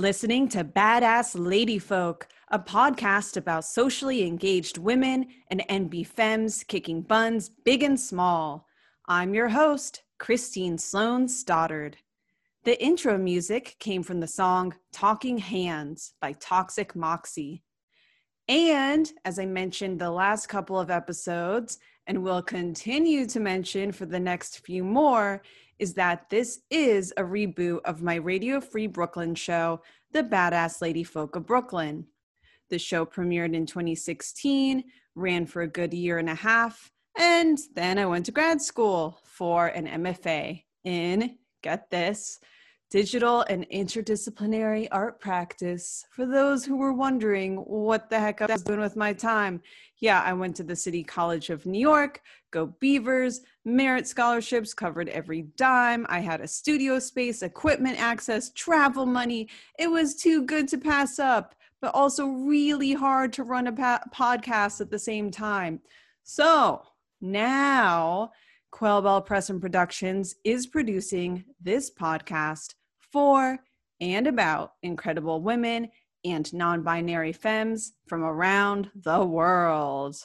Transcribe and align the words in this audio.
Listening 0.00 0.48
to 0.48 0.64
Badass 0.64 1.34
Lady 1.38 1.78
Folk, 1.78 2.26
a 2.48 2.58
podcast 2.58 3.36
about 3.36 3.66
socially 3.66 4.26
engaged 4.26 4.78
women 4.78 5.26
and 5.48 5.62
NB 5.68 6.06
femmes 6.06 6.64
kicking 6.64 7.02
buns 7.02 7.50
big 7.50 7.82
and 7.82 8.00
small. 8.00 8.66
I'm 9.08 9.34
your 9.34 9.50
host, 9.50 10.02
Christine 10.18 10.78
Sloan 10.78 11.28
Stoddard. 11.28 11.98
The 12.64 12.82
intro 12.82 13.18
music 13.18 13.76
came 13.78 14.02
from 14.02 14.20
the 14.20 14.26
song 14.26 14.74
Talking 14.90 15.36
Hands 15.36 16.14
by 16.18 16.32
Toxic 16.32 16.96
Moxie. 16.96 17.62
And 18.48 19.12
as 19.26 19.38
I 19.38 19.44
mentioned 19.44 19.98
the 19.98 20.10
last 20.10 20.46
couple 20.46 20.80
of 20.80 20.90
episodes, 20.90 21.78
and 22.06 22.24
will 22.24 22.42
continue 22.42 23.26
to 23.26 23.38
mention 23.38 23.92
for 23.92 24.06
the 24.06 24.18
next 24.18 24.64
few 24.64 24.82
more, 24.82 25.42
is 25.80 25.94
that 25.94 26.28
this 26.28 26.60
is 26.70 27.12
a 27.16 27.22
reboot 27.22 27.80
of 27.86 28.02
my 28.02 28.16
Radio 28.16 28.60
Free 28.60 28.86
Brooklyn 28.86 29.34
show, 29.34 29.80
The 30.12 30.22
Badass 30.22 30.82
Lady 30.82 31.02
Folk 31.02 31.36
of 31.36 31.46
Brooklyn. 31.46 32.06
The 32.68 32.78
show 32.78 33.06
premiered 33.06 33.54
in 33.54 33.64
2016, 33.64 34.84
ran 35.14 35.46
for 35.46 35.62
a 35.62 35.66
good 35.66 35.94
year 35.94 36.18
and 36.18 36.28
a 36.28 36.34
half, 36.34 36.92
and 37.18 37.58
then 37.74 37.98
I 37.98 38.04
went 38.04 38.26
to 38.26 38.32
grad 38.32 38.60
school 38.60 39.20
for 39.24 39.68
an 39.68 39.86
MFA 39.86 40.62
in, 40.84 41.38
get 41.62 41.90
this, 41.90 42.38
digital 42.90 43.42
and 43.42 43.68
interdisciplinary 43.70 44.88
art 44.90 45.20
practice. 45.20 46.04
For 46.10 46.26
those 46.26 46.64
who 46.64 46.76
were 46.76 46.92
wondering 46.92 47.56
what 47.58 48.10
the 48.10 48.18
heck 48.18 48.42
I 48.42 48.46
was 48.46 48.62
doing 48.62 48.80
with 48.80 48.96
my 48.96 49.12
time, 49.12 49.62
yeah, 49.98 50.22
I 50.22 50.32
went 50.32 50.56
to 50.56 50.64
the 50.64 50.74
City 50.74 51.04
College 51.04 51.50
of 51.50 51.66
New 51.66 51.78
York, 51.78 52.20
go 52.50 52.66
Beavers, 52.80 53.42
merit 53.64 54.08
scholarships 54.08 54.74
covered 54.74 55.08
every 55.08 55.42
dime. 55.56 56.04
I 56.08 56.18
had 56.20 56.40
a 56.40 56.48
studio 56.48 56.98
space, 56.98 57.42
equipment 57.42 58.00
access, 58.00 58.50
travel 58.50 59.06
money. 59.06 59.48
It 59.78 59.88
was 59.88 60.16
too 60.16 60.44
good 60.44 60.66
to 60.68 60.78
pass 60.78 61.20
up, 61.20 61.54
but 61.80 61.94
also 61.94 62.26
really 62.26 62.92
hard 62.92 63.32
to 63.34 63.44
run 63.44 63.68
a 63.68 63.72
pa- 63.72 64.02
podcast 64.12 64.80
at 64.80 64.90
the 64.90 64.98
same 64.98 65.30
time. 65.30 65.80
So 66.24 66.82
now, 67.20 68.32
Quail 68.72 69.02
Bell 69.02 69.22
Press 69.22 69.50
and 69.50 69.60
Productions 69.60 70.34
is 70.44 70.66
producing 70.66 71.44
this 71.60 71.90
podcast 71.90 72.74
for 73.12 73.58
and 74.00 74.26
about 74.26 74.72
incredible 74.82 75.40
women 75.42 75.88
and 76.24 76.52
non 76.52 76.82
binary 76.82 77.32
femmes 77.32 77.92
from 78.06 78.22
around 78.22 78.90
the 78.94 79.24
world. 79.24 80.16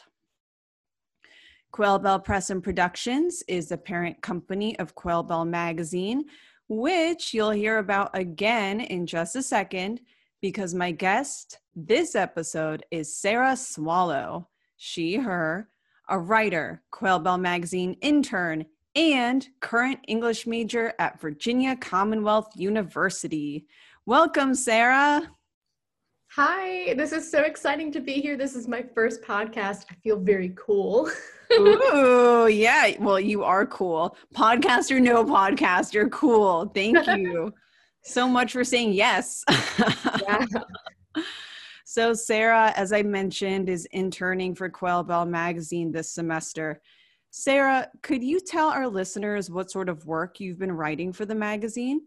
Quail 1.72 2.00
Bell 2.00 2.20
Press 2.20 2.50
and 2.50 2.64
Productions 2.64 3.44
is 3.48 3.68
the 3.68 3.78
parent 3.78 4.22
company 4.22 4.80
of 4.80 4.96
Quail 4.96 5.24
Bell 5.24 5.44
Magazine, 5.44 6.24
which 6.70 7.34
you'll 7.34 7.52
hear 7.52 7.80
about 7.80 8.18
again 8.18 8.80
in 8.80 9.06
just 9.06 9.36
a 9.36 9.44
second 9.44 10.00
because 10.42 10.74
my 10.74 10.92
guest 10.92 11.60
this 11.76 12.16
episode 12.16 12.86
is 12.92 13.18
Sarah 13.18 13.58
Swallow. 13.58 14.48
She, 14.78 15.16
her, 15.16 15.70
a 16.08 16.18
writer, 16.18 16.82
Quail 16.92 17.20
Bell 17.20 17.38
Magazine 17.38 17.98
intern, 18.02 18.66
and 18.96 19.48
current 19.60 20.00
English 20.08 20.48
major 20.48 20.94
at 21.00 21.20
Virginia 21.20 21.76
Commonwealth 21.76 22.50
University. 22.56 23.68
Welcome, 24.06 24.56
Sarah. 24.56 25.30
Hi, 26.32 26.94
this 26.96 27.12
is 27.12 27.30
so 27.30 27.44
exciting 27.44 27.92
to 27.92 28.00
be 28.00 28.14
here. 28.14 28.38
This 28.38 28.56
is 28.56 28.68
my 28.68 28.84
first 28.94 29.22
podcast. 29.22 29.86
I 29.90 29.96
feel 30.04 30.20
very 30.20 30.54
cool. 30.56 31.10
Ooh, 31.54 32.48
yeah. 32.48 32.92
Well, 33.00 33.20
you 33.20 33.44
are 33.44 33.66
cool. 33.66 34.18
Podcast 34.34 34.92
or 34.92 35.00
no 35.00 35.24
podcast, 35.24 35.94
you're 35.94 36.10
cool. 36.10 36.72
Thank 36.74 37.06
you 37.18 37.54
so 38.04 38.28
much 38.28 38.54
for 38.54 38.64
saying 38.64 38.94
yes. 38.94 39.44
yeah. 40.24 40.46
So, 41.88 42.14
Sarah, 42.14 42.74
as 42.76 42.92
I 42.92 43.04
mentioned, 43.04 43.70
is 43.70 43.86
interning 43.86 44.54
for 44.54 44.68
Quail 44.70 45.04
Bell 45.04 45.26
Magazine 45.26 45.94
this 45.94 46.12
semester. 46.12 46.82
Sarah, 47.38 47.90
could 48.02 48.24
you 48.24 48.40
tell 48.40 48.70
our 48.70 48.88
listeners 48.88 49.52
what 49.52 49.70
sort 49.70 49.90
of 49.90 50.06
work 50.06 50.40
you've 50.40 50.58
been 50.58 50.72
writing 50.72 51.12
for 51.12 51.26
the 51.26 51.36
magazine? 51.36 52.00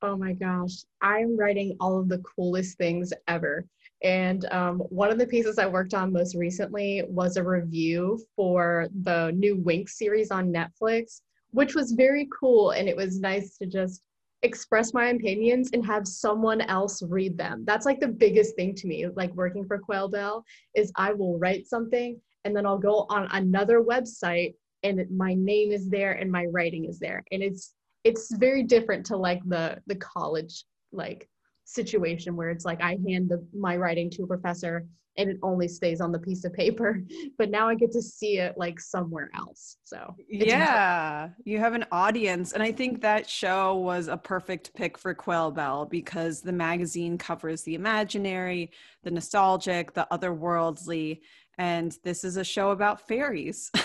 Oh 0.00 0.16
my 0.16 0.32
gosh, 0.32 0.84
I'm 1.02 1.36
writing 1.36 1.76
all 1.80 1.98
of 1.98 2.08
the 2.08 2.20
coolest 2.20 2.78
things 2.78 3.12
ever. 3.28 3.66
And 4.02 4.46
um, 4.50 4.78
one 4.78 5.10
of 5.10 5.18
the 5.18 5.26
pieces 5.26 5.58
I 5.58 5.66
worked 5.66 5.92
on 5.92 6.14
most 6.14 6.34
recently 6.34 7.04
was 7.08 7.36
a 7.36 7.44
review 7.44 8.24
for 8.34 8.88
the 9.02 9.32
new 9.32 9.54
Winx 9.54 9.90
series 9.90 10.30
on 10.30 10.50
Netflix, 10.50 11.20
which 11.50 11.74
was 11.74 11.92
very 11.92 12.26
cool. 12.40 12.70
And 12.70 12.88
it 12.88 12.96
was 12.96 13.20
nice 13.20 13.58
to 13.58 13.66
just 13.66 14.00
express 14.42 14.94
my 14.94 15.08
opinions 15.08 15.68
and 15.74 15.84
have 15.84 16.08
someone 16.08 16.62
else 16.62 17.02
read 17.02 17.36
them. 17.36 17.64
That's 17.66 17.84
like 17.84 18.00
the 18.00 18.08
biggest 18.08 18.56
thing 18.56 18.74
to 18.76 18.86
me, 18.86 19.08
like 19.08 19.34
working 19.34 19.66
for 19.66 19.78
Quail 19.78 20.08
Bell, 20.08 20.42
is 20.74 20.90
I 20.96 21.12
will 21.12 21.38
write 21.38 21.66
something 21.66 22.18
and 22.48 22.56
then 22.56 22.64
I'll 22.64 22.78
go 22.78 23.04
on 23.10 23.28
another 23.32 23.82
website 23.82 24.54
and 24.82 25.04
my 25.14 25.34
name 25.34 25.70
is 25.70 25.90
there 25.90 26.12
and 26.12 26.32
my 26.32 26.46
writing 26.46 26.86
is 26.86 26.98
there. 26.98 27.22
And 27.30 27.42
it's 27.42 27.74
it's 28.04 28.34
very 28.34 28.62
different 28.62 29.04
to 29.06 29.18
like 29.18 29.42
the 29.46 29.78
the 29.86 29.96
college 29.96 30.64
like 30.90 31.28
situation 31.64 32.36
where 32.36 32.48
it's 32.48 32.64
like 32.64 32.80
I 32.80 32.98
hand 33.06 33.28
the, 33.28 33.46
my 33.54 33.76
writing 33.76 34.08
to 34.12 34.22
a 34.22 34.26
professor 34.26 34.86
and 35.18 35.28
it 35.28 35.36
only 35.42 35.68
stays 35.68 36.00
on 36.00 36.10
the 36.10 36.18
piece 36.18 36.44
of 36.44 36.54
paper 36.54 37.02
but 37.38 37.50
now 37.50 37.68
I 37.68 37.74
get 37.74 37.90
to 37.92 38.00
see 38.00 38.38
it 38.38 38.56
like 38.56 38.80
somewhere 38.80 39.28
else. 39.36 39.76
So 39.84 40.14
yeah 40.30 41.28
you 41.44 41.58
have 41.58 41.74
an 41.74 41.84
audience. 41.92 42.52
And 42.52 42.62
I 42.62 42.72
think 42.72 43.02
that 43.02 43.28
show 43.28 43.76
was 43.76 44.08
a 44.08 44.16
perfect 44.16 44.72
pick 44.74 44.96
for 44.96 45.12
Quail 45.12 45.50
Bell 45.50 45.84
because 45.84 46.40
the 46.40 46.52
magazine 46.52 47.18
covers 47.18 47.62
the 47.64 47.74
imaginary 47.74 48.70
the 49.02 49.10
nostalgic 49.10 49.92
the 49.92 50.06
otherworldly 50.10 51.20
and 51.58 51.96
this 52.04 52.24
is 52.24 52.36
a 52.36 52.44
show 52.44 52.70
about 52.70 53.06
fairies. 53.06 53.70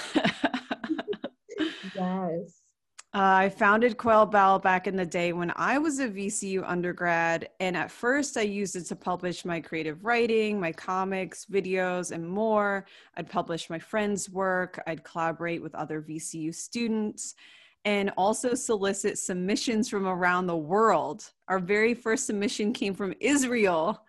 yes. 1.96 2.62
Uh, 3.16 3.46
I 3.46 3.50
founded 3.50 3.98
Quail 3.98 4.26
Bell 4.26 4.58
back 4.58 4.88
in 4.88 4.96
the 4.96 5.06
day 5.06 5.34
when 5.34 5.54
I 5.56 5.78
was 5.78 6.00
a 6.00 6.08
VCU 6.08 6.64
undergrad. 6.66 7.50
And 7.60 7.78
at 7.78 7.92
first, 7.92 8.38
I 8.38 8.42
used 8.42 8.76
it 8.76 8.86
to 8.86 8.96
publish 8.96 9.46
my 9.46 9.62
creative 9.62 10.04
writing, 10.04 10.60
my 10.60 10.72
comics, 10.72 11.46
videos, 11.46 12.12
and 12.12 12.28
more. 12.28 12.88
I'd 13.16 13.30
publish 13.30 13.70
my 13.70 13.78
friends' 13.78 14.32
work, 14.32 14.82
I'd 14.88 15.04
collaborate 15.04 15.62
with 15.62 15.76
other 15.76 16.02
VCU 16.02 16.56
students, 16.56 17.36
and 17.86 18.12
also 18.18 18.56
solicit 18.56 19.20
submissions 19.20 19.90
from 19.90 20.08
around 20.08 20.48
the 20.48 20.58
world. 20.58 21.30
Our 21.50 21.60
very 21.60 21.94
first 21.94 22.26
submission 22.26 22.74
came 22.74 22.96
from 22.96 23.14
Israel. 23.20 24.04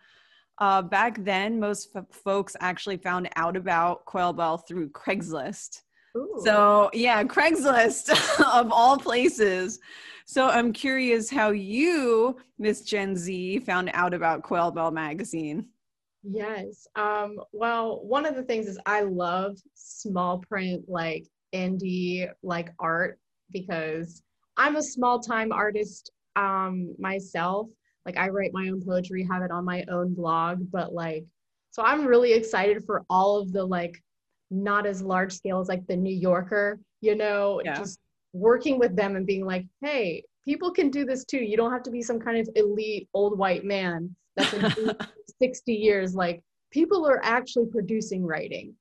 Uh, 0.59 0.83
back 0.83 1.23
then, 1.25 1.59
most 1.59 1.91
f- 1.97 2.05
folks 2.11 2.57
actually 2.61 2.97
found 2.97 3.29
out 3.37 3.57
about 3.57 4.05
Quail 4.05 4.33
Bell 4.33 4.59
through 4.59 4.91
Craigslist. 4.91 5.83
Ooh. 6.17 6.41
So, 6.45 6.91
yeah, 6.93 7.25
Craigslist 7.25 8.11
of 8.55 8.71
all 8.71 8.97
places. 8.97 9.81
So, 10.27 10.49
I'm 10.49 10.73
curious 10.73 11.29
how 11.29 11.51
you, 11.51 12.37
Miss 12.59 12.83
Gen 12.83 13.17
Z, 13.17 13.59
found 13.61 13.91
out 13.95 14.15
about 14.15 14.43
Quail 14.43 14.71
Bell 14.71 14.93
magazine. 14.93 15.67
Yes. 16.23 16.87
Um, 16.97 17.39
well, 17.53 18.03
one 18.05 18.25
of 18.25 18.35
the 18.35 18.45
things 18.45 18.67
is 18.67 18.79
I 18.87 19.03
love 19.03 19.59
small 19.75 20.39
print, 20.39 20.85
like 20.89 21.25
indie, 21.55 22.29
like 22.43 22.71
art, 22.79 23.19
because 23.51 24.23
I'm 24.57 24.77
a 24.77 24.83
small 24.83 25.21
time 25.21 25.53
artist 25.53 26.11
um, 26.37 26.95
myself 26.99 27.69
like 28.07 28.17
I 28.17 28.29
write 28.29 28.53
my 28.53 28.69
own 28.69 28.83
poetry, 28.85 29.27
have 29.31 29.43
it 29.43 29.51
on 29.51 29.65
my 29.65 29.85
own 29.91 30.15
blog, 30.15 30.71
but 30.71 30.93
like 30.93 31.25
so 31.71 31.83
I'm 31.83 32.07
really 32.07 32.33
excited 32.33 32.85
for 32.85 33.05
all 33.11 33.37
of 33.37 33.53
the 33.53 33.65
like 33.65 34.01
not 34.51 34.87
as 34.87 35.03
large 35.03 35.33
scale 35.33 35.61
as 35.61 35.69
like 35.69 35.87
the 35.87 35.97
New 35.97 36.15
Yorker, 36.15 36.79
you 37.01 37.17
know, 37.17 37.61
yeah. 37.65 37.75
just 37.75 37.99
working 38.33 38.79
with 38.79 38.95
them 38.95 39.17
and 39.17 39.27
being 39.27 39.45
like, 39.45 39.67
hey, 39.83 40.23
people 40.45 40.71
can 40.71 40.91
do 40.91 41.05
this 41.05 41.25
too. 41.25 41.39
You 41.39 41.57
don't 41.57 41.73
have 41.73 41.83
to 41.85 41.91
be 41.91 42.03
some 42.03 42.21
kind 42.21 42.39
of 42.39 42.49
elite 42.55 43.09
old 43.15 43.39
white 43.39 43.65
man 43.65 44.15
that's 44.37 44.53
been 44.53 44.93
60 45.43 45.73
years. 45.73 46.15
Like 46.15 46.43
people 46.71 47.07
are 47.07 47.21
actually 47.25 47.67
producing 47.67 48.25
writing. 48.25 48.75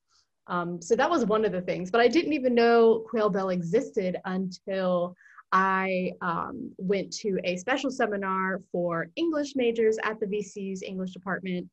Um, 0.46 0.80
so 0.82 0.94
that 0.94 1.08
was 1.08 1.24
one 1.24 1.44
of 1.44 1.52
the 1.52 1.62
things, 1.62 1.90
but 1.90 2.00
I 2.00 2.08
didn't 2.08 2.34
even 2.34 2.54
know 2.54 3.04
Quail 3.08 3.30
Bell 3.30 3.48
existed 3.48 4.18
until 4.26 5.16
I 5.54 6.10
um, 6.20 6.72
went 6.78 7.12
to 7.18 7.38
a 7.44 7.56
special 7.56 7.88
seminar 7.88 8.60
for 8.72 9.06
English 9.14 9.54
majors 9.54 9.96
at 10.02 10.18
the 10.18 10.26
VC's 10.26 10.82
English 10.82 11.12
department, 11.12 11.68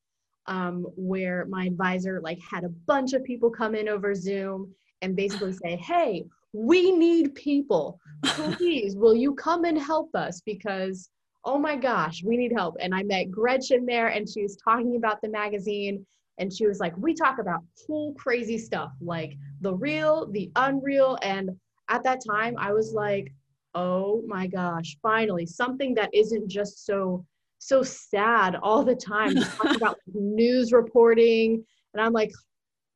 um, 0.46 0.86
where 0.96 1.48
my 1.50 1.66
advisor 1.66 2.22
like 2.22 2.38
had 2.40 2.64
a 2.64 2.70
bunch 2.70 3.14
of 3.14 3.24
people 3.24 3.50
come 3.50 3.74
in 3.74 3.90
over 3.90 4.14
Zoom 4.14 4.72
and 5.02 5.16
basically 5.16 5.54
say, 5.66 5.78
"Hey, 5.78 6.26
we 6.54 6.92
need 6.92 7.34
people. 7.34 8.00
Please, 8.24 8.96
will 8.96 9.16
you 9.16 9.34
come 9.34 9.66
and 9.66 9.80
help 9.80 10.14
us? 10.14 10.42
Because 10.46 11.10
oh 11.44 11.58
my 11.58 11.76
gosh, 11.76 12.24
we 12.24 12.38
need 12.38 12.54
help." 12.54 12.78
And 12.80 12.94
I 12.94 13.02
met 13.02 13.32
Gretchen 13.32 13.88
there, 13.88 14.10
and 14.10 14.30
she 14.30 14.44
was 14.44 14.58
talking 14.58 14.96
about 14.96 15.22
the 15.24 15.30
magazine. 15.30 16.06
And 16.38 16.54
she 16.54 16.68
was 16.68 16.80
like, 16.80 16.96
We 16.98 17.14
talk 17.16 17.40
about 17.40 17.62
cool, 17.86 18.14
crazy 18.14 18.58
stuff 18.60 18.92
like 19.02 19.34
the 19.60 19.74
real, 19.74 20.28
the 20.32 20.52
unreal. 20.56 21.18
And 21.24 21.52
at 21.90 22.04
that 22.04 22.22
time, 22.26 22.56
I 22.58 22.74
was 22.74 22.94
like, 22.94 23.32
oh 23.76 24.24
my 24.28 24.48
gosh, 24.48 24.98
finally, 25.02 25.46
something 25.46 25.94
that 25.96 26.10
isn't 26.14 26.48
just 26.48 26.86
so 26.86 27.26
so 27.60 27.84
sad 27.84 28.56
all 28.64 28.84
the 28.84 28.96
time. 28.96 29.36
Talking 29.36 29.76
about 29.76 29.98
news 30.14 30.72
reporting 30.74 31.64
and 31.94 32.02
i'm 32.02 32.14
like 32.14 32.32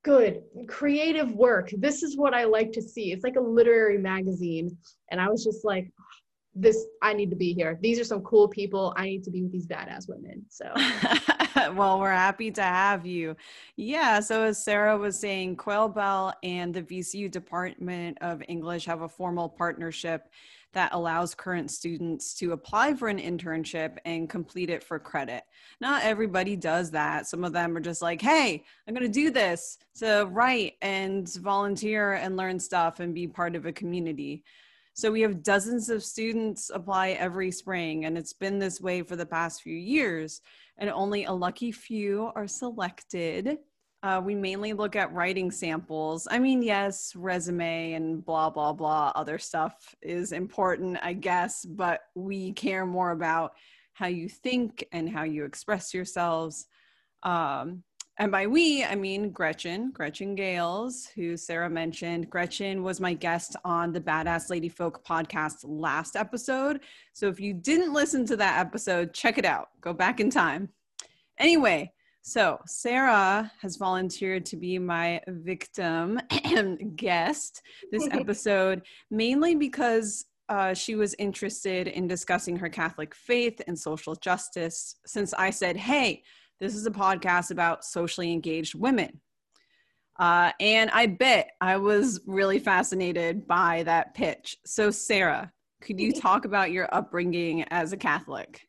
good 0.04 0.42
creative 0.68 1.32
work. 1.34 1.72
This 1.78 2.04
is 2.04 2.18
what 2.18 2.34
i 2.34 2.44
like 2.44 2.72
to 2.74 2.82
see. 2.82 3.12
It's 3.12 3.24
like 3.24 3.38
a 3.38 3.42
literary 3.42 3.98
magazine. 3.98 4.76
And 5.12 5.22
i 5.22 5.30
was 5.30 5.44
just 5.44 5.64
like 5.64 5.92
ah, 6.00 6.04
this 6.56 6.86
i 7.02 7.14
need 7.14 7.30
to 7.30 7.36
be 7.36 7.54
here. 7.54 7.78
These 7.82 8.00
are 8.00 8.04
some 8.04 8.22
cool 8.22 8.48
people. 8.48 8.94
I 8.98 9.06
need 9.06 9.24
to 9.26 9.32
be 9.32 9.44
with 9.44 9.52
these 9.52 9.68
badass 9.68 10.08
women. 10.08 10.46
So. 10.50 10.72
Well 11.74 12.02
we're 12.02 12.12
happy 12.12 12.52
to 12.52 12.62
have 12.62 13.06
you. 13.06 13.38
Yeah 13.78 14.20
so 14.20 14.44
as 14.44 14.64
sarah 14.64 14.98
was 14.98 15.18
saying 15.18 15.56
quail 15.56 15.88
bell 15.88 16.34
and 16.44 16.74
the 16.74 16.82
vcu 16.82 17.32
department 17.32 18.18
of 18.20 18.44
english 18.50 18.86
have 18.86 19.04
a 19.04 19.10
formal 19.10 19.48
partnership 19.48 20.28
that 20.76 20.94
allows 20.94 21.34
current 21.34 21.72
students 21.72 22.36
to 22.36 22.52
apply 22.52 22.94
for 22.94 23.08
an 23.08 23.18
internship 23.18 23.98
and 24.06 24.30
complete 24.30 24.70
it 24.70 24.84
for 24.84 25.00
credit. 25.00 25.44
Not 25.82 26.04
everybody 26.04 26.56
does 26.56 26.92
that. 26.92 27.26
Some 27.28 27.44
of 27.44 27.54
them 27.54 27.76
are 27.76 27.82
just 27.82 28.02
like, 28.02 28.22
hey, 28.22 28.64
I'm 28.88 28.94
going 28.94 29.12
to 29.12 29.12
do 29.12 29.32
this 29.32 29.80
to 30.00 30.28
write 30.30 30.74
and 30.82 31.28
volunteer 31.36 32.14
and 32.14 32.38
learn 32.38 32.60
stuff 32.60 33.00
and 33.00 33.16
be 33.16 33.28
part 33.28 33.56
of 33.56 33.66
a 33.66 33.72
community. 33.72 34.44
So 34.94 35.12
we 35.12 35.22
have 35.22 35.44
dozens 35.44 35.90
of 35.90 36.04
students 36.04 36.70
apply 36.74 37.10
every 37.12 37.52
spring, 37.52 38.06
and 38.06 38.18
it's 38.18 38.34
been 38.34 38.60
this 38.60 38.80
way 38.80 39.02
for 39.02 39.16
the 39.16 39.26
past 39.26 39.62
few 39.62 39.76
years. 39.76 40.42
And 40.78 40.90
only 40.90 41.24
a 41.24 41.32
lucky 41.32 41.72
few 41.72 42.32
are 42.36 42.48
selected 42.48 43.58
uh, 44.06 44.22
we 44.22 44.36
mainly 44.36 44.72
look 44.72 44.96
at 44.96 45.12
writing 45.14 45.50
samples. 45.50 46.28
I 46.30 46.38
mean, 46.38 46.62
yes, 46.62 47.16
resume 47.16 47.94
and 47.94 48.24
blah, 48.24 48.52
blah, 48.52 48.72
blah, 48.72 49.12
other 49.16 49.40
stuff 49.40 49.96
is 50.00 50.32
important, 50.32 51.00
I 51.02 51.14
guess, 51.14 51.66
but 51.66 52.02
we 52.14 52.54
care 52.54 52.86
more 52.86 53.10
about 53.10 53.54
how 53.94 54.06
you 54.06 54.30
think 54.30 54.86
and 54.92 55.10
how 55.10 55.24
you 55.24 55.44
express 55.44 55.92
yourselves. 55.92 56.68
Um, 57.24 57.82
and 58.20 58.32
by 58.32 58.46
we, 58.46 58.84
I 58.84 58.94
mean 58.94 59.32
Gretchen, 59.32 59.90
Gretchen 59.90 60.36
Gales, 60.36 61.08
who 61.16 61.36
Sarah 61.36 61.70
mentioned. 61.70 62.30
Gretchen 62.30 62.84
was 62.84 63.02
my 63.02 63.16
guest 63.16 63.56
on 63.66 63.92
the 63.92 64.02
Badass 64.02 64.52
Lady 64.52 64.70
Folk 64.70 65.04
podcast 65.04 65.64
last 65.64 66.16
episode. 66.16 66.82
So 67.14 67.28
if 67.28 67.40
you 67.40 67.56
didn't 67.56 67.92
listen 67.92 68.24
to 68.28 68.36
that 68.36 68.60
episode, 68.60 69.16
check 69.16 69.40
it 69.40 69.46
out. 69.46 69.70
Go 69.82 69.94
back 69.94 70.20
in 70.20 70.30
time. 70.30 70.70
Anyway, 71.40 71.92
so, 72.28 72.60
Sarah 72.66 73.52
has 73.62 73.76
volunteered 73.76 74.48
to 74.48 74.58
be 74.58 74.80
my 74.80 75.22
victim 75.28 76.20
guest 76.96 77.62
this 77.92 78.08
episode, 78.10 78.82
mainly 79.12 79.54
because 79.54 80.26
uh, 80.50 80.74
she 80.74 80.96
was 80.96 81.14
interested 81.20 81.88
in 81.88 82.08
discussing 82.08 82.58
her 82.58 82.68
Catholic 82.68 83.14
faith 83.14 83.62
and 83.68 83.78
social 83.78 84.16
justice. 84.16 84.96
Since 85.06 85.36
I 85.36 85.52
said, 85.52 85.78
hey, 85.78 86.24
this 86.60 86.74
is 86.74 86.88
a 86.88 86.92
podcast 86.92 87.52
about 87.52 87.86
socially 87.86 88.32
engaged 88.32 88.74
women. 88.74 89.22
Uh, 90.20 90.52
and 90.60 90.90
I 90.90 91.06
bet 91.06 91.52
I 91.62 91.78
was 91.78 92.22
really 92.26 92.58
fascinated 92.58 93.46
by 93.46 93.84
that 93.84 94.16
pitch. 94.16 94.58
So, 94.66 94.90
Sarah, 94.90 95.52
could 95.80 96.00
you 96.00 96.12
talk 96.12 96.46
about 96.46 96.72
your 96.72 96.90
upbringing 96.92 97.66
as 97.66 97.94
a 97.94 97.98
Catholic? 97.98 98.68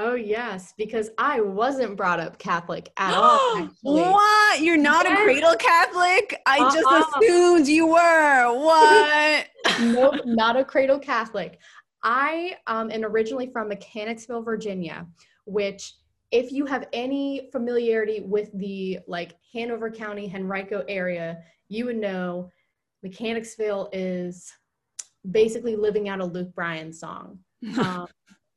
Oh 0.00 0.14
yes, 0.14 0.74
because 0.78 1.10
I 1.18 1.40
wasn't 1.40 1.96
brought 1.96 2.20
up 2.20 2.38
Catholic 2.38 2.92
at 2.98 3.14
all. 3.14 3.58
Actually. 3.58 4.02
what? 4.02 4.60
You're 4.60 4.76
not 4.76 5.04
yes. 5.04 5.18
a 5.18 5.24
cradle 5.24 5.56
Catholic? 5.56 6.40
I 6.46 6.60
uh-uh. 6.60 6.72
just 6.72 7.16
assumed 7.16 7.66
you 7.66 7.88
were. 7.88 8.52
What? 8.56 9.48
nope, 9.80 10.20
not 10.24 10.56
a 10.56 10.64
cradle 10.64 11.00
Catholic. 11.00 11.58
I 12.04 12.54
um, 12.68 12.92
am 12.92 13.04
originally 13.04 13.50
from 13.50 13.68
Mechanicsville, 13.68 14.42
Virginia, 14.42 15.04
which 15.46 15.94
if 16.30 16.52
you 16.52 16.64
have 16.64 16.86
any 16.92 17.48
familiarity 17.50 18.20
with 18.20 18.50
the 18.56 19.00
like 19.08 19.34
Hanover 19.52 19.90
County, 19.90 20.32
Henrico 20.32 20.84
area, 20.86 21.38
you 21.68 21.86
would 21.86 21.96
know 21.96 22.50
Mechanicsville 23.02 23.88
is 23.92 24.52
basically 25.28 25.74
living 25.74 26.08
out 26.08 26.20
a 26.20 26.24
Luke 26.24 26.54
Bryan 26.54 26.92
song. 26.92 27.40
Um, 27.76 28.06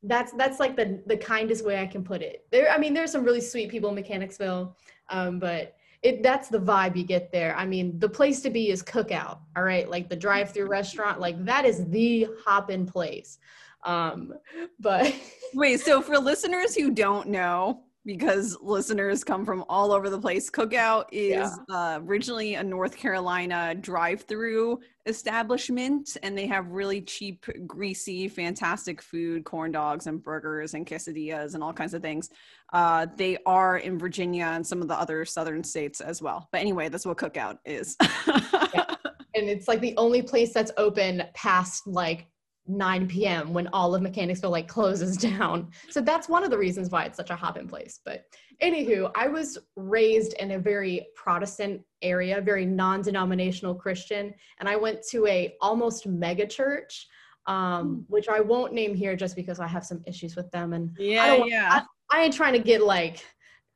that's 0.04 0.32
that's 0.34 0.60
like 0.60 0.76
the 0.76 1.02
the 1.06 1.18
kindest 1.18 1.66
way 1.66 1.80
I 1.80 1.88
can 1.88 2.04
put 2.04 2.22
it. 2.22 2.46
There, 2.52 2.70
I 2.70 2.78
mean, 2.78 2.94
there's 2.94 3.12
some 3.12 3.24
really 3.24 3.42
sweet 3.42 3.70
people 3.70 3.90
in 3.90 3.96
Mechanicsville, 3.96 4.76
um, 5.10 5.40
but 5.40 5.76
it 6.02 6.24
that's 6.24 6.50
the 6.50 6.60
vibe 6.60 6.96
you 6.96 7.04
get 7.04 7.32
there. 7.32 7.56
I 7.56 7.66
mean, 7.66 8.00
the 8.00 8.10
place 8.10 8.42
to 8.42 8.50
be 8.50 8.70
is 8.70 8.82
Cookout. 8.82 9.40
All 9.56 9.64
right, 9.64 9.90
like 9.90 10.10
the 10.10 10.16
drive-through 10.16 10.68
restaurant, 10.68 11.20
like 11.20 11.44
that 11.46 11.66
is 11.66 11.88
the 11.90 12.28
hop-in 12.46 12.86
place. 12.86 13.38
Um, 13.84 14.34
but 14.80 15.14
wait, 15.54 15.82
so 15.82 16.02
for 16.02 16.18
listeners 16.18 16.76
who 16.76 16.92
don't 16.92 17.30
know, 17.30 17.84
because 18.06 18.58
listeners 18.62 19.24
come 19.24 19.46
from 19.46 19.64
all 19.70 19.92
over 19.92 20.10
the 20.10 20.20
place. 20.20 20.50
Cookout 20.50 21.06
is 21.12 21.60
yeah. 21.70 21.76
uh, 21.76 22.00
originally 22.04 22.56
a 22.56 22.64
North 22.64 22.98
Carolina 22.98 23.76
drive-through 23.76 24.80
establishment, 25.06 26.18
and 26.24 26.38
they 26.38 26.48
have 26.48 26.68
really 26.68 27.02
cheap, 27.02 27.46
greasy, 27.68 28.28
fantastic 28.28 29.02
food, 29.02 29.44
corn 29.44 29.72
dogs 29.72 30.08
and 30.08 30.24
burgers 30.24 30.74
and 30.74 30.88
quesadillas 30.88 31.54
and 31.54 31.64
all 31.64 31.74
kinds 31.74 31.94
of 31.94 32.02
things. 32.02 32.30
Uh, 32.74 33.06
they 33.18 33.38
are 33.46 33.78
in 33.78 34.00
Virginia 34.00 34.46
and 34.46 34.66
some 34.66 34.82
of 34.82 34.88
the 34.88 35.00
other 35.00 35.26
southern 35.26 35.64
states 35.64 36.02
as 36.02 36.22
well. 36.22 36.48
But 36.52 36.62
anyway, 36.62 36.90
that's 36.90 37.06
what 37.06 37.18
Cookout 37.18 37.58
is. 37.66 37.96
yeah. 38.74 38.96
And 39.34 39.50
it's 39.50 39.68
like 39.68 39.80
the 39.80 39.96
only 39.98 40.22
place 40.22 40.54
that's 40.54 40.72
open 40.78 41.24
past 41.34 41.88
like 41.88 42.28
9 42.68 43.08
p.m. 43.08 43.54
when 43.54 43.68
all 43.74 43.96
of 43.96 44.02
Mechanicsville 44.02 44.52
like 44.52 44.68
closes 44.68 45.18
down. 45.30 45.70
So 45.90 46.02
that's 46.02 46.30
one 46.30 46.44
of 46.44 46.50
the 46.50 46.58
reasons 46.58 46.90
why 46.90 47.06
it's 47.06 47.18
such 47.18 47.30
a 47.30 47.36
hop 47.36 47.58
in 47.58 47.68
place. 47.68 48.00
But 48.06 48.26
anywho, 48.62 49.12
I 49.16 49.28
was 49.28 49.58
raised 49.76 50.34
in 50.34 50.52
a 50.52 50.60
very 50.60 51.08
Protestant 51.16 51.82
area, 52.02 52.42
very 52.42 52.66
non-denominational 52.66 53.76
Christian, 53.76 54.34
and 54.60 54.70
I 54.70 54.76
went 54.76 55.04
to 55.10 55.28
a 55.28 55.56
almost 55.62 56.08
mega 56.08 56.48
church, 56.48 57.08
um, 57.48 57.86
hmm. 57.86 58.00
which 58.08 58.30
I 58.30 58.40
won't 58.40 58.74
name 58.74 58.96
here 58.96 59.16
just 59.16 59.36
because 59.36 59.60
I 59.60 59.68
have 59.68 59.86
some 59.86 60.04
issues 60.06 60.36
with 60.36 60.50
them. 60.52 60.74
And 60.74 60.96
yeah, 60.98 61.24
I 61.24 61.46
yeah. 61.46 61.84
I, 62.12 62.18
I 62.20 62.24
ain't 62.24 62.34
trying 62.34 62.54
to 62.54 62.60
get 62.60 62.82
like 62.82 63.24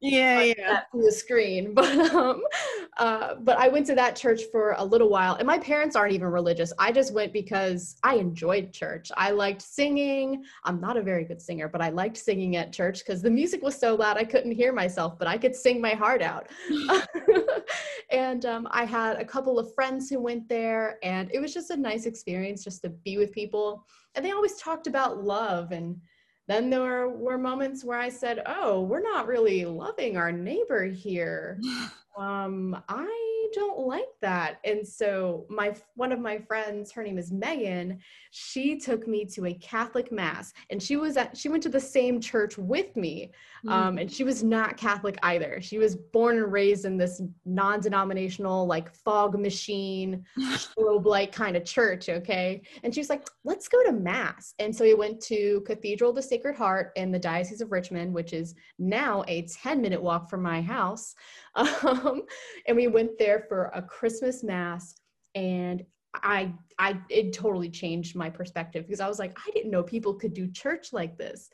yeah, 0.05 0.41
yeah. 0.41 0.81
the 0.93 1.11
screen. 1.11 1.73
But 1.85 2.13
um, 2.13 2.41
uh, 2.97 3.35
but 3.41 3.57
I 3.57 3.67
went 3.67 3.85
to 3.87 3.95
that 3.95 4.15
church 4.15 4.43
for 4.51 4.75
a 4.77 4.83
little 4.83 5.09
while, 5.09 5.35
and 5.35 5.45
my 5.45 5.59
parents 5.59 5.95
aren't 5.95 6.13
even 6.13 6.27
religious. 6.27 6.71
I 6.79 6.91
just 6.91 7.13
went 7.13 7.33
because 7.33 7.97
I 8.03 8.15
enjoyed 8.15 8.71
church. 8.71 9.11
I 9.17 9.31
liked 9.31 9.61
singing. 9.61 10.43
I'm 10.63 10.79
not 10.79 10.97
a 10.97 11.01
very 11.01 11.25
good 11.25 11.41
singer, 11.41 11.67
but 11.67 11.81
I 11.81 11.89
liked 11.89 12.17
singing 12.17 12.55
at 12.55 12.71
church 12.71 12.99
because 12.99 13.21
the 13.21 13.29
music 13.29 13.61
was 13.61 13.75
so 13.75 13.95
loud 13.95 14.17
I 14.17 14.23
couldn't 14.23 14.51
hear 14.51 14.71
myself, 14.73 15.19
but 15.19 15.27
I 15.27 15.37
could 15.37 15.55
sing 15.55 15.81
my 15.81 15.93
heart 15.93 16.21
out. 16.21 16.47
and 18.09 18.45
um, 18.45 18.67
I 18.71 18.85
had 18.85 19.17
a 19.17 19.25
couple 19.25 19.59
of 19.59 19.73
friends 19.73 20.09
who 20.09 20.19
went 20.19 20.47
there, 20.47 20.97
and 21.03 21.29
it 21.33 21.39
was 21.39 21.53
just 21.53 21.69
a 21.69 21.77
nice 21.77 22.05
experience 22.05 22.63
just 22.63 22.81
to 22.83 22.89
be 22.89 23.17
with 23.17 23.31
people. 23.31 23.85
And 24.15 24.25
they 24.25 24.31
always 24.31 24.55
talked 24.55 24.87
about 24.87 25.23
love 25.23 25.71
and 25.71 25.99
then 26.47 26.69
there 26.69 27.09
were 27.09 27.37
moments 27.37 27.83
where 27.83 27.99
I 27.99 28.09
said, 28.09 28.43
Oh, 28.45 28.81
we're 28.81 29.01
not 29.01 29.27
really 29.27 29.65
loving 29.65 30.17
our 30.17 30.31
neighbor 30.31 30.85
here. 30.85 31.59
um, 32.17 32.81
I 32.87 33.24
don't 33.55 33.79
like 33.79 34.03
that. 34.21 34.59
And 34.63 34.87
so 34.87 35.45
my 35.49 35.73
one 35.95 36.11
of 36.11 36.19
my 36.19 36.37
friends, 36.37 36.91
her 36.91 37.03
name 37.03 37.17
is 37.17 37.31
Megan, 37.31 37.99
she 38.31 38.77
took 38.77 39.07
me 39.07 39.25
to 39.25 39.45
a 39.47 39.53
Catholic 39.55 40.11
mass 40.11 40.53
and 40.69 40.81
she 40.81 40.95
was 40.95 41.17
at 41.17 41.35
she 41.35 41.49
went 41.49 41.63
to 41.63 41.69
the 41.69 41.79
same 41.79 42.21
church 42.21 42.57
with 42.57 42.95
me. 42.95 43.31
Mm. 43.65 43.71
Um, 43.71 43.97
and 43.97 44.11
she 44.11 44.23
was 44.23 44.43
not 44.43 44.77
Catholic 44.77 45.17
either. 45.23 45.59
She 45.61 45.77
was 45.79 45.95
born 45.95 46.37
and 46.37 46.51
raised 46.51 46.85
in 46.85 46.97
this 46.97 47.21
non-denominational, 47.45 48.67
like 48.67 48.93
fog 48.93 49.39
machine, 49.39 50.23
strobe 50.39 51.05
light 51.05 51.31
kind 51.31 51.57
of 51.57 51.65
church, 51.65 52.09
okay? 52.09 52.61
And 52.83 52.93
she 52.93 52.99
was 52.99 53.09
like, 53.09 53.27
let's 53.43 53.67
go 53.67 53.83
to 53.83 53.91
mass. 53.91 54.53
And 54.59 54.75
so 54.75 54.83
we 54.83 54.93
went 54.93 55.19
to 55.23 55.61
Cathedral 55.65 56.11
of 56.11 56.15
the 56.15 56.21
Sacred 56.21 56.55
Heart 56.55 56.91
in 56.95 57.11
the 57.11 57.19
Diocese 57.19 57.61
of 57.61 57.71
Richmond, 57.71 58.13
which 58.13 58.33
is 58.33 58.53
now 58.77 59.23
a 59.27 59.43
10-minute 59.43 60.01
walk 60.01 60.29
from 60.29 60.43
my 60.43 60.61
house. 60.61 61.15
Um, 61.83 62.23
and 62.67 62.75
we 62.75 62.87
went 62.87 63.17
there 63.17 63.45
for 63.47 63.71
a 63.73 63.81
Christmas 63.81 64.43
mass 64.43 64.95
and 65.35 65.85
I 66.23 66.53
I 66.79 66.99
it 67.09 67.33
totally 67.33 67.69
changed 67.69 68.15
my 68.15 68.29
perspective 68.29 68.85
because 68.85 68.99
I 68.99 69.07
was 69.07 69.19
like 69.19 69.37
I 69.37 69.51
didn't 69.51 69.71
know 69.71 69.83
people 69.83 70.13
could 70.13 70.33
do 70.33 70.51
church 70.51 70.93
like 70.93 71.17
this. 71.17 71.49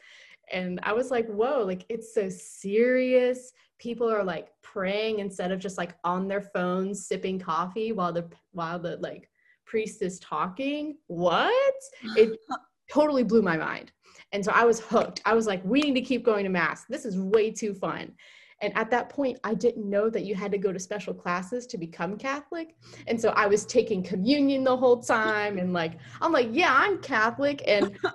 And 0.51 0.79
I 0.84 0.93
was 0.93 1.12
like, 1.12 1.27
whoa, 1.27 1.63
like 1.63 1.86
it's 1.89 2.13
so 2.13 2.29
serious. 2.29 3.51
People 3.79 4.12
are 4.12 4.24
like 4.24 4.50
praying 4.62 5.20
instead 5.20 5.51
of 5.51 5.60
just 5.60 5.77
like 5.77 5.96
on 6.03 6.27
their 6.27 6.41
phones 6.41 7.08
sipping 7.08 7.39
coffee 7.39 7.91
while 7.91 8.12
the 8.12 8.29
while 8.51 8.79
the 8.79 8.98
like 8.98 9.29
priest 9.65 10.01
is 10.01 10.20
talking. 10.20 10.98
What? 11.08 11.74
It 12.17 12.38
totally 12.91 13.24
blew 13.24 13.41
my 13.41 13.58
mind. 13.58 13.91
And 14.34 14.43
so 14.43 14.51
I 14.53 14.65
was 14.65 14.79
hooked. 14.79 15.22
I 15.25 15.34
was 15.34 15.48
like, 15.48 15.63
we 15.63 15.81
need 15.81 15.96
to 15.96 16.01
keep 16.01 16.24
going 16.24 16.43
to 16.43 16.50
mass. 16.50 16.86
This 16.89 17.05
is 17.05 17.17
way 17.17 17.51
too 17.51 17.74
fun. 17.74 18.13
And 18.61 18.75
at 18.77 18.91
that 18.91 19.09
point, 19.09 19.39
I 19.43 19.55
didn't 19.55 19.89
know 19.89 20.09
that 20.09 20.23
you 20.23 20.35
had 20.35 20.51
to 20.51 20.57
go 20.57 20.71
to 20.71 20.79
special 20.79 21.13
classes 21.13 21.65
to 21.67 21.77
become 21.77 22.17
Catholic. 22.17 22.75
And 23.07 23.19
so 23.19 23.29
I 23.29 23.47
was 23.47 23.65
taking 23.65 24.03
communion 24.03 24.63
the 24.63 24.77
whole 24.77 25.01
time. 25.01 25.57
And 25.57 25.73
like, 25.73 25.93
I'm 26.21 26.31
like, 26.31 26.49
yeah, 26.51 26.71
I'm 26.71 26.99
Catholic. 26.99 27.63
And 27.67 27.97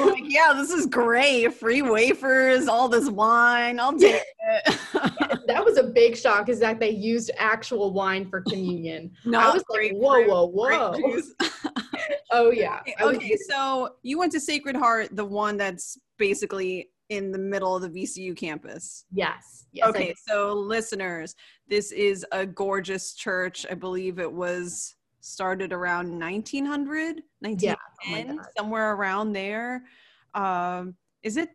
like, 0.00 0.22
yeah, 0.24 0.52
this 0.54 0.70
is 0.70 0.86
great. 0.86 1.54
Free 1.54 1.82
wafers, 1.82 2.68
all 2.68 2.88
this 2.88 3.08
wine. 3.08 3.80
I'll 3.80 3.98
take 3.98 4.16
it. 4.16 4.26
that 5.46 5.64
was 5.64 5.78
a 5.78 5.84
big 5.84 6.16
shock 6.16 6.48
is 6.48 6.60
that 6.60 6.78
they 6.78 6.90
used 6.90 7.30
actual 7.38 7.92
wine 7.92 8.28
for 8.28 8.42
communion. 8.42 9.10
Not 9.24 9.46
I 9.46 9.54
was 9.54 9.64
like, 9.70 9.92
whoa, 9.92 10.26
whoa, 10.26 10.46
whoa. 10.46 11.20
Oh 12.34 12.50
yeah. 12.50 12.80
I 12.98 13.04
was- 13.04 13.16
okay, 13.16 13.36
so 13.48 13.96
you 14.02 14.18
went 14.18 14.32
to 14.32 14.40
Sacred 14.40 14.74
Heart, 14.74 15.14
the 15.14 15.24
one 15.24 15.58
that's 15.58 15.98
basically 16.18 16.88
in 17.12 17.30
the 17.30 17.38
middle 17.38 17.76
of 17.76 17.82
the 17.82 17.88
VCU 17.88 18.34
campus. 18.36 19.04
yes. 19.12 19.66
Yes. 19.74 19.88
Okay, 19.88 20.14
so 20.28 20.52
listeners, 20.52 21.34
this 21.66 21.92
is 21.92 22.26
a 22.32 22.44
gorgeous 22.44 23.14
church. 23.14 23.64
I 23.70 23.74
believe 23.74 24.18
it 24.18 24.30
was 24.30 24.96
started 25.20 25.72
around 25.72 26.10
1900, 26.18 27.22
Yeah. 27.58 27.74
Oh 27.74 28.10
1910, 28.10 28.44
somewhere 28.56 28.92
around 28.94 29.32
there. 29.32 29.84
Um, 30.34 30.94
is 31.22 31.36
it 31.38 31.50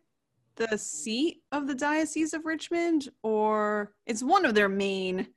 the 0.56 0.76
seat 0.76 1.42
of 1.52 1.68
the 1.68 1.74
Diocese 1.76 2.32
of 2.34 2.44
Richmond, 2.44 3.08
or 3.22 3.92
it's 4.06 4.22
one 4.24 4.44
of 4.44 4.54
their 4.54 4.68
main 4.68 5.28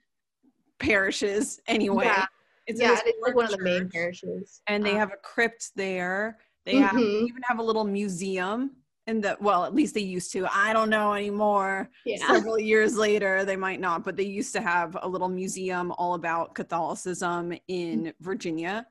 parishes 0.80 1.60
anyway? 1.68 2.06
Yeah. 2.06 2.26
It's 2.68 2.80
Yeah, 2.80 2.98
it's 3.06 3.18
like 3.22 3.36
one 3.36 3.46
of 3.46 3.52
the 3.52 3.62
main 3.64 3.90
parishes. 3.90 4.62
and 4.68 4.84
they 4.86 4.92
Um, 4.94 4.98
have 4.98 5.12
a 5.12 5.18
crypt 5.18 5.72
there. 5.76 6.40
They 6.66 6.76
have 6.78 6.96
they 6.96 7.02
Mhm. 7.02 7.28
even 7.28 7.42
have 7.44 7.60
a 7.60 7.64
little 7.64 7.84
museum. 7.84 8.76
And 9.08 9.24
the 9.24 9.36
well, 9.42 9.66
at 9.66 9.74
least 9.74 9.96
they 9.96 10.02
used 10.02 10.32
to. 10.34 10.48
I 10.54 10.74
don't 10.74 10.90
know 10.90 11.14
anymore. 11.14 11.90
Yeah. 12.06 12.18
several 12.28 12.60
years 12.60 12.96
later 12.96 13.44
they 13.46 13.56
might 13.56 13.80
not 13.80 14.04
but 14.04 14.16
they 14.16 14.24
used 14.24 14.54
to 14.54 14.62
have 14.62 14.98
a 15.02 15.08
little 15.08 15.30
museum 15.30 15.92
all 15.98 16.14
about 16.14 16.56
catholicism 16.56 17.54
in 17.68 18.14
virginia. 18.22 18.86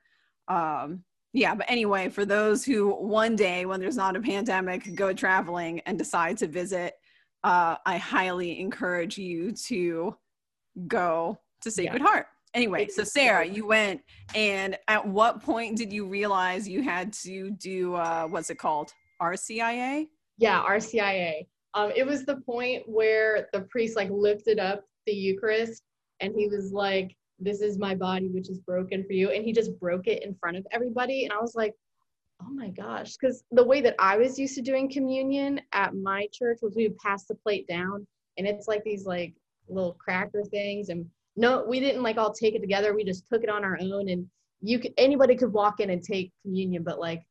Um 0.49 1.05
yeah 1.33 1.55
but 1.55 1.67
anyway 1.71 2.09
for 2.09 2.25
those 2.25 2.65
who 2.65 2.91
one 2.91 3.37
day 3.37 3.65
when 3.65 3.81
there's 3.81 3.97
not 3.97 4.17
a 4.17 4.21
pandemic 4.21 4.95
go 4.95 5.13
traveling 5.13 5.81
and 5.81 5.99
decide 5.99 6.37
to 6.37 6.47
visit 6.47 6.95
uh 7.45 7.77
i 7.87 7.97
highly 7.97 8.61
encourage 8.61 9.17
you 9.17 9.53
to 9.53 10.17
go 10.87 11.39
to 11.61 11.71
sacred 11.71 12.03
heart. 12.03 12.27
Anyway 12.53 12.89
so 12.89 13.05
sarah 13.05 13.47
you 13.47 13.65
went 13.67 14.01
and 14.35 14.77
at 14.89 15.07
what 15.07 15.41
point 15.41 15.77
did 15.77 15.93
you 15.93 16.05
realize 16.07 16.69
you 16.69 16.83
had 16.83 17.13
to 17.13 17.51
do 17.53 17.95
uh 17.95 18.27
what's 18.27 18.51
it 18.51 18.59
called 18.59 18.93
rcia 19.21 20.07
Yeah, 20.39 20.63
RCIA. 20.63 21.47
Um, 21.75 21.93
it 21.95 22.07
was 22.07 22.25
the 22.25 22.37
point 22.37 22.83
where 22.87 23.49
the 23.53 23.63
priest 23.63 23.97
like 23.97 24.11
lifted 24.11 24.59
up 24.59 24.85
the 25.07 25.13
Eucharist 25.13 25.83
and 26.21 26.35
he 26.35 26.49
was 26.49 26.73
like, 26.73 27.17
This 27.39 27.61
is 27.61 27.79
my 27.79 27.95
body, 27.95 28.29
which 28.29 28.51
is 28.51 28.59
broken 28.61 29.05
for 29.05 29.13
you. 29.13 29.31
And 29.31 29.45
he 29.45 29.53
just 29.53 29.79
broke 29.79 30.07
it 30.07 30.25
in 30.25 30.35
front 30.35 30.57
of 30.57 30.67
everybody. 30.73 31.25
And 31.25 31.33
I 31.33 31.41
was 31.41 31.55
like, 31.55 31.75
Oh 32.43 32.51
my 32.51 32.69
gosh. 32.71 33.17
Because 33.17 33.45
the 33.53 33.65
way 33.65 33.81
that 33.83 33.97
I 33.99 34.17
was 34.17 34.39
used 34.39 34.55
to 34.57 34.63
doing 34.63 34.91
communion 34.91 35.61
at 35.73 35.95
my 35.95 36.27
church 36.33 36.59
was 36.63 36.75
we 36.75 36.89
would 36.89 36.99
pass 36.99 37.27
the 37.27 37.35
plate 37.35 37.67
down 37.69 38.07
and 38.39 38.47
it's 38.47 38.69
like 38.69 38.83
these 38.85 39.05
like 39.05 39.35
little 39.69 39.93
cracker 39.93 40.43
things. 40.51 40.89
And 40.89 41.07
no, 41.37 41.65
we 41.69 41.81
didn't 41.81 42.03
like 42.03 42.17
all 42.17 42.33
take 42.33 42.55
it 42.55 42.61
together. 42.61 42.95
We 42.95 43.05
just 43.05 43.27
took 43.27 43.43
it 43.45 43.51
on 43.51 43.65
our 43.65 43.79
own 43.81 44.09
and 44.09 44.27
you 44.63 44.79
could 44.79 44.93
anybody 44.99 45.37
could 45.37 45.53
walk 45.53 45.81
in 45.81 45.91
and 45.91 46.03
take 46.03 46.33
communion, 46.43 46.83
but 46.83 46.99
like 46.99 47.23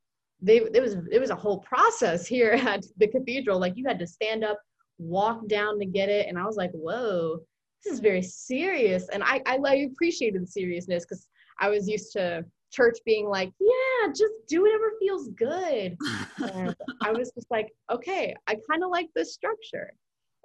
they 0.42 0.58
it 0.58 0.82
was 0.82 0.96
it 1.12 1.20
was 1.20 1.30
a 1.30 1.36
whole 1.36 1.60
process 1.60 2.26
here 2.26 2.52
at 2.68 2.86
the 2.98 3.08
cathedral. 3.08 3.60
Like 3.60 3.74
you 3.76 3.86
had 3.88 4.00
to 4.00 4.08
stand 4.08 4.44
up 4.44 4.60
walk 4.98 5.48
down 5.48 5.80
to 5.80 5.86
get 5.86 6.10
it. 6.10 6.28
And 6.28 6.38
i 6.38 6.46
was 6.46 6.58
like 6.58 6.72
whoa 6.74 7.40
this 7.84 7.94
is 7.94 8.00
very 8.00 8.22
serious. 8.22 9.08
And 9.10 9.24
i 9.24 9.42
i, 9.46 9.60
I 9.66 9.76
appreciated 9.92 10.42
the 10.44 10.48
seriousness 10.48 11.06
because 11.06 11.28
i 11.60 11.70
was 11.70 11.88
used 11.88 12.12
to 12.14 12.46
church 12.72 13.00
being 13.04 13.28
like 13.28 13.52
yeah 13.60 14.08
just 14.10 14.34
do 14.48 14.62
whatever 14.62 14.92
feels 15.00 15.30
good. 15.30 15.98
And 16.54 16.76
i 17.02 17.12
was 17.12 17.32
just 17.34 17.50
like 17.50 17.70
okay 17.92 18.36
i 18.48 18.56
kind 18.70 18.84
of 18.84 18.92
like 18.92 19.10
this 19.16 19.34
structure. 19.34 19.92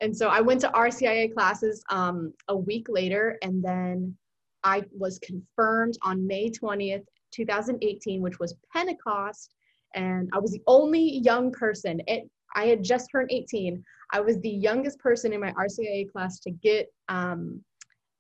And 0.01 0.17
so 0.17 0.29
i 0.29 0.41
went 0.41 0.61
to 0.63 0.69
rcia 0.69 1.33
classes 1.35 1.83
um, 1.91 2.33
a 2.49 2.57
week 2.57 2.87
later. 2.89 3.39
And 3.43 3.63
then 3.63 4.17
i 4.63 4.83
was 4.93 5.19
confirmed 5.19 5.99
on 6.03 6.27
may 6.27 6.51
20th 6.51 7.05
2018 7.33 8.23
which 8.23 8.39
was 8.39 8.55
pentecost 8.73 9.55
and 9.95 10.29
I 10.33 10.39
was 10.39 10.53
the 10.53 10.63
only 10.67 11.19
young 11.19 11.51
person. 11.53 12.01
It, 12.07 12.29
I 12.55 12.67
had 12.67 12.83
just 12.83 13.09
turned 13.11 13.31
18. 13.33 13.83
I 14.13 14.21
was 14.21 14.41
the 14.41 14.51
youngest 14.51 14.99
person 14.99 15.33
in 15.33 15.41
my 15.41 15.53
RCIA 15.53 16.11
class 16.13 16.39
to 16.41 16.51
get 16.51 16.87
um, 17.09 17.63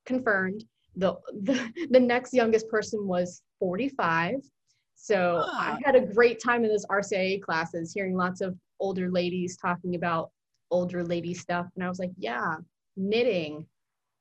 confirmed. 0.06 0.64
The, 0.96 1.14
the 1.42 1.70
the 1.90 2.00
next 2.00 2.32
youngest 2.32 2.68
person 2.68 3.06
was 3.06 3.42
45. 3.58 4.36
So 4.96 5.44
I 5.46 5.72
Ah. 5.72 5.78
had 5.84 5.96
a 5.96 6.00
great 6.00 6.40
time 6.42 6.64
in 6.64 6.70
those 6.70 6.86
RCIA 6.86 7.42
classes, 7.42 7.92
hearing 7.92 8.16
lots 8.16 8.40
of 8.40 8.56
older 8.80 9.10
ladies 9.10 9.56
talking 9.56 9.96
about 9.96 10.30
older 10.70 11.04
lady 11.04 11.34
stuff, 11.34 11.66
and 11.74 11.84
I 11.84 11.88
was 11.88 11.98
like, 11.98 12.12
yeah, 12.16 12.56
knitting, 12.96 13.66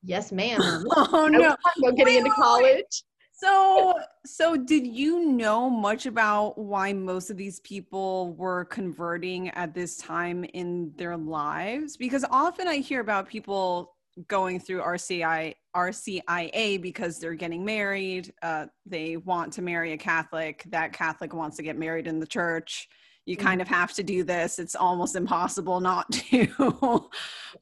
yes, 0.03 0.31
ma'am. 0.31 0.61
oh 0.97 1.27
no 1.31 1.39
about 1.39 1.95
getting 1.95 2.15
Wait, 2.15 2.17
into 2.17 2.31
college. 2.31 3.03
So, 3.35 3.95
so 4.25 4.55
did 4.55 4.85
you 4.85 5.25
know 5.25 5.67
much 5.67 6.05
about 6.05 6.57
why 6.57 6.93
most 6.93 7.31
of 7.31 7.35
these 7.35 7.59
people 7.61 8.35
were 8.35 8.65
converting 8.65 9.49
at 9.49 9.73
this 9.73 9.97
time 9.97 10.43
in 10.53 10.93
their 10.97 11.17
lives? 11.17 11.97
Because 11.97 12.23
often 12.29 12.67
I 12.67 12.77
hear 12.77 13.01
about 13.01 13.27
people 13.27 13.95
going 14.27 14.59
through 14.59 14.81
RCI, 14.81 15.55
RCIA 15.75 16.79
because 16.79 17.19
they're 17.19 17.33
getting 17.33 17.65
married. 17.65 18.31
Uh, 18.43 18.67
they 18.85 19.17
want 19.17 19.51
to 19.53 19.63
marry 19.63 19.93
a 19.93 19.97
Catholic. 19.97 20.63
That 20.67 20.93
Catholic 20.93 21.33
wants 21.33 21.57
to 21.57 21.63
get 21.63 21.75
married 21.77 22.05
in 22.05 22.19
the 22.19 22.27
church. 22.27 22.87
You 23.25 23.35
kind 23.35 23.61
of 23.61 23.67
have 23.67 23.93
to 23.93 24.03
do 24.03 24.23
this. 24.23 24.59
It's 24.59 24.75
almost 24.75 25.15
impossible 25.15 25.79
not 25.79 26.11
to. 26.11 27.09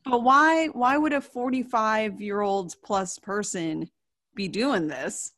but 0.04 0.24
why? 0.24 0.68
Why 0.68 0.98
would 0.98 1.14
a 1.14 1.22
forty-five-year-old 1.22 2.76
plus 2.84 3.18
person 3.20 3.90
be 4.36 4.50
doing 4.50 4.88
this? 4.88 5.32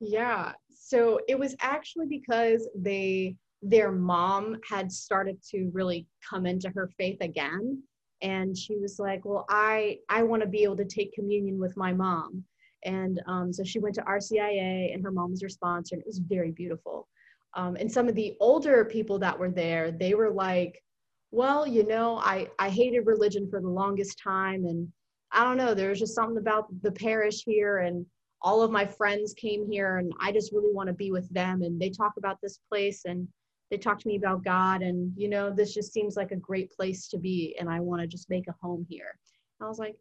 Yeah. 0.00 0.52
So 0.70 1.20
it 1.28 1.38
was 1.38 1.54
actually 1.60 2.06
because 2.06 2.68
they 2.74 3.36
their 3.62 3.92
mom 3.92 4.56
had 4.68 4.90
started 4.90 5.36
to 5.50 5.70
really 5.74 6.06
come 6.28 6.46
into 6.46 6.70
her 6.70 6.88
faith 6.96 7.18
again 7.20 7.82
and 8.22 8.56
she 8.56 8.76
was 8.76 8.98
like, 8.98 9.24
"Well, 9.24 9.46
I 9.48 9.98
I 10.08 10.22
want 10.22 10.42
to 10.42 10.48
be 10.48 10.62
able 10.62 10.76
to 10.76 10.84
take 10.84 11.12
communion 11.14 11.58
with 11.58 11.76
my 11.76 11.92
mom." 11.92 12.44
And 12.84 13.20
um, 13.26 13.52
so 13.52 13.62
she 13.64 13.78
went 13.78 13.94
to 13.96 14.02
RCIA 14.02 14.92
and 14.92 15.02
her 15.02 15.10
mom 15.10 15.30
was 15.30 15.42
her 15.42 15.48
sponsor 15.48 15.94
and 15.94 16.02
it 16.02 16.06
was 16.06 16.18
very 16.18 16.50
beautiful. 16.50 17.08
Um, 17.54 17.76
and 17.76 17.90
some 17.90 18.08
of 18.08 18.14
the 18.14 18.36
older 18.40 18.84
people 18.84 19.18
that 19.18 19.38
were 19.38 19.50
there, 19.50 19.90
they 19.90 20.14
were 20.14 20.30
like, 20.30 20.82
"Well, 21.30 21.66
you 21.66 21.86
know, 21.86 22.18
I 22.18 22.48
I 22.58 22.70
hated 22.70 23.06
religion 23.06 23.48
for 23.50 23.60
the 23.60 23.68
longest 23.68 24.18
time 24.22 24.64
and 24.66 24.92
I 25.32 25.44
don't 25.44 25.56
know, 25.56 25.74
there 25.74 25.90
was 25.90 26.00
just 26.00 26.14
something 26.14 26.38
about 26.38 26.66
the 26.82 26.92
parish 26.92 27.44
here 27.44 27.78
and 27.78 28.04
all 28.42 28.62
of 28.62 28.70
my 28.70 28.86
friends 28.86 29.34
came 29.34 29.70
here 29.70 29.98
and 29.98 30.12
I 30.20 30.32
just 30.32 30.52
really 30.52 30.72
want 30.72 30.88
to 30.88 30.94
be 30.94 31.10
with 31.12 31.28
them 31.32 31.62
and 31.62 31.80
they 31.80 31.90
talk 31.90 32.12
about 32.16 32.38
this 32.42 32.60
place 32.68 33.04
and 33.04 33.28
they 33.70 33.76
talk 33.76 33.98
to 34.00 34.08
me 34.08 34.16
about 34.16 34.44
God 34.44 34.82
and 34.82 35.12
you 35.16 35.28
know 35.28 35.50
this 35.50 35.74
just 35.74 35.92
seems 35.92 36.16
like 36.16 36.32
a 36.32 36.36
great 36.36 36.70
place 36.72 37.08
to 37.08 37.18
be 37.18 37.56
and 37.60 37.68
I 37.68 37.80
want 37.80 38.00
to 38.02 38.06
just 38.06 38.30
make 38.30 38.48
a 38.48 38.54
home 38.62 38.86
here. 38.88 39.18
I 39.60 39.68
was 39.68 39.78
like 39.78 39.96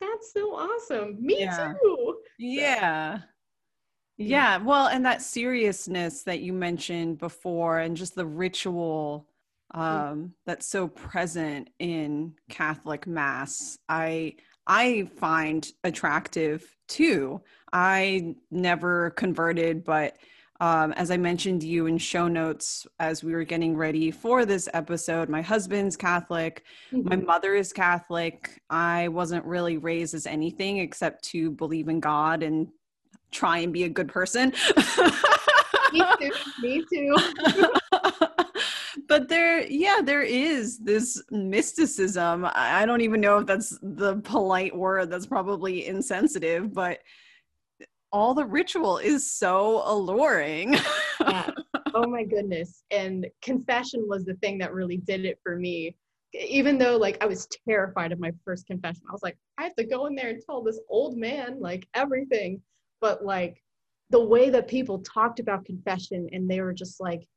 that's 0.00 0.32
so 0.32 0.54
awesome. 0.54 1.16
Me 1.20 1.38
Yeah. 1.40 1.72
too. 1.82 2.16
Yeah. 2.38 3.18
Yeah. 4.16 4.58
Well, 4.58 4.88
and 4.88 5.04
that 5.06 5.22
seriousness 5.22 6.22
that 6.24 6.40
you 6.40 6.52
mentioned 6.52 7.18
before, 7.18 7.78
and 7.78 7.96
just 7.96 8.14
the 8.14 8.26
ritual 8.26 9.28
um, 9.72 10.34
that's 10.46 10.66
so 10.66 10.86
present 10.88 11.70
in 11.78 12.34
Catholic 12.48 13.06
Mass, 13.06 13.76
I 13.88 14.34
I 14.66 15.08
find 15.16 15.70
attractive 15.84 16.76
too. 16.88 17.40
I 17.72 18.36
never 18.50 19.10
converted, 19.10 19.84
but 19.84 20.16
um, 20.60 20.92
as 20.92 21.10
I 21.10 21.16
mentioned 21.16 21.62
to 21.62 21.66
you 21.66 21.86
in 21.86 21.98
show 21.98 22.28
notes 22.28 22.86
as 23.00 23.24
we 23.24 23.32
were 23.32 23.44
getting 23.44 23.76
ready 23.76 24.10
for 24.10 24.44
this 24.44 24.68
episode, 24.72 25.28
my 25.28 25.42
husband's 25.42 25.96
Catholic 25.96 26.64
my 26.92 27.16
mother 27.16 27.54
is 27.54 27.72
catholic 27.72 28.62
i 28.70 29.08
wasn't 29.08 29.44
really 29.44 29.78
raised 29.78 30.14
as 30.14 30.26
anything 30.26 30.78
except 30.78 31.24
to 31.24 31.50
believe 31.50 31.88
in 31.88 31.98
god 31.98 32.42
and 32.42 32.68
try 33.32 33.58
and 33.58 33.72
be 33.72 33.84
a 33.84 33.88
good 33.88 34.08
person 34.08 34.52
me 35.92 36.02
too. 36.20 36.30
Me 36.62 36.84
too. 36.92 37.16
but 39.08 39.28
there 39.28 39.66
yeah 39.66 40.00
there 40.02 40.22
is 40.22 40.78
this 40.78 41.22
mysticism 41.30 42.46
i 42.54 42.86
don't 42.86 43.00
even 43.00 43.20
know 43.20 43.38
if 43.38 43.46
that's 43.46 43.78
the 43.82 44.16
polite 44.24 44.74
word 44.74 45.10
that's 45.10 45.26
probably 45.26 45.86
insensitive 45.86 46.72
but 46.72 47.00
all 48.12 48.32
the 48.32 48.44
ritual 48.44 48.98
is 48.98 49.30
so 49.30 49.82
alluring 49.84 50.76
Yeah. 51.20 51.50
Oh 51.96 52.08
my 52.08 52.24
goodness. 52.24 52.82
And 52.90 53.24
confession 53.40 54.06
was 54.08 54.24
the 54.24 54.34
thing 54.34 54.58
that 54.58 54.74
really 54.74 54.96
did 54.96 55.24
it 55.24 55.38
for 55.44 55.54
me. 55.56 55.94
Even 56.32 56.76
though 56.76 56.96
like 56.96 57.22
I 57.22 57.26
was 57.26 57.46
terrified 57.68 58.10
of 58.10 58.18
my 58.18 58.32
first 58.44 58.66
confession. 58.66 59.02
I 59.08 59.12
was 59.12 59.22
like, 59.22 59.38
I 59.58 59.62
have 59.62 59.76
to 59.76 59.84
go 59.84 60.06
in 60.06 60.16
there 60.16 60.30
and 60.30 60.42
tell 60.44 60.60
this 60.60 60.80
old 60.88 61.16
man 61.16 61.60
like 61.60 61.86
everything. 61.94 62.60
But 63.00 63.24
like 63.24 63.62
the 64.10 64.24
way 64.24 64.50
that 64.50 64.66
people 64.66 65.04
talked 65.04 65.38
about 65.38 65.64
confession 65.64 66.28
and 66.32 66.50
they 66.50 66.60
were 66.60 66.72
just 66.72 67.00
like, 67.00 67.28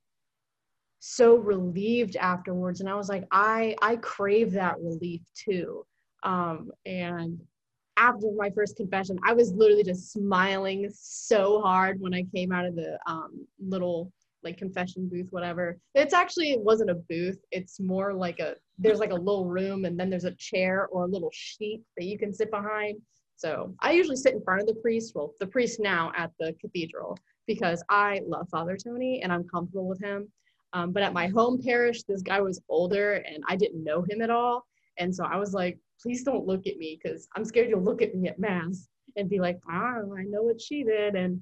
so 1.00 1.36
relieved 1.36 2.16
afterwards. 2.16 2.80
And 2.80 2.90
i 2.90 2.96
was 2.96 3.10
like 3.10 3.26
i 3.32 3.76
i 3.82 3.96
crave 3.98 4.52
that 4.54 4.80
relief 4.80 5.22
too. 5.36 5.86
Um 6.24 6.72
and 6.86 7.40
after 7.98 8.28
my 8.36 8.50
first 8.52 8.76
confession 8.76 9.18
i 9.26 9.34
was 9.34 9.52
literally 9.54 9.84
just 9.84 10.12
smiling 10.12 10.88
so 10.94 11.62
hard 11.62 12.00
when 12.00 12.14
i 12.14 12.24
came 12.36 12.52
out 12.52 12.66
of 12.66 12.76
the 12.76 13.00
um 13.08 13.48
little 13.60 14.12
like 14.44 14.58
confession 14.58 15.10
booth 15.10 15.28
whatever. 15.32 15.78
It's 15.96 16.14
actually 16.14 16.52
it 16.52 16.62
wasn't 16.62 16.92
a 16.92 17.02
booth. 17.10 17.40
It's 17.52 17.80
more 17.80 18.14
like 18.14 18.40
a 18.40 18.56
there's 18.78 19.00
like 19.00 19.12
a 19.12 19.16
little 19.16 19.46
room 19.46 19.86
and 19.86 20.00
then 20.00 20.10
there's 20.10 20.26
a 20.26 20.36
chair 20.36 20.88
or 20.92 21.06
a 21.06 21.08
little 21.08 21.32
sheet 21.34 21.82
that 21.98 22.06
you 22.06 22.18
can 22.18 22.34
sit 22.34 22.52
behind. 22.52 23.00
So 23.36 23.76
i 23.82 23.92
usually 23.92 24.16
sit 24.16 24.34
in 24.34 24.42
front 24.42 24.62
of 24.62 24.68
the 24.68 24.82
priest 24.82 25.14
well 25.16 25.34
the 25.40 25.48
priest 25.48 25.80
now 25.80 26.12
at 26.18 26.32
the 26.40 26.54
cathedral 26.60 27.18
because 27.46 27.84
i 27.90 28.20
love 28.28 28.48
father 28.50 28.76
tony 28.76 29.22
and 29.22 29.32
i'm 29.32 29.48
comfortable 29.48 29.88
with 29.88 30.02
him 30.02 30.28
um, 30.74 30.92
but 30.92 31.04
at 31.04 31.14
my 31.14 31.28
home 31.28 31.62
parish 31.64 32.04
this 32.04 32.22
guy 32.22 32.42
was 32.42 32.62
older 32.70 33.16
and 33.16 33.44
i 33.48 33.56
didn't 33.56 33.84
know 33.84 34.04
him 34.10 34.22
at 34.22 34.30
all. 34.30 34.66
And 34.98 35.14
so 35.14 35.26
i 35.26 35.38
was 35.38 35.54
like 35.54 35.78
please 36.02 36.24
don't 36.24 36.46
look 36.46 36.68
at 36.68 36.78
me 36.78 37.00
because 37.02 37.28
i'm 37.36 37.46
scared 37.46 37.70
you'll 37.70 37.84
look 37.84 38.02
at 38.02 38.16
me 38.16 38.28
at 38.28 38.40
mass 38.40 38.88
and 39.16 39.30
be 39.30 39.40
like 39.40 39.60
ah 39.70 39.98
i 40.18 40.24
know 40.24 40.44
what 40.44 40.62
she 40.62 40.84
did. 40.84 41.16
And 41.16 41.42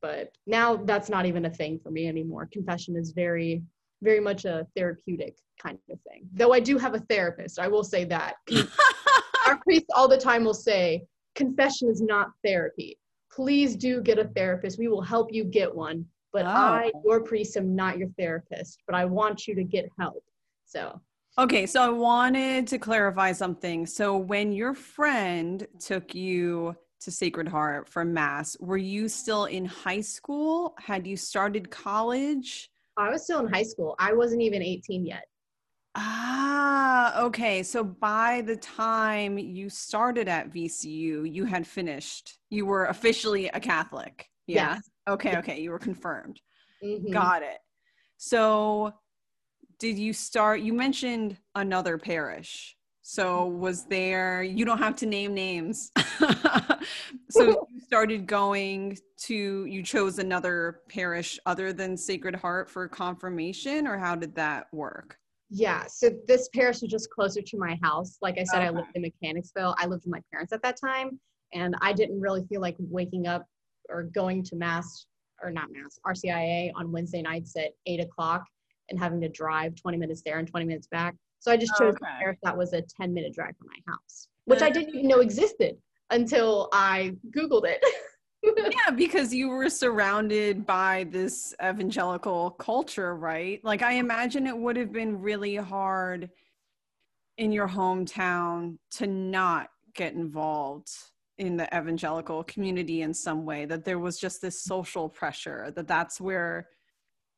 but 0.00 0.32
now 0.46 0.76
that's 0.76 1.08
not 1.08 1.26
even 1.26 1.44
a 1.44 1.50
thing 1.50 1.78
for 1.80 1.92
me 1.92 2.08
anymore. 2.08 2.48
Confession 2.52 2.96
is 2.96 3.12
very 3.12 3.62
very 4.02 4.18
much 4.18 4.44
a 4.44 4.66
therapeutic 4.76 5.36
kind 5.62 5.78
of 5.90 5.98
thing. 6.08 6.28
Though 6.32 6.52
i 6.52 6.60
do 6.60 6.78
have 6.78 6.94
a 6.94 7.00
therapist 7.00 7.58
i 7.58 7.68
will 7.68 7.84
say 7.84 8.04
that. 8.04 8.34
Our 9.46 9.58
priest 9.58 9.86
all 9.94 10.08
the 10.08 10.18
time 10.18 10.44
will 10.44 10.54
say 10.54 11.04
confession 11.34 11.88
is 11.88 12.00
not 12.00 12.30
therapy. 12.44 12.98
Please 13.32 13.76
do 13.76 14.00
get 14.00 14.18
a 14.18 14.28
therapist. 14.28 14.78
We 14.78 14.88
will 14.88 15.02
help 15.02 15.32
you 15.32 15.44
get 15.44 15.74
one 15.74 16.04
but 16.32 16.44
oh. 16.44 16.48
i 16.48 16.92
your 17.04 17.20
priest 17.20 17.56
am 17.56 17.74
not 17.74 17.98
your 17.98 18.08
therapist 18.18 18.82
but 18.86 18.94
i 18.94 19.04
want 19.04 19.46
you 19.46 19.54
to 19.54 19.64
get 19.64 19.88
help 19.98 20.22
so 20.64 21.00
okay 21.38 21.66
so 21.66 21.82
i 21.82 21.88
wanted 21.88 22.66
to 22.66 22.78
clarify 22.78 23.32
something 23.32 23.86
so 23.86 24.16
when 24.16 24.52
your 24.52 24.74
friend 24.74 25.66
took 25.78 26.14
you 26.14 26.74
to 27.02 27.10
Sacred 27.10 27.48
Heart 27.48 27.88
for 27.88 28.04
Mass. 28.04 28.56
Were 28.60 28.76
you 28.76 29.08
still 29.08 29.46
in 29.46 29.64
high 29.64 30.00
school? 30.00 30.74
Had 30.78 31.06
you 31.06 31.16
started 31.16 31.70
college? 31.70 32.70
I 32.96 33.10
was 33.10 33.24
still 33.24 33.40
in 33.40 33.52
high 33.52 33.64
school. 33.64 33.96
I 33.98 34.12
wasn't 34.12 34.42
even 34.42 34.62
18 34.62 35.06
yet. 35.06 35.24
Ah, 35.94 37.22
okay. 37.22 37.62
So 37.62 37.84
by 37.84 38.42
the 38.42 38.56
time 38.56 39.36
you 39.38 39.68
started 39.68 40.28
at 40.28 40.52
VCU, 40.52 41.30
you 41.30 41.44
had 41.44 41.66
finished. 41.66 42.38
You 42.50 42.66
were 42.66 42.86
officially 42.86 43.48
a 43.48 43.60
Catholic. 43.60 44.28
Yeah. 44.46 44.74
Yes. 44.74 44.90
Okay, 45.08 45.36
okay. 45.36 45.60
You 45.60 45.70
were 45.70 45.78
confirmed. 45.78 46.40
Mm-hmm. 46.82 47.12
Got 47.12 47.42
it. 47.42 47.58
So 48.16 48.92
did 49.78 49.98
you 49.98 50.12
start 50.12 50.60
you 50.60 50.72
mentioned 50.72 51.36
another 51.54 51.98
parish. 51.98 52.76
So 53.02 53.46
was 53.46 53.84
there 53.86 54.44
you 54.44 54.64
don't 54.64 54.78
have 54.78 54.96
to 54.96 55.06
name 55.06 55.34
names. 55.34 55.90
so 57.30 57.66
you 57.72 57.80
started 57.80 58.26
going 58.26 58.96
to 59.22 59.64
you 59.66 59.82
chose 59.82 60.18
another 60.18 60.82
parish 60.88 61.38
other 61.46 61.72
than 61.72 61.96
Sacred 61.96 62.36
Heart 62.36 62.70
for 62.70 62.86
confirmation 62.88 63.86
or 63.88 63.98
how 63.98 64.14
did 64.14 64.34
that 64.36 64.66
work? 64.72 65.18
Yeah, 65.54 65.84
so 65.86 66.08
this 66.26 66.48
parish 66.54 66.80
was 66.80 66.90
just 66.90 67.10
closer 67.10 67.42
to 67.42 67.58
my 67.58 67.78
house. 67.82 68.16
Like 68.22 68.38
I 68.38 68.44
said, 68.44 68.60
okay. 68.60 68.68
I 68.68 68.70
lived 68.70 68.88
in 68.94 69.02
Mechanicsville. 69.02 69.74
I 69.76 69.84
lived 69.84 70.04
with 70.04 70.12
my 70.12 70.22
parents 70.32 70.50
at 70.50 70.62
that 70.62 70.78
time, 70.80 71.20
and 71.52 71.74
I 71.82 71.92
didn't 71.92 72.18
really 72.18 72.42
feel 72.46 72.62
like 72.62 72.74
waking 72.78 73.26
up 73.26 73.44
or 73.92 74.04
going 74.04 74.42
to 74.44 74.56
mass 74.56 75.06
or 75.42 75.50
not 75.50 75.68
mass 75.72 75.98
RCIA 76.06 76.70
on 76.74 76.92
Wednesday 76.92 77.22
nights 77.22 77.54
at 77.56 77.72
eight 77.86 78.00
o'clock 78.00 78.44
and 78.88 78.98
having 78.98 79.20
to 79.20 79.28
drive 79.28 79.74
20 79.74 79.98
minutes 79.98 80.22
there 80.24 80.38
and 80.38 80.48
20 80.48 80.66
minutes 80.66 80.86
back. 80.86 81.14
So 81.40 81.50
I 81.50 81.56
just 81.56 81.72
chose 81.76 81.94
okay. 81.94 82.36
that 82.42 82.56
was 82.56 82.72
a 82.72 82.82
10 82.82 83.12
minute 83.12 83.34
drive 83.34 83.56
from 83.56 83.68
my 83.68 83.92
house, 83.92 84.28
which 84.44 84.62
I 84.62 84.70
didn't 84.70 84.94
even 84.94 85.08
know 85.08 85.20
existed 85.20 85.76
until 86.10 86.68
I 86.72 87.16
Googled 87.36 87.64
it. 87.66 87.84
yeah, 88.42 88.90
because 88.90 89.34
you 89.34 89.48
were 89.48 89.68
surrounded 89.68 90.66
by 90.66 91.06
this 91.10 91.54
evangelical 91.62 92.50
culture, 92.52 93.16
right? 93.16 93.60
Like, 93.64 93.82
I 93.82 93.94
imagine 93.94 94.46
it 94.46 94.56
would 94.56 94.76
have 94.76 94.92
been 94.92 95.20
really 95.20 95.56
hard 95.56 96.30
in 97.38 97.50
your 97.50 97.68
hometown 97.68 98.78
to 98.92 99.06
not 99.06 99.68
get 99.94 100.14
involved 100.14 100.90
in 101.38 101.56
the 101.56 101.66
evangelical 101.76 102.44
community 102.44 103.02
in 103.02 103.14
some 103.14 103.44
way 103.44 103.64
that 103.64 103.84
there 103.84 103.98
was 103.98 104.18
just 104.18 104.42
this 104.42 104.62
social 104.62 105.08
pressure 105.08 105.72
that 105.74 105.88
that's 105.88 106.20
where 106.20 106.68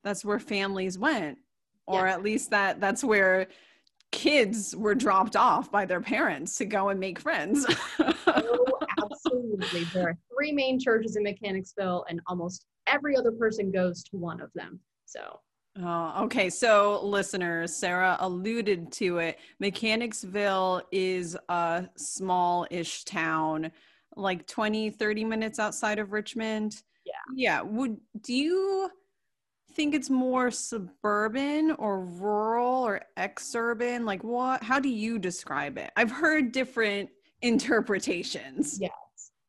that's 0.03 0.25
where 0.25 0.39
families 0.39 0.99
went 0.99 1.39
or 1.87 2.07
at 2.07 2.23
least 2.23 2.51
that 2.51 2.81
that's 2.81 3.05
where 3.05 3.47
kids 4.15 4.77
were 4.77 4.95
dropped 4.95 5.37
off 5.37 5.71
by 5.71 5.85
their 5.85 6.01
parents 6.01 6.57
to 6.57 6.65
go 6.65 6.89
and 6.91 7.01
make 7.01 7.19
friends. 7.19 7.67
oh, 7.99 8.79
absolutely. 9.03 9.85
There 9.93 10.09
are 10.09 10.17
three 10.33 10.53
main 10.53 10.79
churches 10.79 11.17
in 11.17 11.25
Mechanicsville, 11.25 12.05
and 12.09 12.21
almost 12.29 12.67
every 12.87 13.17
other 13.17 13.33
person 13.33 13.73
goes 13.73 14.05
to 14.05 14.17
one 14.17 14.41
of 14.41 14.51
them. 14.55 14.79
So. 15.05 15.41
Oh, 15.83 16.25
okay. 16.25 16.51
So, 16.51 17.01
listeners, 17.05 17.75
Sarah 17.75 18.17
alluded 18.21 18.93
to 18.93 19.19
it. 19.19 19.39
Mechanicsville 19.59 20.83
is 20.93 21.37
a 21.49 21.89
small 21.97 22.67
ish 22.71 23.05
town, 23.05 23.73
like 24.17 24.47
20, 24.47 24.91
30 24.91 25.25
minutes 25.25 25.59
outside 25.59 25.99
of 25.99 26.13
Richmond. 26.13 26.81
Yeah. 27.05 27.13
Yeah. 27.35 27.63
Would, 27.63 27.97
do 28.23 28.35
you 28.35 28.89
think 29.73 29.95
it's 29.95 30.11
more 30.11 30.51
suburban 30.51 31.73
or 31.73 32.01
rural 32.05 32.85
or 32.85 33.01
exurban? 33.19 34.05
Like 34.05 34.23
what 34.23 34.63
how 34.63 34.79
do 34.79 34.89
you 34.89 35.19
describe 35.19 35.77
it? 35.79 35.91
I've 35.97 36.11
heard 36.13 36.53
different 36.53 37.11
interpretations. 37.43 38.79
Yes. 38.81 38.93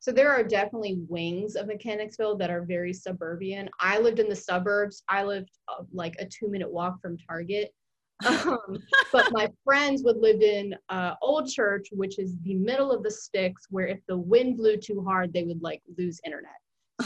So 0.06 0.12
there 0.12 0.30
are 0.30 0.44
definitely 0.44 1.00
wings 1.08 1.56
of 1.56 1.66
Mechanicsville 1.66 2.36
that 2.36 2.48
are 2.48 2.62
very 2.62 2.92
suburban. 2.92 3.68
I 3.80 3.98
lived 3.98 4.20
in 4.20 4.28
the 4.28 4.36
suburbs. 4.36 5.02
I 5.08 5.24
lived 5.24 5.50
uh, 5.66 5.82
like 5.92 6.14
a 6.20 6.26
2-minute 6.26 6.70
walk 6.70 7.00
from 7.02 7.18
Target. 7.18 7.74
Um, 8.24 8.78
but 9.12 9.30
my 9.32 9.50
friends 9.62 10.02
would 10.04 10.16
live 10.16 10.40
in 10.40 10.74
uh, 10.88 11.14
Old 11.20 11.50
Church, 11.50 11.88
which 11.92 12.18
is 12.18 12.34
the 12.44 12.54
middle 12.54 12.90
of 12.90 13.02
the 13.02 13.10
sticks, 13.10 13.66
where 13.68 13.86
if 13.88 13.98
the 14.06 14.16
wind 14.16 14.56
blew 14.56 14.78
too 14.78 15.04
hard, 15.04 15.34
they 15.34 15.42
would 15.42 15.60
like 15.60 15.82
lose 15.98 16.18
internet. 16.24 16.54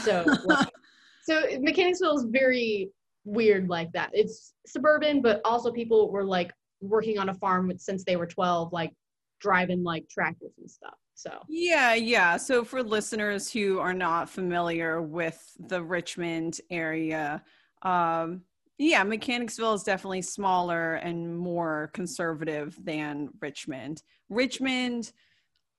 So, 0.03 0.23
like, 0.45 0.69
so 1.25 1.41
Mechanicsville 1.59 2.17
is 2.17 2.27
very 2.29 2.91
weird 3.25 3.67
like 3.67 3.91
that. 3.91 4.11
It's 4.13 4.53
suburban, 4.65 5.21
but 5.21 5.41
also 5.43 5.69
people 5.69 6.09
were 6.11 6.23
like 6.23 6.53
working 6.79 7.17
on 7.17 7.27
a 7.27 7.33
farm 7.33 7.73
since 7.77 8.05
they 8.05 8.15
were 8.15 8.27
12, 8.27 8.71
like 8.71 8.93
driving 9.41 9.83
like 9.83 10.07
tractors 10.09 10.53
and 10.57 10.69
stuff. 10.69 10.95
So, 11.15 11.31
yeah, 11.49 11.93
yeah. 11.93 12.37
So, 12.37 12.63
for 12.63 12.81
listeners 12.81 13.51
who 13.51 13.79
are 13.79 13.93
not 13.93 14.29
familiar 14.29 15.01
with 15.01 15.39
the 15.59 15.83
Richmond 15.83 16.59
area, 16.69 17.43
um, 17.83 18.41
yeah, 18.77 19.03
Mechanicsville 19.03 19.75
is 19.75 19.83
definitely 19.83 20.23
smaller 20.23 20.95
and 20.95 21.37
more 21.37 21.91
conservative 21.93 22.75
than 22.83 23.29
Richmond. 23.39 24.01
Richmond 24.29 25.11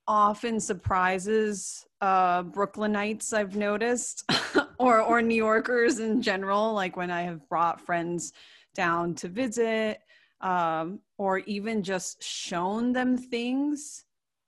often 0.07 0.61
surprises 0.61 1.87
uh, 2.01 2.45
Brooklynites, 2.45 3.33
I've 3.33 3.57
noticed, 3.57 4.31
or 4.79 5.01
or 5.01 5.23
New 5.23 5.35
Yorkers 5.35 5.99
in 5.99 6.23
general. 6.23 6.73
Like 6.73 6.97
when 6.97 7.11
I 7.11 7.23
have 7.23 7.49
brought 7.49 7.81
friends 7.81 8.33
down 8.75 9.15
to 9.17 9.29
visit, 9.29 9.99
um, 10.41 11.01
or 11.23 11.39
even 11.39 11.85
just 11.85 12.21
shown 12.21 12.93
them 12.93 13.17
things 13.17 14.07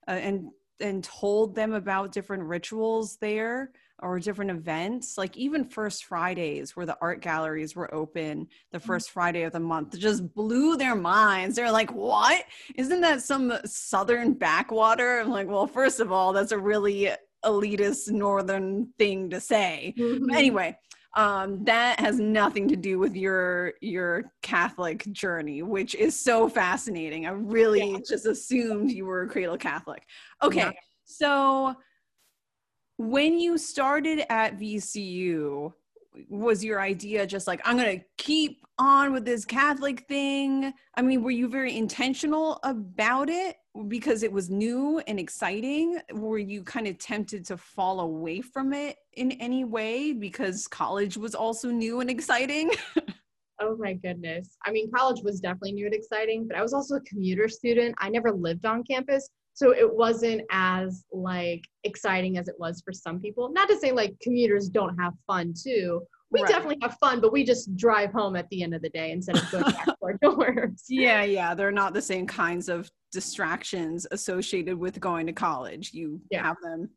uh, 0.08 0.10
and 0.10 0.48
and 0.80 1.04
told 1.04 1.54
them 1.54 1.72
about 1.72 2.10
different 2.10 2.42
rituals 2.42 3.16
there 3.18 3.70
or 4.00 4.18
different 4.18 4.50
events. 4.50 5.16
Like 5.16 5.37
even 5.37 5.64
first 5.64 6.04
fridays 6.06 6.74
where 6.74 6.84
the 6.84 6.98
art 7.00 7.20
galleries 7.20 7.76
were 7.76 7.94
open 7.94 8.48
the 8.72 8.78
mm-hmm. 8.78 8.87
first 8.88 9.12
friday 9.12 9.44
of 9.44 9.52
the 9.52 9.60
month 9.60 9.96
just 9.96 10.34
blew 10.34 10.76
their 10.76 10.96
minds. 10.96 11.54
They're 11.54 11.70
like 11.70 11.92
what? 11.92 12.44
Isn't 12.74 13.02
that 13.02 13.22
some 13.22 13.52
southern 13.64 14.32
backwater? 14.32 15.20
I'm 15.20 15.30
like 15.30 15.46
well 15.46 15.68
first 15.68 16.00
of 16.00 16.10
all 16.10 16.32
that's 16.32 16.50
a 16.50 16.58
really 16.58 17.08
elitist 17.44 18.10
northern 18.10 18.88
thing 18.98 19.30
to 19.30 19.40
say. 19.40 19.94
Mm-hmm. 19.96 20.30
anyway 20.30 20.76
um, 21.14 21.62
that 21.64 22.00
has 22.00 22.18
nothing 22.18 22.68
to 22.68 22.77
do 22.77 22.98
with 22.98 23.14
your 23.14 23.74
your 23.81 24.24
catholic 24.42 25.11
journey 25.12 25.62
which 25.62 25.94
is 25.94 26.18
so 26.18 26.48
fascinating 26.48 27.27
i 27.27 27.31
really 27.31 27.92
yeah. 27.92 27.98
just 28.07 28.27
assumed 28.27 28.90
you 28.90 29.07
were 29.07 29.22
a 29.22 29.29
cradle 29.29 29.57
catholic 29.57 30.05
okay 30.42 30.59
yeah. 30.59 30.72
so 31.05 31.74
when 32.96 33.40
you 33.40 33.59
started 33.59 34.24
at 34.31 34.57
VCU, 34.57 35.72
was 36.29 36.62
your 36.62 36.81
idea 36.81 37.27
just 37.27 37.48
like 37.48 37.61
i'm 37.64 37.77
going 37.77 37.98
to 37.98 38.05
keep 38.18 38.64
on 38.79 39.12
with 39.12 39.24
this 39.24 39.44
catholic 39.44 40.07
thing 40.07 40.72
i 40.94 41.03
mean 41.03 41.24
were 41.24 41.31
you 41.33 41.48
very 41.48 41.77
intentional 41.77 42.61
about 42.62 43.29
it 43.29 43.57
because 43.88 44.22
it 44.22 44.30
was 44.32 44.50
new 44.50 45.00
and 45.08 45.18
exciting 45.18 45.98
were 46.12 46.38
you 46.38 46.62
kind 46.62 46.87
of 46.87 46.96
tempted 46.98 47.44
to 47.44 47.56
fall 47.56 48.00
away 48.00 48.40
from 48.40 48.72
it 48.72 48.96
in 49.14 49.32
any 49.32 49.64
way 49.64 50.12
because 50.12 50.68
college 50.68 51.16
was 51.16 51.34
also 51.34 51.70
new 51.70 52.00
and 52.00 52.08
exciting 52.08 52.70
Oh 53.60 53.76
my 53.78 53.94
goodness. 53.94 54.56
I 54.64 54.72
mean, 54.72 54.90
college 54.90 55.22
was 55.22 55.40
definitely 55.40 55.72
new 55.72 55.87
and 55.87 55.94
exciting, 55.94 56.46
but 56.46 56.56
I 56.56 56.62
was 56.62 56.74
also 56.74 56.96
a 56.96 57.00
commuter 57.02 57.48
student. 57.48 57.94
I 57.98 58.08
never 58.08 58.32
lived 58.32 58.66
on 58.66 58.82
campus. 58.82 59.28
So 59.54 59.72
it 59.72 59.92
wasn't 59.92 60.42
as 60.50 61.04
like 61.12 61.62
exciting 61.84 62.37
as 62.38 62.48
it 62.48 62.56
was 62.58 62.82
for 62.84 62.92
some 62.92 63.20
people. 63.20 63.52
Not 63.52 63.68
to 63.68 63.78
say 63.78 63.92
like 63.92 64.18
commuters 64.20 64.68
don't 64.68 64.98
have 64.98 65.12
fun 65.26 65.54
too. 65.56 66.02
We 66.32 66.42
right. 66.42 66.50
definitely 66.50 66.78
have 66.82 66.96
fun, 66.98 67.20
but 67.20 67.32
we 67.32 67.44
just 67.44 67.76
drive 67.76 68.10
home 68.10 68.34
at 68.34 68.48
the 68.48 68.64
end 68.64 68.74
of 68.74 68.82
the 68.82 68.88
day 68.88 69.12
instead 69.12 69.37
of 69.37 69.48
going 69.52 69.64
back 69.64 69.84
to 69.84 69.96
our 70.02 70.14
doors. 70.20 70.82
Yeah, 70.88 71.22
yeah. 71.22 71.54
They're 71.54 71.70
not 71.70 71.94
the 71.94 72.02
same 72.02 72.26
kinds 72.26 72.68
of 72.68 72.90
distractions 73.14 74.07
associated 74.11 74.77
with 74.77 75.00
going 75.00 75.27
to 75.27 75.33
college. 75.33 75.94
You 75.94 76.20
yeah. 76.31 76.42
have 76.42 76.57
them 76.62 76.90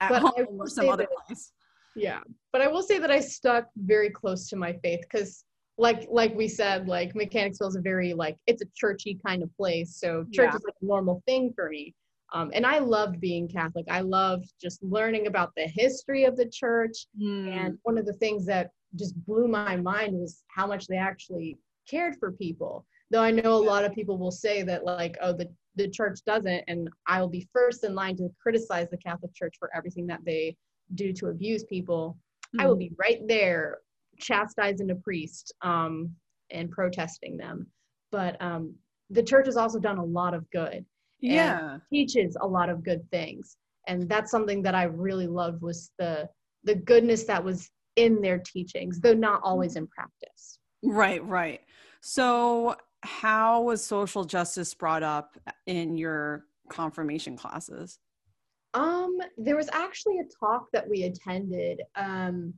at 0.00 0.10
but 0.10 0.22
home 0.22 0.58
or 0.58 0.68
some 0.68 0.88
other 0.88 1.04
that, 1.04 1.26
place. 1.26 1.52
Yeah. 1.94 2.20
But 2.52 2.62
I 2.62 2.68
will 2.68 2.82
say 2.82 2.98
that 2.98 3.10
I 3.10 3.20
stuck 3.20 3.68
very 3.76 4.10
close 4.10 4.48
to 4.48 4.56
my 4.56 4.72
faith 4.82 5.00
because 5.02 5.44
like 5.78 6.06
like 6.10 6.34
we 6.34 6.48
said, 6.48 6.88
like 6.88 7.14
Mechanicsville 7.14 7.68
is 7.68 7.76
a 7.76 7.80
very 7.80 8.12
like 8.12 8.36
it's 8.46 8.62
a 8.62 8.66
churchy 8.74 9.18
kind 9.24 9.42
of 9.42 9.54
place. 9.56 9.96
So 9.96 10.24
church 10.32 10.50
yeah. 10.50 10.56
is 10.56 10.64
like 10.64 10.74
a 10.82 10.84
normal 10.84 11.22
thing 11.26 11.52
for 11.54 11.68
me. 11.68 11.94
Um, 12.32 12.50
and 12.54 12.64
I 12.64 12.78
loved 12.78 13.20
being 13.20 13.48
Catholic. 13.48 13.86
I 13.90 14.00
loved 14.00 14.52
just 14.60 14.82
learning 14.82 15.26
about 15.26 15.52
the 15.56 15.66
history 15.66 16.24
of 16.24 16.36
the 16.36 16.48
church. 16.48 17.06
Mm. 17.20 17.48
And 17.48 17.78
one 17.82 17.98
of 17.98 18.06
the 18.06 18.12
things 18.14 18.46
that 18.46 18.70
just 18.94 19.14
blew 19.26 19.48
my 19.48 19.76
mind 19.76 20.14
was 20.14 20.42
how 20.48 20.66
much 20.66 20.86
they 20.86 20.96
actually 20.96 21.58
cared 21.88 22.16
for 22.20 22.32
people. 22.32 22.86
Though 23.10 23.22
I 23.22 23.30
know 23.30 23.54
a 23.54 23.56
lot 23.56 23.84
of 23.84 23.94
people 23.94 24.18
will 24.18 24.30
say 24.30 24.62
that, 24.62 24.84
like, 24.84 25.16
oh, 25.20 25.32
the, 25.32 25.48
the 25.76 25.88
church 25.88 26.20
doesn't. 26.26 26.64
And 26.68 26.88
I 27.06 27.20
will 27.20 27.28
be 27.28 27.48
first 27.52 27.84
in 27.84 27.94
line 27.94 28.16
to 28.16 28.28
criticize 28.40 28.88
the 28.90 28.98
Catholic 28.98 29.34
Church 29.34 29.56
for 29.58 29.70
everything 29.74 30.06
that 30.06 30.20
they 30.24 30.56
do 30.94 31.12
to 31.14 31.26
abuse 31.28 31.64
people. 31.64 32.16
Mm. 32.56 32.62
I 32.62 32.66
will 32.66 32.74
hmm. 32.74 32.80
be 32.80 32.92
right 32.98 33.20
there 33.26 33.78
chastising 34.18 34.90
a 34.90 34.96
priest 34.96 35.52
um, 35.62 36.10
and 36.50 36.70
protesting 36.70 37.36
them. 37.36 37.66
But 38.12 38.40
um, 38.40 38.74
the 39.08 39.22
church 39.22 39.46
has 39.46 39.56
also 39.56 39.78
done 39.78 39.98
a 39.98 40.04
lot 40.04 40.34
of 40.34 40.48
good. 40.50 40.84
Yeah. 41.20 41.78
teaches 41.92 42.36
a 42.40 42.46
lot 42.46 42.70
of 42.70 42.82
good 42.82 43.02
things. 43.10 43.56
And 43.86 44.08
that's 44.08 44.30
something 44.30 44.62
that 44.62 44.74
I 44.74 44.84
really 44.84 45.26
loved 45.26 45.62
was 45.62 45.90
the 45.98 46.28
the 46.64 46.74
goodness 46.74 47.24
that 47.24 47.42
was 47.42 47.70
in 47.96 48.20
their 48.20 48.38
teachings, 48.38 49.00
though 49.00 49.14
not 49.14 49.40
always 49.42 49.76
in 49.76 49.86
practice. 49.86 50.58
Right, 50.82 51.24
right. 51.26 51.60
So 52.02 52.76
how 53.02 53.62
was 53.62 53.84
social 53.84 54.24
justice 54.24 54.74
brought 54.74 55.02
up 55.02 55.38
in 55.66 55.96
your 55.96 56.44
confirmation 56.68 57.36
classes? 57.36 57.98
Um, 58.74 59.18
there 59.36 59.56
was 59.56 59.68
actually 59.72 60.20
a 60.20 60.24
talk 60.38 60.66
that 60.72 60.88
we 60.88 61.04
attended. 61.04 61.82
Um, 61.96 62.54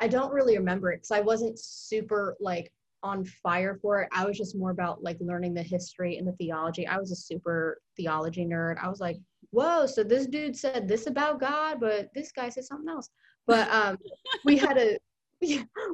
I 0.00 0.08
don't 0.08 0.32
really 0.32 0.56
remember 0.56 0.92
it 0.92 0.96
because 0.96 1.10
I 1.12 1.20
wasn't 1.20 1.58
super 1.58 2.36
like 2.40 2.72
on 3.02 3.24
fire 3.24 3.78
for 3.80 4.02
it. 4.02 4.08
I 4.12 4.26
was 4.26 4.36
just 4.36 4.56
more 4.56 4.70
about 4.70 5.02
like 5.02 5.16
learning 5.20 5.54
the 5.54 5.62
history 5.62 6.18
and 6.18 6.26
the 6.26 6.32
theology. 6.32 6.86
I 6.86 6.98
was 6.98 7.10
a 7.12 7.16
super 7.16 7.80
theology 7.96 8.44
nerd. 8.44 8.76
I 8.82 8.88
was 8.88 9.00
like, 9.00 9.16
whoa, 9.50 9.86
so 9.86 10.02
this 10.02 10.26
dude 10.26 10.56
said 10.56 10.86
this 10.86 11.06
about 11.06 11.40
God, 11.40 11.80
but 11.80 12.08
this 12.14 12.32
guy 12.32 12.48
said 12.48 12.64
something 12.64 12.88
else. 12.88 13.08
But 13.46 13.70
um, 13.70 13.98
we 14.44 14.56
had 14.56 14.76
a 14.78 14.98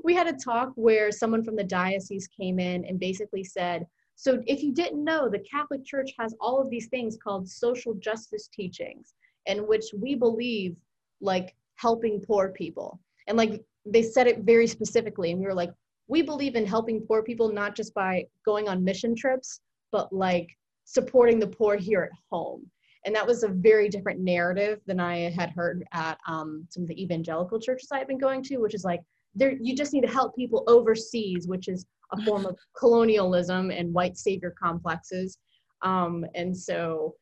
we 0.04 0.14
had 0.14 0.26
a 0.26 0.32
talk 0.32 0.72
where 0.74 1.10
someone 1.10 1.44
from 1.44 1.56
the 1.56 1.64
diocese 1.64 2.28
came 2.28 2.58
in 2.58 2.84
and 2.84 2.98
basically 2.98 3.44
said, 3.44 3.86
so 4.14 4.42
if 4.46 4.62
you 4.62 4.72
didn't 4.72 5.04
know, 5.04 5.28
the 5.28 5.44
Catholic 5.50 5.84
Church 5.84 6.10
has 6.18 6.34
all 6.40 6.60
of 6.60 6.70
these 6.70 6.88
things 6.88 7.18
called 7.22 7.48
social 7.48 7.94
justice 7.94 8.48
teachings, 8.48 9.14
in 9.44 9.66
which 9.68 9.84
we 9.94 10.14
believe 10.14 10.76
like 11.20 11.54
helping 11.76 12.20
poor 12.20 12.48
people. 12.48 12.98
And 13.28 13.36
like 13.36 13.62
they 13.86 14.02
said 14.02 14.26
it 14.26 14.40
very 14.40 14.66
specifically 14.66 15.30
and 15.30 15.40
we 15.40 15.46
were 15.46 15.54
like 15.54 15.72
we 16.08 16.22
believe 16.22 16.56
in 16.56 16.66
helping 16.66 17.00
poor 17.00 17.22
people 17.22 17.52
not 17.52 17.74
just 17.74 17.94
by 17.94 18.26
going 18.44 18.68
on 18.68 18.84
mission 18.84 19.14
trips 19.14 19.60
but 19.92 20.12
like 20.12 20.48
supporting 20.84 21.38
the 21.38 21.46
poor 21.46 21.76
here 21.76 22.02
at 22.02 22.18
home 22.30 22.68
and 23.04 23.14
that 23.14 23.26
was 23.26 23.44
a 23.44 23.48
very 23.48 23.88
different 23.88 24.20
narrative 24.20 24.80
than 24.86 25.00
i 25.00 25.30
had 25.30 25.50
heard 25.50 25.84
at 25.92 26.18
um, 26.26 26.66
some 26.68 26.82
of 26.82 26.88
the 26.88 27.02
evangelical 27.02 27.60
churches 27.60 27.88
i've 27.92 28.08
been 28.08 28.18
going 28.18 28.42
to 28.42 28.58
which 28.58 28.74
is 28.74 28.84
like 28.84 29.00
there 29.36 29.52
you 29.60 29.76
just 29.76 29.92
need 29.92 30.00
to 30.00 30.12
help 30.12 30.34
people 30.34 30.64
overseas 30.66 31.46
which 31.46 31.68
is 31.68 31.86
a 32.12 32.22
form 32.24 32.46
of 32.46 32.56
colonialism 32.78 33.70
and 33.70 33.92
white 33.92 34.16
savior 34.16 34.54
complexes 34.60 35.38
um, 35.82 36.24
and 36.34 36.56
so 36.56 37.14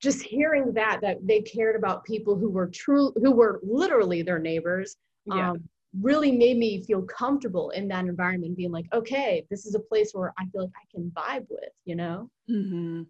just 0.00 0.22
hearing 0.22 0.72
that 0.72 1.00
that 1.02 1.18
they 1.26 1.40
cared 1.40 1.76
about 1.76 2.04
people 2.04 2.36
who 2.36 2.48
were 2.48 2.68
true 2.68 3.12
who 3.16 3.32
were 3.32 3.60
literally 3.62 4.22
their 4.22 4.38
neighbors 4.38 4.96
yeah. 5.26 5.50
um, 5.50 5.68
really 6.00 6.30
made 6.30 6.56
me 6.56 6.82
feel 6.84 7.02
comfortable 7.02 7.70
in 7.70 7.88
that 7.88 8.04
environment 8.04 8.56
being 8.56 8.70
like 8.70 8.86
okay 8.92 9.44
this 9.50 9.66
is 9.66 9.74
a 9.74 9.80
place 9.80 10.12
where 10.12 10.32
i 10.38 10.44
feel 10.52 10.62
like 10.62 10.70
i 10.76 10.86
can 10.94 11.10
vibe 11.10 11.46
with 11.48 11.70
you 11.84 11.96
know 11.96 12.30
mm-hmm. 12.48 13.02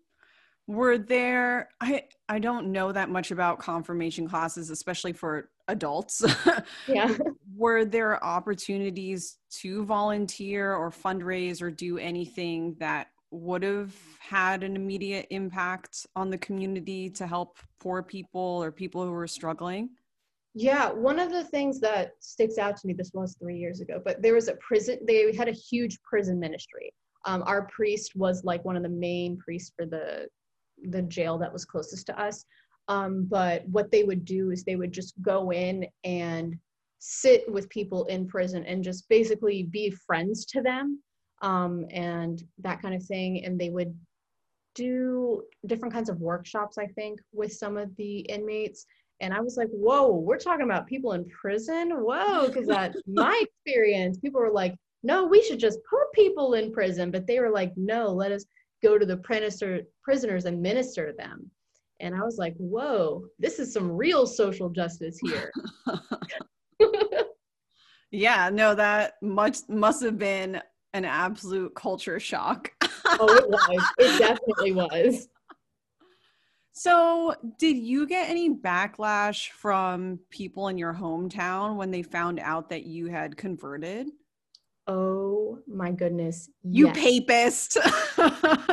were 0.67 0.97
there 0.97 1.69
i 1.81 2.03
i 2.29 2.39
don't 2.39 2.71
know 2.71 2.93
that 2.93 3.11
much 3.11 3.31
about 3.31 3.59
confirmation 3.59 4.29
classes 4.29 4.71
especially 4.71 5.13
for 5.13 5.51
adults 5.67 6.25
yeah 6.89 7.15
were 7.59 7.85
there 7.85 8.23
opportunities 8.25 9.39
to 9.51 9.85
volunteer 9.85 10.75
or 10.75 10.91
fundraise 10.91 11.61
or 11.61 11.71
do 11.71 11.99
anything 11.99 12.77
that 12.79 13.09
would 13.31 13.63
have 13.63 13.95
had 14.21 14.63
an 14.63 14.77
immediate 14.77 15.27
impact 15.31 16.07
on 16.17 16.31
the 16.31 16.39
community 16.39 17.11
to 17.11 17.27
help 17.27 17.59
poor 17.81 18.03
people 18.03 18.41
or 18.41 18.73
people 18.73 19.05
who 19.05 19.11
were 19.11 19.27
struggling 19.27 19.91
yeah, 20.55 20.91
one 20.91 21.21
of 21.21 21.31
the 21.31 21.45
things 21.45 21.79
that 21.81 22.13
sticks 22.19 22.59
out 22.59 22.77
to 22.79 22.87
me, 22.89 22.93
this 22.93 23.13
was 23.15 23.37
three 23.41 23.57
years 23.57 23.81
ago, 23.81 24.03
but 24.05 24.21
there 24.23 24.35
was 24.35 24.49
a 24.49 24.57
prison, 24.57 24.99
they 25.07 25.33
had 25.33 25.47
a 25.47 25.53
huge 25.53 26.03
prison 26.03 26.41
ministry. 26.41 26.93
Um, 27.27 27.45
our 27.47 27.67
priest 27.67 28.17
was 28.17 28.43
like 28.43 28.65
one 28.65 28.77
of 28.77 28.83
the 28.83 28.89
main 28.89 29.37
priests 29.37 29.73
for 29.77 29.87
the 29.87 30.27
the 30.91 31.03
jail 31.03 31.39
that 31.39 31.53
was 31.53 31.65
closest 31.65 32.07
to 32.07 32.21
us. 32.21 32.45
Um, 32.89 33.27
but 33.29 33.69
what 33.69 33.93
they 33.93 34.03
would 34.03 34.25
do 34.25 34.51
is 34.51 34.65
they 34.65 34.77
would 34.77 34.93
just 34.93 35.15
go 35.23 35.53
in 35.53 35.87
and 36.03 36.57
sit 36.99 37.51
with 37.51 37.69
people 37.69 38.05
in 38.07 38.27
prison 38.27 38.65
and 38.65 38.83
just 38.83 39.09
basically 39.09 39.65
be 39.65 39.91
friends 39.91 40.45
to 40.47 40.63
them 40.63 41.01
um, 41.43 41.87
and 41.91 42.43
that 42.59 42.83
kind 42.83 42.95
of 42.95 43.03
thing. 43.05 43.45
And 43.45 43.59
they 43.59 43.71
would 43.71 43.95
do 44.75 45.43
different 45.67 45.95
kinds 45.95 46.09
of 46.09 46.21
workshops, 46.21 46.79
I 46.79 46.87
think, 46.87 47.21
with 47.33 47.53
some 47.53 47.77
of 47.77 47.95
the 47.97 48.21
inmates 48.21 48.87
and 49.21 49.35
I 49.35 49.41
was 49.41 49.57
like, 49.57 49.69
whoa, 49.71 50.11
we're 50.11 50.39
talking 50.39 50.65
about 50.65 50.87
people 50.87 51.13
in 51.13 51.25
prison? 51.29 51.91
Whoa, 51.91 52.47
because 52.47 52.67
that's 52.67 53.01
my 53.07 53.43
experience. 53.43 54.19
People 54.19 54.41
were 54.41 54.53
like, 54.53 54.75
no, 55.03 55.25
we 55.25 55.43
should 55.43 55.59
just 55.59 55.79
put 55.89 56.13
people 56.15 56.55
in 56.55 56.73
prison. 56.73 57.11
But 57.11 57.27
they 57.27 57.41
were 57.41 57.51
like, 57.51 57.73
no, 57.77 58.09
let 58.13 58.33
us 58.33 58.45
go 58.83 58.97
to 58.97 59.05
the 59.05 59.17
prisoners 60.05 60.45
and 60.45 60.63
minister 60.63 61.07
to 61.07 61.13
them. 61.17 61.51
And 62.01 62.15
I 62.15 62.21
was 62.21 62.39
like, 62.39 62.55
whoa, 62.59 63.25
this 63.41 63.59
is 63.59 63.73
some 63.73 63.91
real 63.91 64.25
social 64.25 64.71
justice 64.71 65.19
here. 65.21 65.51
yeah, 68.11 68.51
no, 68.53 68.75
that 68.75 69.15
much 69.23 69.59
must 69.69 70.03
have 70.03 70.19
been 70.19 70.61
an 70.95 71.05
absolute 71.05 71.75
culture 71.75 72.19
shock. 72.19 72.73
oh, 72.83 73.35
it 73.35 73.49
was. 73.49 73.93
It 73.99 74.19
definitely 74.19 74.73
was. 74.73 75.29
So, 76.73 77.35
did 77.59 77.77
you 77.77 78.07
get 78.07 78.31
any 78.31 78.55
backlash 78.55 79.51
from 79.51 80.21
people 80.31 80.69
in 80.69 80.79
your 80.79 80.95
hometown 80.95 81.75
when 81.75 81.91
they 81.91 82.03
found 82.03 82.39
out 82.39 82.71
that 82.71 82.85
you 82.85 83.09
had 83.09 83.37
converted? 83.37 84.07
Oh 84.89 85.59
my 85.67 85.91
goodness. 85.91 86.49
You 86.65 86.87
yes. 86.87 86.97
papist. 86.97 87.79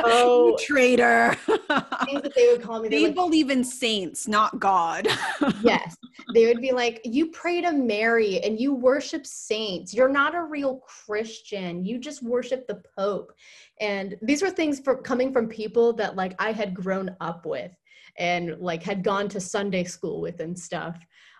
Oh, 0.08 0.48
you 0.48 0.56
traitor. 0.64 1.34
Things 1.44 2.22
that 2.22 2.32
they 2.34 2.48
would 2.48 2.62
call 2.62 2.80
me. 2.80 2.88
They 2.88 3.06
like, 3.06 3.14
believe 3.14 3.50
in 3.50 3.62
saints, 3.62 4.26
not 4.26 4.58
God. 4.58 5.06
yes. 5.62 5.96
They 6.34 6.46
would 6.46 6.60
be 6.60 6.72
like, 6.72 7.00
You 7.04 7.28
pray 7.30 7.60
to 7.60 7.72
Mary 7.72 8.40
and 8.40 8.58
you 8.58 8.74
worship 8.74 9.24
saints. 9.24 9.94
You're 9.94 10.08
not 10.08 10.34
a 10.34 10.42
real 10.42 10.78
Christian. 10.78 11.84
You 11.84 11.98
just 11.98 12.22
worship 12.22 12.66
the 12.66 12.82
Pope. 12.96 13.32
And 13.80 14.16
these 14.22 14.42
were 14.42 14.50
things 14.50 14.80
for 14.80 15.00
coming 15.00 15.32
from 15.32 15.48
people 15.48 15.92
that 15.94 16.16
like 16.16 16.34
I 16.40 16.52
had 16.52 16.74
grown 16.74 17.14
up 17.20 17.46
with 17.46 17.72
and 18.18 18.56
like 18.58 18.82
had 18.82 19.04
gone 19.04 19.28
to 19.28 19.40
Sunday 19.40 19.84
school 19.84 20.20
with 20.20 20.40
and 20.40 20.58
stuff. 20.58 20.96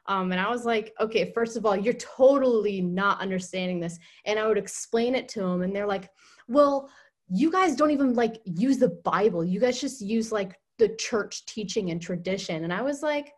Um, 0.08 0.32
and 0.32 0.40
I 0.40 0.48
was 0.48 0.64
like, 0.64 0.92
okay, 1.00 1.32
first 1.32 1.56
of 1.56 1.66
all, 1.66 1.76
you're 1.76 1.94
totally 1.94 2.80
not 2.80 3.20
understanding 3.20 3.80
this. 3.80 3.98
And 4.24 4.38
I 4.38 4.46
would 4.46 4.58
explain 4.58 5.14
it 5.14 5.28
to 5.30 5.40
them, 5.40 5.62
and 5.62 5.74
they're 5.74 5.86
like, 5.86 6.08
well, 6.48 6.88
you 7.28 7.50
guys 7.50 7.74
don't 7.74 7.90
even 7.90 8.14
like 8.14 8.40
use 8.44 8.78
the 8.78 9.00
Bible. 9.04 9.44
You 9.44 9.60
guys 9.60 9.80
just 9.80 10.00
use 10.00 10.30
like 10.30 10.54
the 10.78 10.90
church 10.96 11.44
teaching 11.46 11.90
and 11.90 12.00
tradition. 12.00 12.64
And 12.64 12.72
I 12.72 12.82
was 12.82 13.02
like, 13.02 13.32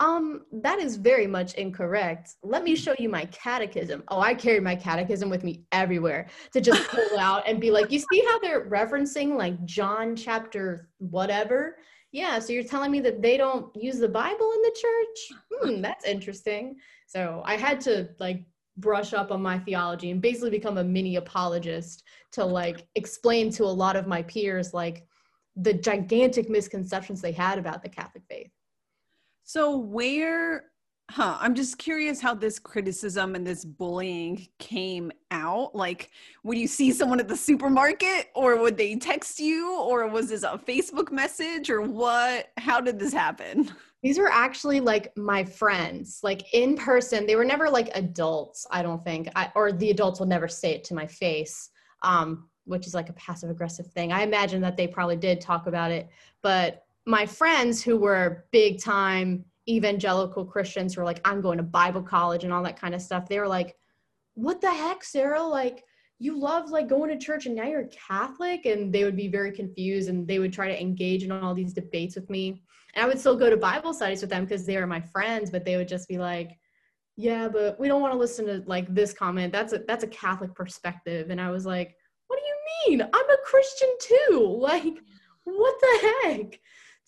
um, 0.00 0.46
that 0.50 0.78
is 0.78 0.96
very 0.96 1.26
much 1.26 1.54
incorrect. 1.54 2.30
Let 2.42 2.64
me 2.64 2.74
show 2.74 2.94
you 2.98 3.10
my 3.10 3.26
catechism. 3.26 4.02
Oh, 4.08 4.20
I 4.20 4.34
carry 4.34 4.58
my 4.58 4.74
catechism 4.74 5.28
with 5.28 5.44
me 5.44 5.64
everywhere 5.72 6.28
to 6.54 6.60
just 6.60 6.88
pull 6.88 7.18
out 7.18 7.46
and 7.46 7.60
be 7.60 7.70
like, 7.70 7.90
you 7.90 7.98
see 7.98 8.24
how 8.26 8.38
they're 8.38 8.68
referencing 8.70 9.36
like 9.36 9.62
John 9.66 10.16
chapter 10.16 10.88
whatever? 10.98 11.76
Yeah, 12.12 12.38
so 12.38 12.52
you're 12.52 12.64
telling 12.64 12.90
me 12.90 13.00
that 13.00 13.22
they 13.22 13.36
don't 13.36 13.74
use 13.76 13.98
the 13.98 14.08
Bible 14.08 14.52
in 14.52 14.62
the 14.62 14.76
church? 14.80 15.38
Hmm, 15.60 15.82
that's 15.82 16.06
interesting. 16.06 16.76
So 17.06 17.42
I 17.44 17.56
had 17.56 17.82
to 17.82 18.08
like 18.18 18.46
brush 18.78 19.12
up 19.12 19.30
on 19.30 19.42
my 19.42 19.58
theology 19.58 20.10
and 20.10 20.22
basically 20.22 20.48
become 20.48 20.78
a 20.78 20.84
mini 20.84 21.16
apologist 21.16 22.04
to 22.32 22.44
like 22.44 22.86
explain 22.94 23.50
to 23.50 23.64
a 23.64 23.66
lot 23.66 23.94
of 23.94 24.06
my 24.06 24.22
peers 24.22 24.72
like 24.72 25.06
the 25.56 25.74
gigantic 25.74 26.48
misconceptions 26.48 27.20
they 27.20 27.32
had 27.32 27.58
about 27.58 27.82
the 27.82 27.90
Catholic 27.90 28.24
faith. 28.26 28.50
So 29.44 29.76
where 29.76 30.69
huh, 31.10 31.36
I'm 31.40 31.56
just 31.56 31.76
curious 31.76 32.20
how 32.20 32.34
this 32.34 32.58
criticism 32.58 33.34
and 33.34 33.44
this 33.44 33.64
bullying 33.64 34.46
came 34.58 35.10
out. 35.32 35.74
Like 35.74 36.10
would 36.44 36.56
you 36.56 36.68
see 36.68 36.92
someone 36.92 37.18
at 37.18 37.26
the 37.26 37.36
supermarket 37.36 38.28
or 38.34 38.56
would 38.60 38.76
they 38.76 38.94
text 38.94 39.40
you 39.40 39.76
or 39.76 40.06
was 40.06 40.28
this 40.28 40.44
a 40.44 40.56
Facebook 40.56 41.10
message 41.10 41.68
or 41.68 41.82
what? 41.82 42.50
How 42.58 42.80
did 42.80 42.98
this 42.98 43.12
happen? 43.12 43.70
These 44.02 44.18
were 44.18 44.30
actually 44.30 44.80
like 44.80 45.14
my 45.16 45.44
friends, 45.44 46.20
like 46.22 46.54
in 46.54 46.76
person. 46.76 47.26
They 47.26 47.36
were 47.36 47.44
never 47.44 47.68
like 47.68 47.90
adults, 47.94 48.66
I 48.70 48.82
don't 48.82 49.04
think, 49.04 49.28
I, 49.36 49.50
or 49.54 49.72
the 49.72 49.90
adults 49.90 50.20
will 50.20 50.26
never 50.26 50.48
say 50.48 50.72
it 50.72 50.84
to 50.84 50.94
my 50.94 51.06
face, 51.06 51.70
um, 52.02 52.48
which 52.64 52.86
is 52.86 52.94
like 52.94 53.10
a 53.10 53.14
passive 53.14 53.50
aggressive 53.50 53.88
thing. 53.88 54.12
I 54.12 54.22
imagine 54.22 54.62
that 54.62 54.76
they 54.76 54.86
probably 54.86 55.16
did 55.16 55.40
talk 55.40 55.66
about 55.66 55.90
it, 55.90 56.08
but 56.40 56.84
my 57.04 57.26
friends 57.26 57.82
who 57.82 57.98
were 57.98 58.44
big 58.52 58.80
time 58.80 59.44
evangelical 59.68 60.44
Christians 60.44 60.94
who 60.94 61.02
are 61.02 61.04
like, 61.04 61.20
I'm 61.24 61.40
going 61.40 61.58
to 61.58 61.64
Bible 61.64 62.02
college 62.02 62.44
and 62.44 62.52
all 62.52 62.62
that 62.64 62.80
kind 62.80 62.94
of 62.94 63.02
stuff, 63.02 63.28
they 63.28 63.38
were 63.38 63.48
like, 63.48 63.76
What 64.34 64.60
the 64.60 64.72
heck, 64.72 65.04
Sarah? 65.04 65.42
Like, 65.42 65.84
you 66.18 66.38
love 66.38 66.70
like 66.70 66.88
going 66.88 67.10
to 67.10 67.24
church 67.24 67.46
and 67.46 67.54
now 67.56 67.64
you're 67.64 67.88
Catholic? 67.88 68.66
And 68.66 68.92
they 68.92 69.04
would 69.04 69.16
be 69.16 69.28
very 69.28 69.52
confused 69.52 70.08
and 70.08 70.28
they 70.28 70.38
would 70.38 70.52
try 70.52 70.68
to 70.68 70.80
engage 70.80 71.24
in 71.24 71.32
all 71.32 71.54
these 71.54 71.72
debates 71.72 72.14
with 72.14 72.28
me 72.28 72.62
and 72.94 73.04
I 73.04 73.08
would 73.08 73.18
still 73.18 73.36
go 73.36 73.50
to 73.50 73.56
Bible 73.56 73.94
studies 73.94 74.20
with 74.20 74.30
them 74.30 74.44
because 74.44 74.66
they 74.66 74.76
were 74.76 74.86
my 74.86 75.00
friends, 75.00 75.50
but 75.50 75.64
they 75.64 75.76
would 75.76 75.88
just 75.88 76.08
be 76.08 76.18
like, 76.18 76.58
yeah, 77.16 77.48
but 77.48 77.78
we 77.78 77.88
don't 77.88 78.00
want 78.00 78.12
to 78.12 78.18
listen 78.18 78.46
to 78.46 78.62
like 78.66 78.92
this 78.94 79.12
comment. 79.12 79.52
That's 79.52 79.72
a 79.72 79.78
that's 79.86 80.04
a 80.04 80.08
Catholic 80.08 80.54
perspective. 80.54 81.30
And 81.30 81.40
I 81.40 81.50
was 81.50 81.66
like, 81.66 81.94
what 82.26 82.38
do 82.38 82.42
you 82.44 82.98
mean? 82.98 83.02
I'm 83.02 83.30
a 83.30 83.36
Christian 83.44 83.88
too. 84.00 84.56
Like, 84.60 84.98
what 85.44 85.74
the 85.80 86.14
heck? 86.22 86.60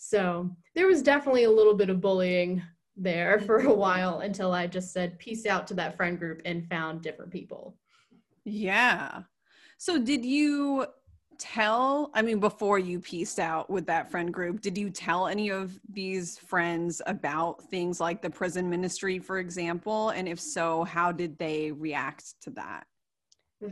So 0.05 0.51
there 0.75 0.89
was 0.89 1.01
definitely 1.01 1.45
a 1.45 1.51
little 1.51 1.75
bit 1.75 1.89
of 1.89 2.01
bullying 2.01 2.61
there 2.97 3.39
for 3.47 3.61
a 3.61 3.73
while 3.73 4.19
until 4.19 4.53
I 4.53 4.67
just 4.67 4.93
said 4.93 5.19
peace 5.19 5.47
out 5.47 5.69
to 5.69 5.75
that 5.75 5.97
friend 5.97 6.19
group 6.19 6.43
and 6.45 6.69
found 6.69 7.03
different 7.03 7.31
people. 7.31 7.77
Yeah. 8.45 9.23
So 9.79 9.99
did 9.99 10.25
you 10.25 10.87
tell 11.39 12.11
i 12.15 12.23
mean 12.23 12.39
before 12.39 12.79
you 12.79 13.01
pieced 13.01 13.41
out 13.41 13.69
with 13.69 13.85
that 13.87 14.09
friend 14.09 14.33
group 14.33 14.61
did 14.61 14.79
you 14.79 14.91
tell 14.91 15.27
any 15.27 15.51
of 15.51 15.77
these 15.91 16.39
friends 16.39 17.03
about 17.07 17.61
things 17.65 17.99
like 17.99 18.23
the 18.23 18.31
prison 18.31 18.71
ministry 18.71 19.19
for 19.19 19.39
example 19.39 20.11
and 20.11 20.29
if 20.29 20.39
so 20.39 20.85
how 20.85 21.11
did 21.11 21.37
they 21.39 21.73
react 21.73 22.35
to 22.41 22.51
that 22.51 22.87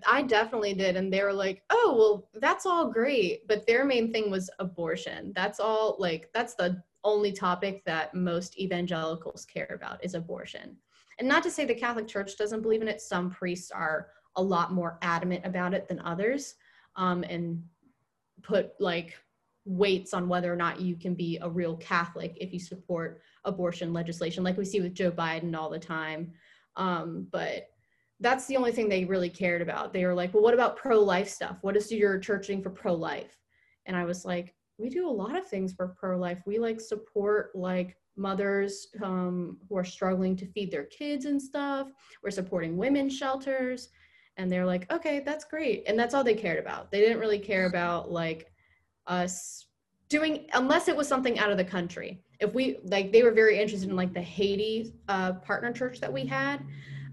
i 0.07 0.22
definitely 0.22 0.74
did 0.74 0.96
and 0.96 1.12
they 1.12 1.22
were 1.22 1.33
like 1.33 1.62
oh 1.70 1.94
well 1.96 2.40
that's 2.40 2.66
all 2.66 2.90
great 2.90 3.46
but 3.48 3.66
their 3.66 3.85
main 3.85 4.12
thing 4.12 4.31
was 4.31 4.50
abortion 4.59 5.33
that's 5.35 5.61
all 5.61 5.96
like 5.98 6.29
that's 6.35 6.55
the 6.55 6.83
only 7.05 7.33
topic 7.33 7.83
that 7.85 8.14
most 8.14 8.59
evangelicals 8.59 9.44
care 9.46 9.70
about 9.74 10.03
is 10.05 10.14
abortion 10.14 10.76
and 11.18 11.26
not 11.29 11.42
to 11.42 11.50
say 11.50 11.64
the 11.64 11.74
catholic 11.74 12.07
church 12.07 12.37
doesn't 12.37 12.62
believe 12.62 12.83
in 12.83 12.88
it 12.88 13.00
some 13.00 13.31
priests 13.31 13.70
are 13.70 14.09
a 14.37 14.42
lot 14.42 14.72
more 14.72 14.98
adamant 15.03 15.44
about 15.44 15.74
it 15.74 15.88
than 15.88 16.00
others 16.00 16.55
um, 16.96 17.22
and 17.24 17.62
put 18.42 18.72
like 18.79 19.16
weights 19.64 20.14
on 20.14 20.29
whether 20.29 20.53
or 20.53 20.57
not 20.57 20.81
you 20.81 20.96
can 20.96 21.14
be 21.14 21.38
a 21.42 21.48
real 21.48 21.76
Catholic 21.76 22.37
if 22.40 22.53
you 22.53 22.59
support 22.59 23.20
abortion 23.44 23.92
legislation, 23.92 24.42
like 24.42 24.57
we 24.57 24.64
see 24.64 24.81
with 24.81 24.94
Joe 24.94 25.11
Biden 25.11 25.57
all 25.57 25.70
the 25.70 25.79
time. 25.79 26.33
Um, 26.76 27.26
but 27.31 27.68
that's 28.20 28.46
the 28.46 28.56
only 28.56 28.72
thing 28.72 28.88
they 28.88 29.04
really 29.04 29.30
cared 29.30 29.62
about. 29.62 29.92
They 29.92 30.04
were 30.04 30.14
like, 30.14 30.35
well, 30.35 30.42
what 30.42 30.54
about 30.54 30.76
pro 30.76 31.00
life 31.00 31.28
stuff? 31.28 31.56
What 31.62 31.76
is 31.76 31.90
your 31.90 32.18
church 32.18 32.46
doing 32.46 32.62
for 32.62 32.70
pro 32.70 32.94
life? 32.94 33.37
And 33.87 33.96
I 33.96 34.04
was 34.04 34.24
like, 34.24 34.54
we 34.78 34.88
do 34.88 35.09
a 35.09 35.11
lot 35.11 35.37
of 35.37 35.46
things 35.46 35.72
for 35.72 35.88
pro 35.98 36.18
life. 36.18 36.40
We 36.46 36.59
like 36.59 36.80
support 36.80 37.50
like 37.54 37.96
mothers 38.16 38.88
um, 39.02 39.59
who 39.68 39.76
are 39.76 39.85
struggling 39.85 40.37
to 40.37 40.46
feed 40.46 40.70
their 40.70 40.85
kids 40.85 41.24
and 41.24 41.40
stuff. 41.40 41.88
We're 42.22 42.30
supporting 42.30 42.76
women's 42.76 43.16
shelters 43.16 43.88
and 44.40 44.50
they're 44.50 44.66
like 44.66 44.90
okay 44.90 45.20
that's 45.20 45.44
great 45.44 45.85
and 45.87 45.98
that's 45.98 46.14
all 46.14 46.24
they 46.24 46.35
cared 46.35 46.59
about 46.59 46.90
they 46.90 47.00
didn't 47.00 47.18
really 47.18 47.38
care 47.38 47.66
about 47.66 48.11
like 48.11 48.50
us 49.06 49.66
doing 50.09 50.46
unless 50.54 50.88
it 50.88 50.96
was 50.96 51.06
something 51.06 51.38
out 51.38 51.50
of 51.50 51.59
the 51.59 51.64
country 51.64 52.22
if 52.40 52.52
we 52.54 52.78
like 52.85 53.12
they 53.12 53.22
were 53.22 53.33
very 53.33 53.61
interested 53.61 53.88
in 53.88 53.96
like 53.96 54.14
the 54.14 54.22
haiti 54.22 54.94
uh, 55.09 55.33
partner 55.35 55.72
church 55.72 56.00
that 56.00 56.12
we 56.12 56.24
had 56.24 56.64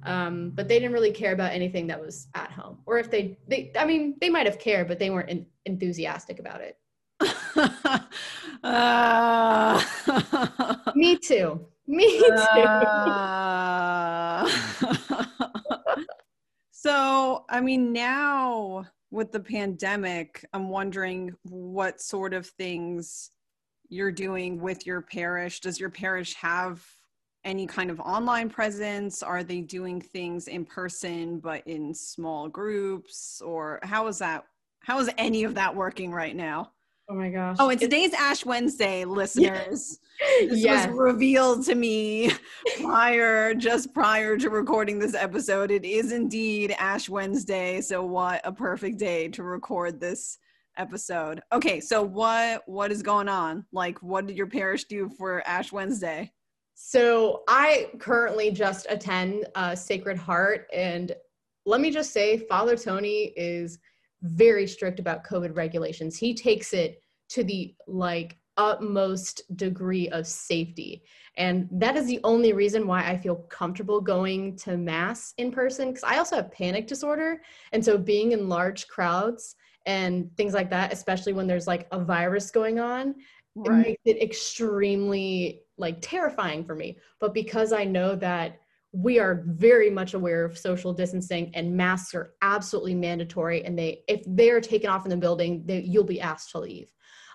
um, 0.07 0.51
but 0.55 0.67
they 0.67 0.79
didn't 0.79 0.93
really 0.93 1.11
care 1.11 1.33
about 1.33 1.51
anything 1.51 1.87
that 1.87 1.99
was 2.01 2.27
at 2.33 2.51
home. 2.51 2.79
Or 2.85 2.97
if 2.97 3.11
they 3.11 3.37
they 3.47 3.71
i 3.77 3.85
mean 3.85 4.15
they 4.21 4.29
might 4.29 4.45
have 4.45 4.59
cared 4.59 4.87
but 4.87 4.99
they 4.99 5.09
weren't 5.09 5.29
in, 5.29 5.45
enthusiastic 5.65 6.39
about 6.39 6.61
it. 6.61 6.77
Uh... 8.63 9.79
me 10.95 11.15
too. 11.15 11.63
Me 11.85 12.19
too. 12.19 12.31
Uh... 12.63 14.49
So, 16.87 17.43
I 17.49 17.59
mean, 17.59 17.91
now 17.91 18.85
with 19.11 19.33
the 19.33 19.41
pandemic, 19.41 20.45
I'm 20.53 20.69
wondering 20.69 21.35
what 21.43 21.99
sort 21.99 22.33
of 22.33 22.45
things 22.45 23.31
you're 23.89 24.11
doing 24.11 24.61
with 24.61 24.85
your 24.85 25.01
parish. 25.01 25.59
Does 25.59 25.81
your 25.81 25.89
parish 25.89 26.35
have 26.35 26.85
any 27.47 27.65
kind 27.65 27.89
of 27.89 27.99
online 28.01 28.49
presence? 28.49 29.23
Are 29.23 29.41
they 29.41 29.61
doing 29.61 30.01
things 30.01 30.49
in 30.49 30.65
person 30.65 31.39
but 31.39 31.65
in 31.65 31.93
small 31.93 32.49
groups? 32.49 33.41
Or 33.41 33.79
how 33.83 34.07
is 34.07 34.19
that? 34.19 34.43
How 34.83 34.99
is 34.99 35.09
any 35.17 35.45
of 35.45 35.55
that 35.55 35.75
working 35.75 36.11
right 36.11 36.35
now? 36.35 36.73
Oh 37.09 37.15
my 37.15 37.29
gosh. 37.29 37.55
Oh, 37.57 37.69
and 37.69 37.79
today's 37.79 38.13
Ash 38.13 38.45
Wednesday, 38.45 39.05
listeners. 39.05 39.97
this 40.41 40.59
yes. 40.59 40.87
was 40.87 40.97
revealed 40.97 41.65
to 41.65 41.75
me 41.75 42.31
prior, 42.81 43.53
just 43.53 43.93
prior 43.93 44.37
to 44.37 44.49
recording 44.49 44.99
this 44.99 45.15
episode. 45.15 45.71
It 45.71 45.85
is 45.85 46.11
indeed 46.11 46.75
Ash 46.77 47.07
Wednesday. 47.07 47.79
So 47.79 48.03
what 48.03 48.41
a 48.43 48.51
perfect 48.51 48.97
day 48.97 49.29
to 49.29 49.43
record 49.43 50.01
this 50.01 50.37
episode. 50.75 51.41
Okay, 51.53 51.79
so 51.79 52.03
what 52.03 52.63
what 52.65 52.91
is 52.91 53.01
going 53.01 53.29
on? 53.29 53.65
Like 53.71 54.03
what 54.03 54.27
did 54.27 54.35
your 54.35 54.47
parish 54.47 54.83
do 54.83 55.09
for 55.17 55.41
Ash 55.47 55.71
Wednesday? 55.71 56.33
So 56.79 57.41
I 57.47 57.89
currently 57.97 58.51
just 58.51 58.85
attend 58.87 59.47
uh, 59.55 59.73
Sacred 59.73 60.15
Heart 60.15 60.67
and 60.71 61.11
let 61.65 61.81
me 61.81 61.89
just 61.89 62.13
say 62.13 62.37
Father 62.37 62.77
Tony 62.77 63.33
is 63.35 63.79
very 64.21 64.67
strict 64.67 64.99
about 64.99 65.25
COVID 65.25 65.57
regulations. 65.57 66.19
He 66.19 66.35
takes 66.35 66.73
it 66.73 67.01
to 67.29 67.43
the 67.43 67.73
like 67.87 68.37
utmost 68.57 69.41
degree 69.57 70.07
of 70.09 70.27
safety. 70.27 71.01
And 71.35 71.67
that 71.71 71.97
is 71.97 72.05
the 72.05 72.19
only 72.23 72.53
reason 72.53 72.85
why 72.85 73.09
I 73.09 73.17
feel 73.17 73.37
comfortable 73.49 73.99
going 73.99 74.55
to 74.57 74.77
mass 74.77 75.33
in 75.39 75.51
person 75.51 75.87
because 75.87 76.03
I 76.03 76.19
also 76.19 76.35
have 76.35 76.51
panic 76.51 76.85
disorder. 76.85 77.41
And 77.71 77.83
so 77.83 77.97
being 77.97 78.33
in 78.33 78.49
large 78.49 78.87
crowds 78.87 79.55
and 79.87 80.29
things 80.37 80.53
like 80.53 80.69
that, 80.69 80.93
especially 80.93 81.33
when 81.33 81.47
there's 81.47 81.65
like 81.65 81.87
a 81.91 81.99
virus 81.99 82.51
going 82.51 82.79
on, 82.79 83.15
right. 83.55 83.79
it 83.79 83.87
makes 83.87 84.01
it 84.05 84.21
extremely 84.21 85.63
like 85.77 85.97
terrifying 86.01 86.63
for 86.63 86.75
me. 86.75 86.97
But 87.19 87.33
because 87.33 87.71
I 87.71 87.83
know 87.83 88.15
that 88.15 88.59
we 88.93 89.19
are 89.19 89.43
very 89.47 89.89
much 89.89 90.13
aware 90.13 90.45
of 90.45 90.57
social 90.57 90.93
distancing 90.93 91.51
and 91.53 91.75
masks 91.75 92.15
are 92.15 92.33
absolutely 92.41 92.95
mandatory 92.95 93.63
and 93.65 93.77
they 93.77 94.01
if 94.07 94.23
they're 94.25 94.61
taken 94.61 94.89
off 94.89 95.05
in 95.05 95.09
the 95.09 95.17
building 95.17 95.61
they, 95.65 95.81
you'll 95.81 96.03
be 96.03 96.21
asked 96.21 96.51
to 96.51 96.59
leave 96.59 96.87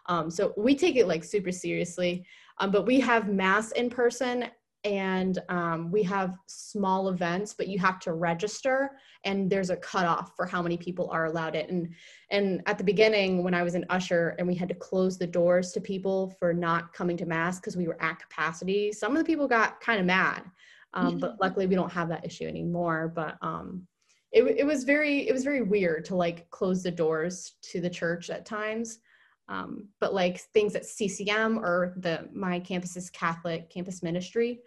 um, 0.06 0.30
so 0.30 0.52
we 0.56 0.74
take 0.74 0.96
it 0.96 1.06
like 1.06 1.22
super 1.22 1.52
seriously 1.52 2.26
um, 2.58 2.70
but 2.70 2.86
we 2.86 2.98
have 2.98 3.28
mass 3.28 3.70
in 3.72 3.90
person 3.90 4.46
and 4.84 5.38
um, 5.48 5.90
we 5.90 6.02
have 6.02 6.36
small 6.46 7.08
events 7.08 7.54
but 7.54 7.68
you 7.68 7.78
have 7.78 8.00
to 8.00 8.12
register 8.12 8.90
and 9.24 9.48
there's 9.48 9.70
a 9.70 9.76
cutoff 9.76 10.34
for 10.36 10.44
how 10.44 10.60
many 10.60 10.76
people 10.76 11.08
are 11.10 11.26
allowed 11.26 11.54
it 11.54 11.70
and 11.70 11.88
and 12.30 12.62
at 12.66 12.78
the 12.78 12.84
beginning 12.84 13.42
when 13.44 13.54
i 13.54 13.62
was 13.62 13.74
an 13.74 13.84
usher 13.90 14.34
and 14.38 14.46
we 14.46 14.54
had 14.54 14.68
to 14.68 14.74
close 14.74 15.16
the 15.16 15.26
doors 15.26 15.72
to 15.72 15.80
people 15.80 16.34
for 16.38 16.52
not 16.52 16.92
coming 16.92 17.16
to 17.16 17.26
mass 17.26 17.60
because 17.60 17.76
we 17.76 17.86
were 17.86 18.00
at 18.02 18.18
capacity 18.18 18.92
some 18.92 19.12
of 19.12 19.18
the 19.18 19.24
people 19.24 19.46
got 19.46 19.80
kind 19.80 20.00
of 20.00 20.06
mad. 20.06 20.42
Um, 20.94 21.16
but 21.16 21.40
luckily 21.40 21.66
we 21.66 21.74
don't 21.74 21.90
have 21.92 22.10
that 22.10 22.26
issue 22.26 22.44
anymore 22.44 23.10
but 23.14 23.38
um, 23.40 23.86
it, 24.32 24.42
it 24.42 24.66
was 24.66 24.84
very 24.84 25.28
it 25.28 25.32
was 25.32 25.44
very 25.44 25.62
weird 25.62 26.04
to 26.06 26.16
like 26.16 26.50
close 26.50 26.82
the 26.82 26.90
doors 26.90 27.52
to 27.62 27.80
the 27.80 27.88
church 27.88 28.28
at 28.28 28.44
times 28.44 28.98
um, 29.52 29.88
but 30.00 30.14
like 30.14 30.40
things 30.54 30.74
at 30.74 30.82
ccm 30.82 31.56
or 31.58 31.94
the 31.98 32.28
my 32.32 32.58
campus's 32.60 33.10
catholic 33.10 33.70
campus 33.70 34.02
ministry 34.02 34.60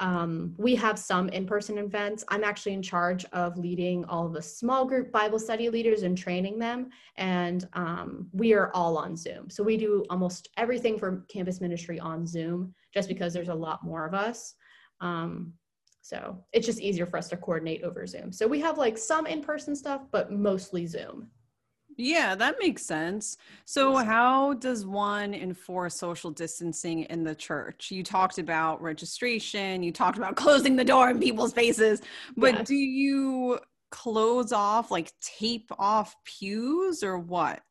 um, 0.00 0.54
we 0.58 0.76
have 0.76 0.96
some 0.98 1.28
in-person 1.30 1.76
events 1.78 2.24
i'm 2.28 2.44
actually 2.44 2.72
in 2.72 2.82
charge 2.82 3.24
of 3.32 3.58
leading 3.58 4.04
all 4.04 4.28
the 4.28 4.42
small 4.42 4.84
group 4.84 5.10
bible 5.10 5.38
study 5.38 5.68
leaders 5.68 6.02
and 6.02 6.16
training 6.16 6.58
them 6.58 6.88
and 7.16 7.68
um, 7.72 8.28
we 8.32 8.52
are 8.54 8.70
all 8.74 8.96
on 8.96 9.16
zoom 9.16 9.50
so 9.50 9.62
we 9.62 9.76
do 9.76 10.04
almost 10.08 10.48
everything 10.56 10.98
for 10.98 11.24
campus 11.28 11.60
ministry 11.60 11.98
on 11.98 12.26
zoom 12.26 12.72
just 12.94 13.08
because 13.08 13.32
there's 13.32 13.48
a 13.48 13.54
lot 13.54 13.84
more 13.84 14.06
of 14.06 14.14
us 14.14 14.54
um, 15.00 15.52
So 16.00 16.42
it's 16.52 16.66
just 16.66 16.80
easier 16.80 17.06
for 17.06 17.18
us 17.18 17.28
to 17.28 17.36
coordinate 17.36 17.82
over 17.82 18.06
Zoom. 18.06 18.32
So 18.32 18.46
we 18.46 18.60
have 18.60 18.78
like 18.78 18.96
some 18.96 19.26
in 19.26 19.42
person 19.42 19.76
stuff, 19.76 20.02
but 20.10 20.32
mostly 20.32 20.86
Zoom. 20.86 21.28
Yeah, 22.00 22.36
that 22.36 22.56
makes 22.60 22.82
sense. 22.82 23.36
So, 23.64 23.96
how 23.96 24.54
does 24.54 24.86
one 24.86 25.34
enforce 25.34 25.96
social 25.96 26.30
distancing 26.30 27.00
in 27.02 27.24
the 27.24 27.34
church? 27.34 27.90
You 27.90 28.04
talked 28.04 28.38
about 28.38 28.80
registration, 28.80 29.82
you 29.82 29.90
talked 29.90 30.16
about 30.16 30.36
closing 30.44 30.76
the 30.76 30.84
door 30.84 31.10
in 31.10 31.18
people's 31.18 31.52
faces, 31.52 32.00
but 32.36 32.54
Yeah. 32.54 32.62
do 32.62 32.76
you 32.76 33.58
close 33.90 34.52
off, 34.52 34.92
like 34.92 35.12
tape 35.20 35.70
off 35.76 36.14
pews 36.24 37.02
or 37.02 37.18
what? 37.18 37.62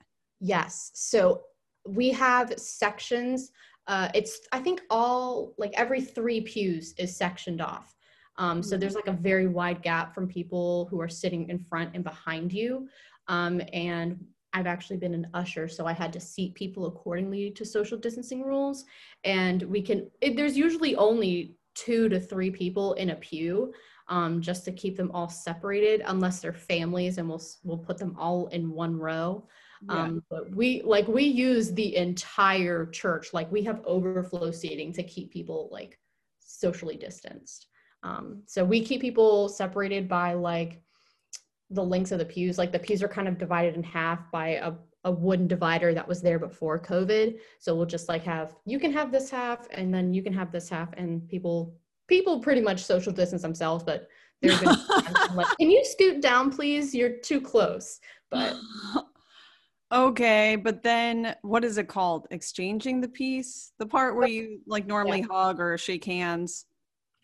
Yes. 0.41 0.91
So 0.93 1.43
we 1.87 2.09
have 2.09 2.53
sections. 2.59 3.51
Uh, 3.87 4.09
it's 4.13 4.41
I 4.51 4.59
think 4.59 4.81
all 4.89 5.53
like 5.57 5.71
every 5.75 6.01
three 6.01 6.41
pews 6.41 6.93
is 6.97 7.15
sectioned 7.15 7.61
off. 7.61 7.95
Um, 8.35 8.61
so 8.61 8.75
Mhm. 8.75 8.81
there's 8.81 8.95
like 8.95 9.07
a 9.07 9.13
very 9.13 9.47
wide 9.47 9.81
gap 9.81 10.13
from 10.13 10.27
people 10.27 10.87
who 10.91 10.99
are 10.99 11.07
sitting 11.09 11.49
in 11.49 11.57
front 11.59 11.95
and 11.95 12.03
behind 12.03 12.51
you. 12.51 12.89
Um, 13.27 13.61
and 13.73 14.23
I've 14.53 14.67
actually 14.67 14.97
been 14.97 15.13
an 15.13 15.27
usher, 15.33 15.67
so 15.67 15.85
I 15.85 15.93
had 15.93 16.13
to 16.13 16.19
seat 16.19 16.55
people 16.55 16.87
accordingly 16.87 17.51
to 17.51 17.65
social 17.65 17.97
distancing 17.97 18.43
rules. 18.43 18.85
And 19.23 19.61
we 19.63 19.81
can. 19.81 20.09
It, 20.21 20.35
there's 20.35 20.57
usually 20.57 20.95
only 20.95 21.57
two 21.75 22.09
to 22.09 22.19
three 22.19 22.49
people 22.49 22.93
in 22.93 23.11
a 23.11 23.15
pew. 23.15 23.73
Um, 24.09 24.41
just 24.41 24.63
to 24.63 24.71
keep 24.71 24.95
them 24.95 25.11
all 25.13 25.27
separated, 25.27 26.01
unless 26.05 26.39
they're 26.39 26.53
families, 26.53 27.17
and 27.17 27.27
we'll 27.27 27.43
we'll 27.63 27.77
put 27.77 27.97
them 27.97 28.15
all 28.17 28.47
in 28.47 28.71
one 28.71 28.97
row. 28.97 29.45
Yeah. 29.85 30.03
Um, 30.03 30.23
but 30.29 30.55
we 30.55 30.81
like 30.83 31.07
we 31.07 31.23
use 31.23 31.73
the 31.73 31.95
entire 31.97 32.85
church. 32.87 33.33
Like 33.33 33.51
we 33.51 33.63
have 33.63 33.83
overflow 33.85 34.51
seating 34.51 34.93
to 34.93 35.03
keep 35.03 35.31
people 35.31 35.69
like 35.71 35.99
socially 36.39 36.95
distanced. 36.95 37.67
Um, 38.03 38.43
so 38.45 38.63
we 38.63 38.83
keep 38.83 39.01
people 39.01 39.49
separated 39.49 40.07
by 40.07 40.33
like 40.33 40.81
the 41.69 41.83
lengths 41.83 42.11
of 42.11 42.19
the 42.19 42.25
pews. 42.25 42.57
Like 42.57 42.71
the 42.71 42.79
pews 42.79 43.03
are 43.03 43.07
kind 43.07 43.27
of 43.27 43.37
divided 43.37 43.75
in 43.75 43.83
half 43.83 44.31
by 44.31 44.49
a, 44.49 44.73
a 45.03 45.11
wooden 45.11 45.47
divider 45.47 45.93
that 45.93 46.07
was 46.07 46.21
there 46.21 46.39
before 46.39 46.79
COVID. 46.79 47.39
So 47.59 47.75
we'll 47.75 47.85
just 47.85 48.09
like 48.09 48.23
have 48.23 48.55
you 48.65 48.79
can 48.79 48.91
have 48.93 49.11
this 49.11 49.29
half 49.29 49.67
and 49.71 49.93
then 49.93 50.13
you 50.13 50.23
can 50.23 50.33
have 50.33 50.51
this 50.51 50.69
half 50.69 50.93
and 50.93 51.27
people 51.27 51.75
people 52.07 52.39
pretty 52.39 52.61
much 52.61 52.83
social 52.83 53.11
distance 53.11 53.41
themselves, 53.41 53.83
but 53.83 54.07
there's 54.41 54.59
been 54.59 54.75
times 55.03 55.35
like, 55.35 55.57
can 55.57 55.69
you 55.69 55.83
scoot 55.83 56.21
down, 56.21 56.51
please? 56.51 56.93
You're 56.93 57.17
too 57.17 57.41
close. 57.41 57.99
But 58.29 58.55
okay, 59.91 60.55
but 60.55 60.83
then 60.83 61.35
what 61.41 61.65
is 61.65 61.77
it 61.77 61.87
called? 61.87 62.27
Exchanging 62.31 63.01
the 63.01 63.07
peace? 63.07 63.71
The 63.79 63.85
part 63.85 64.15
where 64.15 64.27
you 64.27 64.61
like 64.67 64.85
normally 64.87 65.21
hug 65.21 65.59
or 65.59 65.77
shake 65.77 66.05
hands. 66.05 66.65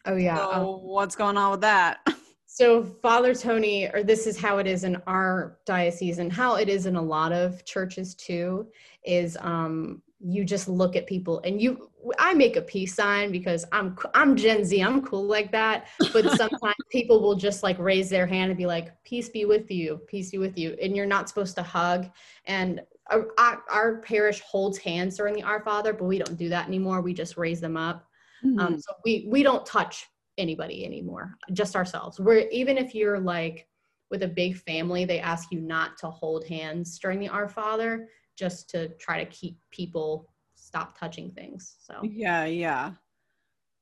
oh 0.06 0.16
yeah. 0.16 0.40
um, 0.40 0.66
what's 0.66 1.16
going 1.16 1.38
on 1.38 1.52
with 1.52 1.62
that? 1.62 2.00
So, 2.56 2.84
Father 2.84 3.34
Tony, 3.34 3.90
or 3.92 4.04
this 4.04 4.28
is 4.28 4.38
how 4.38 4.60
it 4.60 4.68
is 4.68 4.84
in 4.84 5.02
our 5.08 5.58
diocese, 5.66 6.20
and 6.20 6.32
how 6.32 6.58
it 6.58 6.70
is 6.70 6.86
in 6.86 6.96
a 6.96 7.02
lot 7.02 7.32
of 7.32 7.66
churches 7.66 8.14
too, 8.14 8.68
is 9.04 9.36
um, 9.42 10.04
you 10.20 10.46
just 10.46 10.70
look 10.70 10.96
at 10.96 11.08
people 11.08 11.42
and 11.44 11.60
you. 11.60 11.90
I 12.20 12.36
make 12.36 12.56
a 12.56 12.62
peace 12.62 12.94
sign 12.94 13.32
because 13.32 13.66
I'm 13.72 13.98
I'm 14.14 14.36
Gen 14.36 14.64
Z. 14.66 14.80
I'm 14.80 15.02
cool 15.02 15.24
like 15.24 15.52
that. 15.52 15.88
But 16.14 16.30
sometimes 16.38 16.76
people 16.92 17.24
will 17.24 17.34
just 17.34 17.64
like 17.64 17.80
raise 17.80 18.08
their 18.08 18.28
hand 18.28 18.52
and 18.52 18.58
be 18.58 18.68
like, 18.68 19.04
"Peace 19.04 19.30
be 19.30 19.46
with 19.46 19.72
you, 19.72 20.00
peace 20.06 20.30
be 20.30 20.38
with 20.38 20.56
you," 20.56 20.78
and 20.80 20.96
you're 20.96 21.08
not 21.08 21.28
supposed 21.30 21.56
to 21.56 21.64
hug. 21.64 22.12
And 22.46 22.82
our, 23.08 23.30
our, 23.68 23.98
parish 24.02 24.42
holds 24.42 24.78
hands 24.78 25.18
during 25.18 25.34
the 25.34 25.42
Our 25.42 25.64
Father, 25.64 25.92
but 25.92 26.06
we 26.06 26.20
don't 26.20 26.38
do 26.38 26.50
that 26.50 26.68
anymore. 26.68 27.02
We 27.02 27.16
just 27.16 27.36
raise 27.36 27.60
them 27.60 27.78
up. 27.78 28.08
Mm-hmm. 28.46 28.60
Um, 28.60 28.80
so 28.80 28.94
we 29.04 29.26
we 29.28 29.42
don't 29.42 29.66
touch 29.66 30.06
anybody 30.38 30.86
anymore, 30.86 31.38
just 31.54 31.76
ourselves. 31.76 32.20
We're 32.20 32.48
even 32.50 32.78
if 32.78 32.96
you're 32.96 33.20
like 33.20 33.68
with 34.10 34.24
a 34.24 34.28
big 34.28 34.58
family, 34.58 35.06
they 35.06 35.20
ask 35.20 35.52
you 35.52 35.60
not 35.60 35.98
to 35.98 36.10
hold 36.10 36.46
hands 36.48 37.00
during 37.00 37.20
the 37.20 37.30
Our 37.30 37.50
Father, 37.50 38.08
just 38.38 38.70
to 38.72 38.90
try 39.00 39.24
to 39.24 39.30
keep 39.30 39.58
people 39.72 40.30
stop 40.56 40.98
touching 40.98 41.32
things. 41.32 41.78
So 41.80 42.00
Yeah, 42.04 42.46
yeah. 42.46 42.92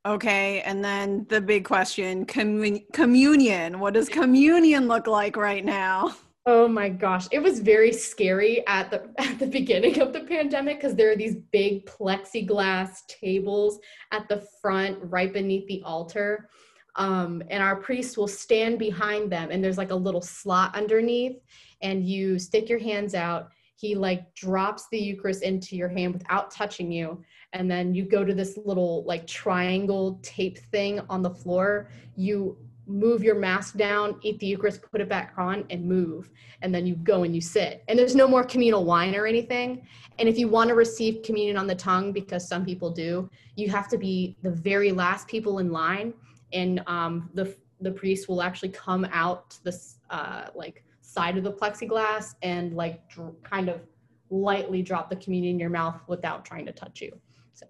Okay, 0.06 0.62
and 0.62 0.84
then 0.84 1.28
the 1.30 1.40
big 1.40 1.64
question, 1.64 2.26
commun- 2.26 2.86
communion. 2.92 3.80
What 3.80 3.94
does 3.94 4.10
communion 4.10 4.88
look 4.88 5.06
like 5.06 5.38
right 5.38 5.64
now? 5.64 6.16
Oh 6.47 6.67
my 6.67 6.89
gosh, 6.89 7.27
it 7.32 7.38
was 7.38 7.60
very 7.60 7.93
scary 7.93 8.65
at 8.65 8.89
the 8.89 9.10
at 9.19 9.38
the 9.38 9.45
beginning 9.45 10.01
of 10.01 10.12
the 10.12 10.21
pandemic 10.21 10.77
because 10.77 10.95
there 10.95 11.12
are 11.12 11.15
these 11.15 11.36
big 11.51 11.86
plexiglass 11.86 13.06
tables 13.08 13.80
at 14.12 14.27
the 14.27 14.43
front, 14.62 14.97
right 15.04 15.32
beneath 15.32 15.67
the 15.67 15.84
altar, 15.86 16.49
um, 16.95 17.43
and 17.49 17.62
our 17.62 17.75
priest 17.75 18.17
will 18.17 18.27
stand 18.27 18.80
behind 18.80 19.32
them, 19.32 19.49
and 19.51 19.63
there's 19.63 19.77
like 19.77 19.91
a 19.91 19.95
little 19.95 20.21
slot 20.21 20.75
underneath, 20.75 21.38
and 21.84 22.08
you 22.08 22.39
stick 22.39 22.69
your 22.69 22.80
hands 22.80 23.13
out. 23.13 23.49
He 23.75 23.93
like 23.93 24.34
drops 24.34 24.88
the 24.91 24.99
Eucharist 24.99 25.43
into 25.43 25.75
your 25.75 25.89
hand 25.89 26.13
without 26.13 26.49
touching 26.49 26.91
you, 26.91 27.23
and 27.54 27.69
then 27.69 27.93
you 27.93 28.04
go 28.04 28.25
to 28.25 28.34
this 28.34 28.58
little 28.65 29.04
like 29.06 29.27
triangle 29.27 30.19
tape 30.23 30.58
thing 30.58 31.01
on 31.08 31.21
the 31.21 31.30
floor. 31.30 31.89
You 32.15 32.58
move 32.88 33.24
your 33.24 33.36
mask 33.36 33.78
down, 33.78 34.17
eat 34.22 34.39
the 34.39 34.48
Eucharist, 34.48 34.82
put 34.91 35.02
it 35.02 35.10
back 35.10 35.34
on, 35.38 35.65
and 35.70 35.86
move. 35.86 36.32
And 36.62 36.74
then 36.74 36.86
you 36.86 36.96
go 36.96 37.24
and 37.24 37.34
you 37.34 37.41
sit. 37.41 37.84
And 37.88 37.98
there's 37.98 38.15
no 38.15 38.28
more 38.28 38.44
communal 38.44 38.86
wine 38.86 39.15
or 39.15 39.26
anything. 39.26 39.88
And 40.20 40.28
if 40.28 40.38
you 40.38 40.48
want 40.48 40.70
to 40.70 40.76
receive 40.76 41.24
communion 41.24 41.58
on 41.58 41.67
the 41.67 41.76
tongue, 41.76 42.12
because 42.12 42.48
some 42.48 42.65
people 42.65 42.89
do, 42.89 43.30
you 43.56 43.70
have 43.70 43.88
to 43.89 43.98
be 43.98 44.36
the 44.41 44.52
very 44.52 44.91
last 44.91 45.28
people 45.28 45.60
in 45.60 45.72
line. 45.72 46.13
And 46.54 46.84
um, 46.88 47.30
the 47.34 47.56
the 47.80 47.91
priest 47.91 48.30
will 48.30 48.44
actually 48.44 48.70
come 48.70 49.08
out 49.12 49.50
to 49.50 49.63
this 49.63 49.98
uh, 50.12 50.48
like 50.54 50.84
side 51.02 51.36
of 51.36 51.44
the 51.44 51.52
plexiglass 51.52 52.36
and 52.44 52.76
like 52.76 53.10
dr- 53.10 53.34
kind 53.44 53.70
of 53.70 53.82
lightly 54.30 54.84
drop 54.84 55.10
the 55.10 55.15
communion 55.15 55.56
in 55.56 55.60
your 55.60 55.70
mouth 55.70 56.00
without 56.08 56.46
trying 56.46 56.65
to 56.65 56.72
touch 56.72 57.02
you. 57.02 57.12
So. 57.54 57.65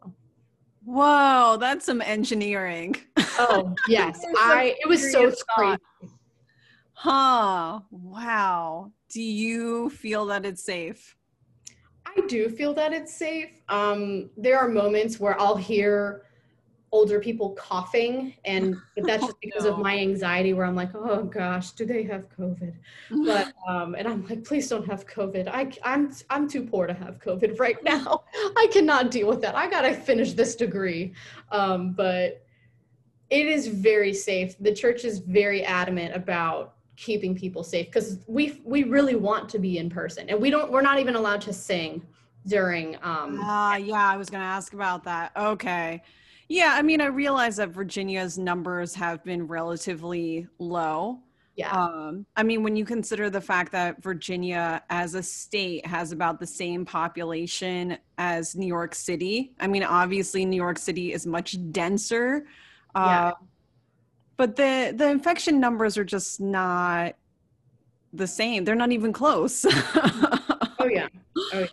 Whoa, 0.84 1.58
that's 1.60 1.86
some 1.86 2.02
engineering. 2.02 2.96
Oh 3.38 3.76
yes, 3.88 4.24
I. 4.38 4.76
It 4.80 4.88
was 4.88 5.12
so 5.12 5.32
crazy. 5.50 5.78
Huh. 6.94 7.82
Wow. 7.90 8.92
Do 9.10 9.22
you 9.22 9.90
feel 9.90 10.26
that 10.28 10.46
it's 10.46 10.64
safe? 10.64 11.16
I 12.06 12.22
do 12.28 12.50
feel 12.50 12.74
that 12.74 12.94
it's 12.94 13.14
safe. 13.14 13.50
Um, 13.70 14.30
there 14.38 14.60
are 14.60 14.68
moments 14.68 15.20
where 15.20 15.40
I'll 15.40 15.56
hear 15.56 16.24
older 16.92 17.20
people 17.20 17.52
coughing, 17.52 18.34
and 18.46 18.76
that's 18.98 19.24
just 19.24 19.40
because 19.42 19.66
of 19.66 19.80
my 19.80 19.98
anxiety. 19.98 20.54
Where 20.54 20.66
I'm 20.66 20.76
like, 20.76 20.94
oh 20.94 21.24
gosh, 21.24 21.72
do 21.72 21.86
they 21.86 22.04
have 22.04 22.26
COVID? 22.38 22.74
But 23.26 23.54
um, 23.68 23.96
and 23.96 24.08
I'm 24.08 24.26
like, 24.28 24.44
please 24.44 24.68
don't 24.68 24.86
have 24.86 25.08
COVID. 25.08 25.48
I 25.48 25.72
I'm 25.84 26.12
I'm 26.30 26.48
too 26.48 26.64
poor 26.64 26.88
to 26.88 26.94
have 26.94 27.20
COVID 27.20 27.60
right 27.60 27.78
now. 27.84 28.24
I 28.34 28.68
cannot 28.72 29.12
deal 29.12 29.28
with 29.28 29.42
that. 29.42 29.56
I 29.56 29.70
gotta 29.70 29.94
finish 29.94 30.34
this 30.34 30.56
degree. 30.56 31.14
Um, 31.52 31.94
but 31.94 32.44
it 33.30 33.48
is 33.48 33.68
very 33.68 34.14
safe. 34.14 34.58
The 34.60 34.74
church 34.74 35.06
is 35.06 35.20
very 35.20 35.64
adamant 35.64 36.16
about 36.16 36.76
keeping 36.98 37.34
people 37.34 37.64
safe 37.64 37.88
because 37.88 38.20
we 38.28 38.62
we 38.64 38.84
really 38.84 39.16
want 39.16 39.50
to 39.50 39.60
be 39.60 39.78
in 39.78 39.90
person, 39.90 40.30
and 40.30 40.40
we 40.40 40.50
don't. 40.50 40.72
We're 40.72 40.82
not 40.82 41.00
even 41.00 41.16
allowed 41.16 41.42
to 41.42 41.54
sing 41.54 42.06
during. 42.48 42.96
Um, 42.96 43.40
Ah, 43.42 43.76
yeah, 43.78 44.08
I 44.10 44.18
was 44.18 44.30
going 44.30 44.42
to 44.42 44.48
ask 44.48 44.74
about 44.74 45.04
that. 45.06 45.32
Okay. 45.36 46.02
Yeah, 46.52 46.74
I 46.76 46.82
mean, 46.82 47.00
I 47.00 47.06
realize 47.06 47.56
that 47.56 47.70
Virginia's 47.70 48.38
numbers 48.38 48.94
have 48.96 49.24
been 49.24 49.48
relatively 49.48 50.50
low. 50.60 51.20
yeah, 51.56 51.72
Um, 51.72 52.26
I 52.36 52.44
mean, 52.44 52.62
when 52.62 52.76
you 52.76 52.84
consider 52.84 53.30
the 53.30 53.40
fact 53.40 53.72
that 53.72 54.04
Virginia 54.04 54.84
as 54.90 55.16
a 55.16 55.24
state 55.24 55.86
has 55.86 56.12
about 56.12 56.42
the 56.42 56.46
same 56.46 56.84
population 56.84 57.98
as 58.18 58.54
New 58.54 58.68
York 58.68 58.96
City, 58.96 59.54
I 59.62 59.68
mean, 59.68 59.84
obviously, 59.84 60.44
New 60.46 60.58
York 60.58 60.78
City 60.78 61.14
is 61.14 61.26
much 61.26 61.56
denser. 61.72 62.46
Yeah. 62.98 63.28
Uh, 63.28 63.34
but 64.36 64.58
the, 64.58 64.94
the 64.94 65.10
infection 65.10 65.58
numbers 65.58 65.98
are 65.98 66.04
just 66.04 66.42
not 66.42 67.16
the 68.12 68.28
same. 68.28 68.66
They're 68.66 68.76
not 68.76 68.92
even 68.92 69.14
close. 69.14 69.66
oh, 69.66 70.90
yeah. 70.90 71.08
oh 71.54 71.60
yeah, 71.60 71.68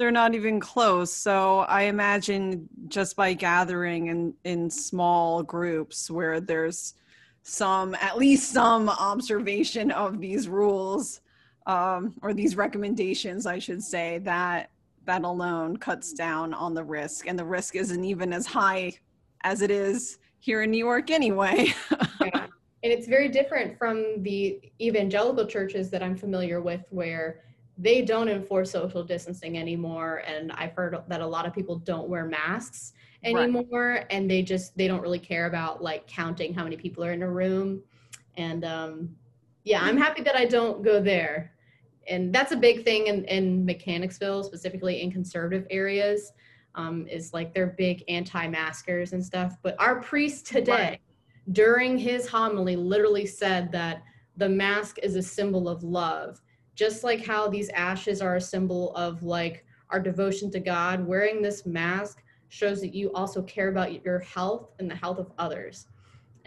They're 0.00 0.10
not 0.10 0.34
even 0.34 0.60
close. 0.60 1.12
So 1.12 1.58
I 1.58 1.82
imagine 1.82 2.66
just 2.88 3.16
by 3.16 3.34
gathering 3.34 4.06
in, 4.06 4.32
in 4.44 4.70
small 4.70 5.42
groups 5.42 6.10
where 6.10 6.40
there's 6.40 6.94
some, 7.42 7.94
at 7.96 8.16
least 8.16 8.50
some 8.50 8.88
observation 8.88 9.90
of 9.90 10.18
these 10.18 10.48
rules 10.48 11.20
um, 11.66 12.14
or 12.22 12.32
these 12.32 12.56
recommendations, 12.56 13.44
I 13.44 13.58
should 13.58 13.82
say, 13.82 14.16
that 14.20 14.70
that 15.04 15.22
alone 15.22 15.76
cuts 15.76 16.14
down 16.14 16.54
on 16.54 16.72
the 16.72 16.82
risk. 16.82 17.28
And 17.28 17.38
the 17.38 17.44
risk 17.44 17.76
isn't 17.76 18.02
even 18.02 18.32
as 18.32 18.46
high 18.46 18.94
as 19.44 19.60
it 19.60 19.70
is 19.70 20.16
here 20.38 20.62
in 20.62 20.70
New 20.70 20.78
York 20.78 21.10
anyway. 21.10 21.74
yeah. 22.22 22.46
And 22.82 22.90
it's 22.90 23.06
very 23.06 23.28
different 23.28 23.76
from 23.76 24.22
the 24.22 24.62
evangelical 24.80 25.44
churches 25.44 25.90
that 25.90 26.02
I'm 26.02 26.16
familiar 26.16 26.62
with, 26.62 26.86
where 26.88 27.42
they 27.80 28.02
don't 28.02 28.28
enforce 28.28 28.70
social 28.70 29.02
distancing 29.02 29.56
anymore 29.56 30.22
and 30.26 30.52
i've 30.52 30.72
heard 30.72 30.96
that 31.08 31.20
a 31.20 31.26
lot 31.26 31.46
of 31.46 31.54
people 31.54 31.76
don't 31.76 32.08
wear 32.08 32.26
masks 32.26 32.92
anymore 33.24 33.64
right. 33.70 34.06
and 34.10 34.30
they 34.30 34.42
just 34.42 34.76
they 34.76 34.86
don't 34.86 35.00
really 35.00 35.18
care 35.18 35.46
about 35.46 35.82
like 35.82 36.06
counting 36.06 36.54
how 36.54 36.64
many 36.64 36.76
people 36.76 37.04
are 37.04 37.12
in 37.12 37.22
a 37.22 37.30
room. 37.30 37.82
And 38.36 38.64
um 38.64 39.16
yeah 39.64 39.82
i'm 39.82 39.96
happy 39.96 40.22
that 40.22 40.36
i 40.36 40.44
don't 40.44 40.82
go 40.82 41.00
there. 41.00 41.52
And 42.08 42.34
that's 42.34 42.50
a 42.50 42.56
big 42.56 42.84
thing 42.84 43.06
in, 43.06 43.24
in 43.26 43.64
mechanicsville 43.64 44.42
specifically 44.42 45.02
in 45.02 45.12
conservative 45.12 45.66
areas 45.70 46.32
um, 46.74 47.06
is 47.06 47.32
like 47.32 47.54
they're 47.54 47.74
big 47.78 48.02
anti-maskers 48.08 49.12
and 49.12 49.24
stuff. 49.24 49.56
But 49.62 49.76
our 49.78 50.00
priest 50.00 50.46
today 50.46 50.72
right. 50.72 51.00
during 51.52 51.98
his 51.98 52.26
homily 52.26 52.74
literally 52.74 53.26
said 53.26 53.70
that 53.72 54.02
the 54.38 54.48
mask 54.48 54.98
is 55.02 55.14
a 55.14 55.22
symbol 55.22 55.68
of 55.68 55.84
love 55.84 56.40
just 56.80 57.04
like 57.04 57.22
how 57.22 57.46
these 57.46 57.68
ashes 57.70 58.22
are 58.22 58.36
a 58.36 58.40
symbol 58.40 58.96
of 58.96 59.22
like 59.22 59.66
our 59.90 60.00
devotion 60.00 60.50
to 60.50 60.58
God, 60.58 61.06
wearing 61.06 61.42
this 61.42 61.66
mask 61.66 62.22
shows 62.48 62.80
that 62.80 62.94
you 62.94 63.12
also 63.12 63.42
care 63.42 63.68
about 63.68 64.02
your 64.02 64.20
health 64.20 64.70
and 64.78 64.90
the 64.90 64.94
health 64.94 65.18
of 65.18 65.30
others. 65.38 65.88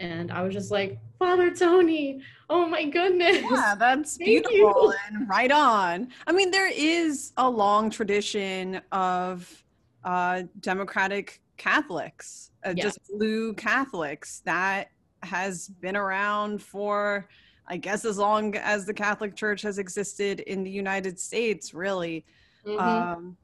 And 0.00 0.32
I 0.32 0.42
was 0.42 0.52
just 0.52 0.72
like, 0.72 0.98
Father 1.20 1.54
Tony, 1.54 2.20
oh 2.50 2.66
my 2.66 2.84
goodness. 2.84 3.44
Yeah, 3.48 3.76
that's 3.78 4.18
beautiful 4.18 4.92
and 5.06 5.28
right 5.28 5.52
on. 5.52 6.08
I 6.26 6.32
mean, 6.32 6.50
there 6.50 6.68
is 6.68 7.32
a 7.36 7.48
long 7.48 7.88
tradition 7.88 8.80
of 8.90 9.64
uh, 10.02 10.42
democratic 10.58 11.42
Catholics, 11.58 12.50
uh, 12.66 12.74
yes. 12.76 12.86
just 12.86 12.98
blue 13.16 13.54
Catholics 13.54 14.42
that 14.46 14.88
has 15.22 15.68
been 15.68 15.96
around 15.96 16.60
for 16.60 17.28
I 17.66 17.76
guess 17.76 18.04
as 18.04 18.18
long 18.18 18.56
as 18.56 18.84
the 18.84 18.94
Catholic 18.94 19.34
Church 19.34 19.62
has 19.62 19.78
existed 19.78 20.40
in 20.40 20.62
the 20.62 20.70
United 20.70 21.18
States, 21.18 21.72
really. 21.72 22.24
Mm-hmm. 22.66 22.78
Um, 22.78 23.36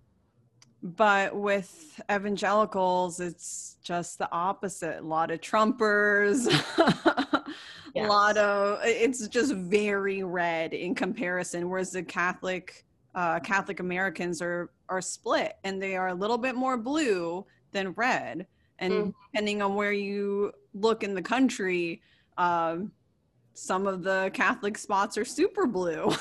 but 0.83 1.37
with 1.37 2.01
evangelicals, 2.11 3.21
it's 3.21 3.77
just 3.83 4.18
the 4.18 4.31
opposite. 4.33 5.01
A 5.01 5.07
lot 5.07 5.31
of 5.31 5.41
Trumpers, 5.41 6.47
yes. 7.95 8.07
a 8.07 8.09
lot 8.09 8.37
of 8.39 8.79
it's 8.83 9.27
just 9.29 9.53
very 9.53 10.23
red 10.23 10.73
in 10.73 10.95
comparison. 10.95 11.68
Whereas 11.68 11.91
the 11.91 12.03
Catholic 12.03 12.87
uh, 13.14 13.41
Catholic 13.41 13.81
Americans 13.81 14.41
are 14.41 14.71
are 14.89 15.03
split, 15.03 15.55
and 15.64 15.83
they 15.83 15.97
are 15.97 16.09
a 16.09 16.14
little 16.14 16.39
bit 16.39 16.55
more 16.55 16.79
blue 16.79 17.45
than 17.73 17.93
red. 17.93 18.47
And 18.79 18.93
mm-hmm. 18.93 19.11
depending 19.33 19.61
on 19.61 19.75
where 19.75 19.93
you 19.93 20.53
look 20.73 21.05
in 21.05 21.14
the 21.14 21.23
country, 21.23 22.01
um, 22.39 22.91
some 23.55 23.86
of 23.86 24.03
the 24.03 24.30
Catholic 24.32 24.78
spots 24.78 25.18
are 25.18 25.24
super 25.24 25.66
blue. 25.66 26.12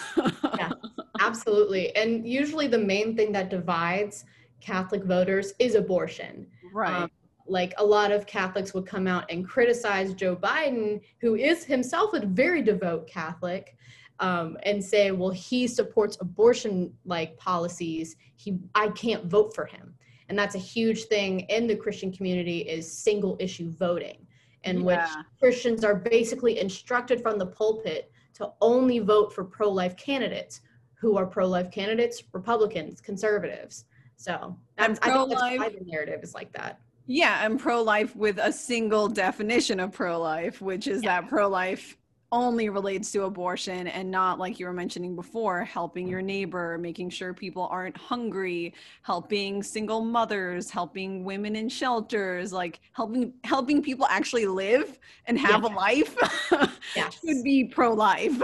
yeah, 0.57 0.71
absolutely. 1.19 1.95
And 1.95 2.27
usually 2.27 2.67
the 2.67 2.77
main 2.77 3.15
thing 3.15 3.31
that 3.33 3.49
divides 3.49 4.25
Catholic 4.59 5.03
voters 5.03 5.53
is 5.59 5.75
abortion. 5.75 6.47
Right. 6.73 7.03
Um, 7.03 7.11
like 7.47 7.73
a 7.77 7.85
lot 7.85 8.11
of 8.11 8.27
Catholics 8.27 8.73
would 8.73 8.85
come 8.85 9.07
out 9.07 9.25
and 9.31 9.47
criticize 9.47 10.13
Joe 10.13 10.35
Biden, 10.35 11.01
who 11.19 11.35
is 11.35 11.63
himself 11.63 12.13
a 12.13 12.25
very 12.25 12.61
devout 12.61 13.07
Catholic, 13.07 13.75
um, 14.19 14.57
and 14.63 14.83
say, 14.83 15.11
well, 15.11 15.31
he 15.31 15.65
supports 15.65 16.17
abortion 16.21 16.93
like 17.05 17.37
policies. 17.37 18.15
He, 18.35 18.59
I 18.75 18.89
can't 18.89 19.25
vote 19.25 19.55
for 19.55 19.65
him. 19.65 19.95
And 20.27 20.37
that's 20.37 20.55
a 20.55 20.59
huge 20.59 21.05
thing 21.05 21.41
in 21.41 21.65
the 21.65 21.75
Christian 21.75 22.11
community 22.11 22.59
is 22.59 22.91
single 22.91 23.35
issue 23.39 23.71
voting 23.71 24.27
in 24.63 24.79
yeah. 24.79 24.85
which 24.85 25.25
Christians 25.39 25.83
are 25.83 25.95
basically 25.95 26.59
instructed 26.59 27.21
from 27.21 27.37
the 27.37 27.45
pulpit 27.45 28.11
to 28.35 28.51
only 28.61 28.99
vote 28.99 29.33
for 29.33 29.43
pro 29.43 29.69
life 29.69 29.95
candidates 29.97 30.61
who 30.95 31.17
are 31.17 31.25
pro 31.25 31.47
life 31.47 31.71
candidates, 31.71 32.23
Republicans, 32.33 32.99
conservatives. 33.01 33.85
So 34.17 34.57
that's, 34.77 34.99
I 35.01 35.13
think 35.13 35.29
that's 35.29 35.41
why 35.41 35.69
the 35.69 35.85
narrative 35.85 36.21
is 36.23 36.33
like 36.33 36.51
that. 36.53 36.79
Yeah, 37.07 37.39
I'm 37.41 37.57
pro 37.57 37.81
life 37.81 38.15
with 38.15 38.37
a 38.37 38.51
single 38.51 39.07
definition 39.07 39.79
of 39.79 39.91
pro 39.91 40.19
life, 40.19 40.61
which 40.61 40.87
is 40.87 41.01
yeah. 41.01 41.21
that 41.21 41.29
pro 41.29 41.47
life 41.47 41.97
only 42.31 42.69
relates 42.69 43.11
to 43.11 43.23
abortion 43.23 43.87
and 43.87 44.09
not 44.09 44.37
like 44.37 44.59
you 44.59 44.65
were 44.65 44.73
mentioning 44.73 45.15
before 45.15 45.63
helping 45.63 46.07
your 46.07 46.21
neighbor 46.21 46.77
making 46.77 47.09
sure 47.09 47.33
people 47.33 47.67
aren't 47.71 47.97
hungry 47.97 48.73
helping 49.01 49.63
single 49.63 50.01
mothers 50.01 50.69
helping 50.69 51.23
women 51.23 51.55
in 51.55 51.67
shelters 51.67 52.53
like 52.53 52.79
helping 52.93 53.33
helping 53.43 53.81
people 53.81 54.05
actually 54.07 54.45
live 54.45 54.99
and 55.25 55.39
have 55.39 55.63
yes. 55.63 55.71
a 55.71 55.75
life 55.75 56.15
yes. 56.95 57.19
should 57.19 57.43
be 57.43 57.63
pro-life. 57.63 58.41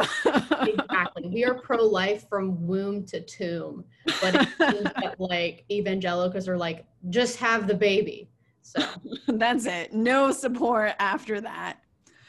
Exactly. 0.61 1.27
We 1.27 1.43
are 1.45 1.55
pro-life 1.55 2.27
from 2.27 2.65
womb 2.65 3.05
to 3.05 3.21
tomb 3.21 3.83
but 4.21 4.36
it 4.36 4.47
seems 4.71 4.83
that 4.83 5.15
like 5.19 5.63
evangelicals 5.71 6.47
are 6.47 6.57
like 6.57 6.86
just 7.09 7.38
have 7.38 7.67
the 7.67 7.75
baby. 7.75 8.29
So 8.61 8.83
that's 9.27 9.65
it. 9.67 9.93
No 9.93 10.31
support 10.31 10.93
after 10.99 11.39
that 11.41 11.79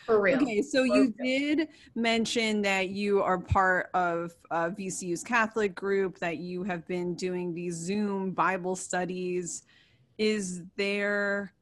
for 0.06 0.20
real. 0.20 0.40
Okay, 0.40 0.62
so 0.62 0.86
For 0.86 0.86
you 0.86 1.14
real. 1.18 1.56
did 1.56 1.68
mention 1.96 2.62
that 2.62 2.90
you 2.90 3.22
are 3.22 3.38
part 3.38 3.90
of 3.92 4.34
uh, 4.50 4.70
VCU's 4.70 5.24
Catholic 5.24 5.74
group, 5.74 6.18
that 6.20 6.38
you 6.38 6.62
have 6.62 6.86
been 6.86 7.14
doing 7.14 7.52
these 7.52 7.74
Zoom 7.74 8.30
Bible 8.30 8.76
studies. 8.76 9.64
Is 10.16 10.62
there 10.76 11.52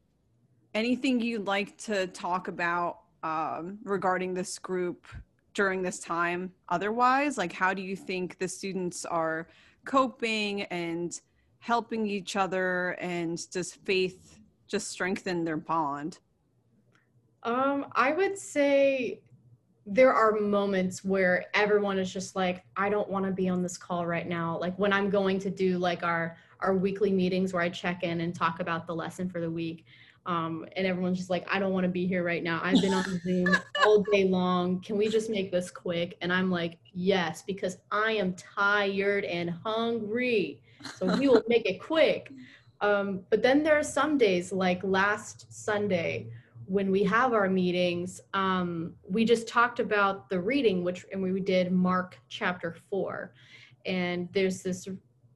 anything 0.74 1.20
you'd 1.20 1.46
like 1.46 1.76
to 1.78 2.06
talk 2.08 2.48
about 2.48 2.98
um, 3.22 3.78
regarding 3.82 4.34
this 4.34 4.58
group 4.58 5.06
during 5.54 5.82
this 5.82 5.98
time 5.98 6.52
otherwise? 6.68 7.38
Like, 7.38 7.52
how 7.52 7.72
do 7.72 7.80
you 7.80 7.96
think 7.96 8.38
the 8.38 8.46
students 8.46 9.06
are 9.06 9.48
coping 9.86 10.62
and 10.64 11.18
helping 11.60 12.06
each 12.06 12.36
other, 12.36 12.90
and 13.00 13.50
does 13.50 13.72
faith 13.72 14.38
just 14.66 14.88
strengthen 14.88 15.44
their 15.44 15.56
bond? 15.56 16.18
Um, 17.44 17.86
I 17.92 18.12
would 18.12 18.38
say 18.38 19.20
there 19.86 20.12
are 20.12 20.32
moments 20.32 21.04
where 21.04 21.46
everyone 21.52 21.98
is 21.98 22.12
just 22.12 22.34
like, 22.34 22.64
I 22.76 22.88
don't 22.88 23.08
want 23.08 23.26
to 23.26 23.32
be 23.32 23.48
on 23.48 23.62
this 23.62 23.76
call 23.76 24.06
right 24.06 24.26
now. 24.26 24.58
Like 24.58 24.78
when 24.78 24.92
I'm 24.92 25.10
going 25.10 25.38
to 25.40 25.50
do 25.50 25.78
like 25.78 26.02
our 26.02 26.36
our 26.60 26.74
weekly 26.74 27.12
meetings 27.12 27.52
where 27.52 27.62
I 27.62 27.68
check 27.68 28.02
in 28.02 28.22
and 28.22 28.34
talk 28.34 28.60
about 28.60 28.86
the 28.86 28.94
lesson 28.94 29.28
for 29.28 29.40
the 29.40 29.50
week. 29.50 29.84
Um, 30.24 30.66
and 30.76 30.86
everyone's 30.86 31.18
just 31.18 31.28
like, 31.28 31.46
I 31.52 31.58
don't 31.58 31.74
want 31.74 31.84
to 31.84 31.90
be 31.90 32.06
here 32.06 32.24
right 32.24 32.42
now. 32.42 32.58
I've 32.62 32.80
been 32.80 32.94
on 32.94 33.20
Zoom 33.24 33.54
all 33.84 34.02
day 34.10 34.24
long. 34.24 34.80
Can 34.80 34.96
we 34.96 35.08
just 35.08 35.28
make 35.28 35.52
this 35.52 35.70
quick? 35.70 36.16
And 36.22 36.32
I'm 36.32 36.50
like, 36.50 36.78
yes, 36.94 37.42
because 37.42 37.76
I 37.90 38.12
am 38.12 38.32
tired 38.34 39.24
and 39.24 39.50
hungry. 39.50 40.62
So 40.96 41.14
we 41.18 41.28
will 41.28 41.42
make 41.48 41.66
it 41.66 41.80
quick. 41.80 42.32
Um, 42.80 43.20
but 43.30 43.40
then 43.40 43.62
there 43.62 43.78
are 43.78 43.84
some 43.84 44.18
days, 44.18 44.52
like 44.52 44.82
last 44.82 45.46
Sunday, 45.48 46.28
when 46.66 46.90
we 46.90 47.02
have 47.04 47.32
our 47.32 47.48
meetings, 47.48 48.20
um, 48.32 48.94
we 49.08 49.24
just 49.24 49.46
talked 49.48 49.80
about 49.80 50.28
the 50.28 50.40
reading, 50.40 50.84
which 50.84 51.04
and 51.12 51.22
we 51.22 51.40
did 51.40 51.72
Mark 51.72 52.18
chapter 52.28 52.76
four, 52.90 53.32
and 53.86 54.28
there's 54.32 54.62
this 54.62 54.88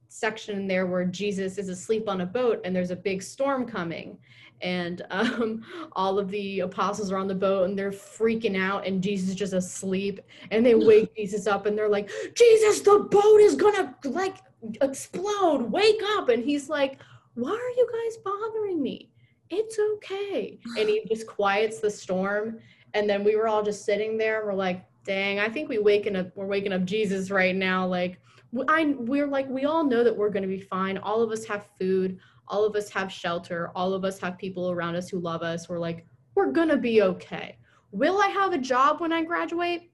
section 0.09 0.67
there 0.67 0.87
where 0.87 1.05
Jesus 1.05 1.59
is 1.59 1.69
asleep 1.69 2.09
on 2.09 2.23
a 2.23 2.27
boat 2.27 2.61
and 2.65 2.75
there's 2.75 2.91
a 2.91 2.97
big 2.97 3.23
storm 3.23 3.67
coming, 3.67 4.19
and 4.63 5.05
um, 5.11 5.63
all 5.93 6.19
of 6.19 6.31
the 6.31 6.61
apostles 6.61 7.13
are 7.13 7.19
on 7.19 7.29
the 7.29 7.35
boat 7.35 7.69
and 7.69 7.79
they're 7.79 7.91
freaking 7.91 8.57
out, 8.57 8.87
and 8.87 9.03
Jesus 9.03 9.31
is 9.31 9.35
just 9.35 9.53
asleep, 9.53 10.21
and 10.51 10.65
they 10.65 10.75
wake 10.75 11.15
Jesus 11.17 11.47
up 11.47 11.67
and 11.67 11.77
they're 11.77 11.89
like, 11.89 12.11
Jesus, 12.35 12.81
the 12.81 13.01
boat 13.11 13.41
is 13.41 13.55
gonna 13.55 13.95
like 14.05 14.37
explode, 14.81 15.71
wake 15.71 16.01
up, 16.17 16.29
and 16.29 16.43
he's 16.43 16.69
like, 16.69 16.99
why 17.35 17.51
are 17.51 17.77
you 17.77 17.89
guys 17.93 18.17
bothering 18.25 18.83
me? 18.83 19.11
It's 19.51 19.79
okay. 19.79 20.59
And 20.79 20.89
he 20.89 21.05
just 21.09 21.27
quiets 21.27 21.81
the 21.81 21.91
storm. 21.91 22.59
And 22.95 23.09
then 23.09 23.25
we 23.25 23.37
were 23.37 23.49
all 23.49 23.63
just 23.63 23.85
sitting 23.85 24.17
there. 24.17 24.39
and 24.39 24.47
we're 24.47 24.55
like, 24.55 24.85
dang, 25.05 25.41
I 25.41 25.49
think 25.49 25.69
we 25.69 25.79
waking 25.79 26.17
up, 26.17 26.31
we're 26.35 26.47
waking 26.47 26.73
up 26.73 26.85
Jesus 26.85 27.31
right 27.31 27.55
now. 27.55 27.87
Like, 27.87 28.21
I, 28.69 28.95
we're 28.99 29.27
like, 29.27 29.49
we 29.49 29.65
all 29.65 29.85
know 29.85 30.03
that 30.05 30.17
we're 30.17 30.31
going 30.31 30.43
to 30.43 30.49
be 30.49 30.61
fine. 30.61 30.99
All 30.99 31.23
of 31.23 31.31
us 31.31 31.45
have 31.47 31.69
food. 31.79 32.19
All 32.47 32.65
of 32.65 32.75
us 32.77 32.89
have 32.91 33.13
shelter. 33.13 33.71
All 33.75 33.93
of 33.93 34.05
us 34.05 34.19
have 34.21 34.39
people 34.39 34.71
around 34.71 34.97
us 34.97 35.09
who 35.09 35.19
love 35.19 35.43
us. 35.43 35.69
We're 35.69 35.79
like, 35.79 36.07
we're 36.35 36.53
going 36.53 36.69
to 36.69 36.77
be 36.77 37.03
okay. 37.03 37.59
Will 37.91 38.21
I 38.21 38.29
have 38.29 38.53
a 38.53 38.59
job 38.59 39.01
when 39.01 39.13
I 39.13 39.23
graduate? 39.23 39.91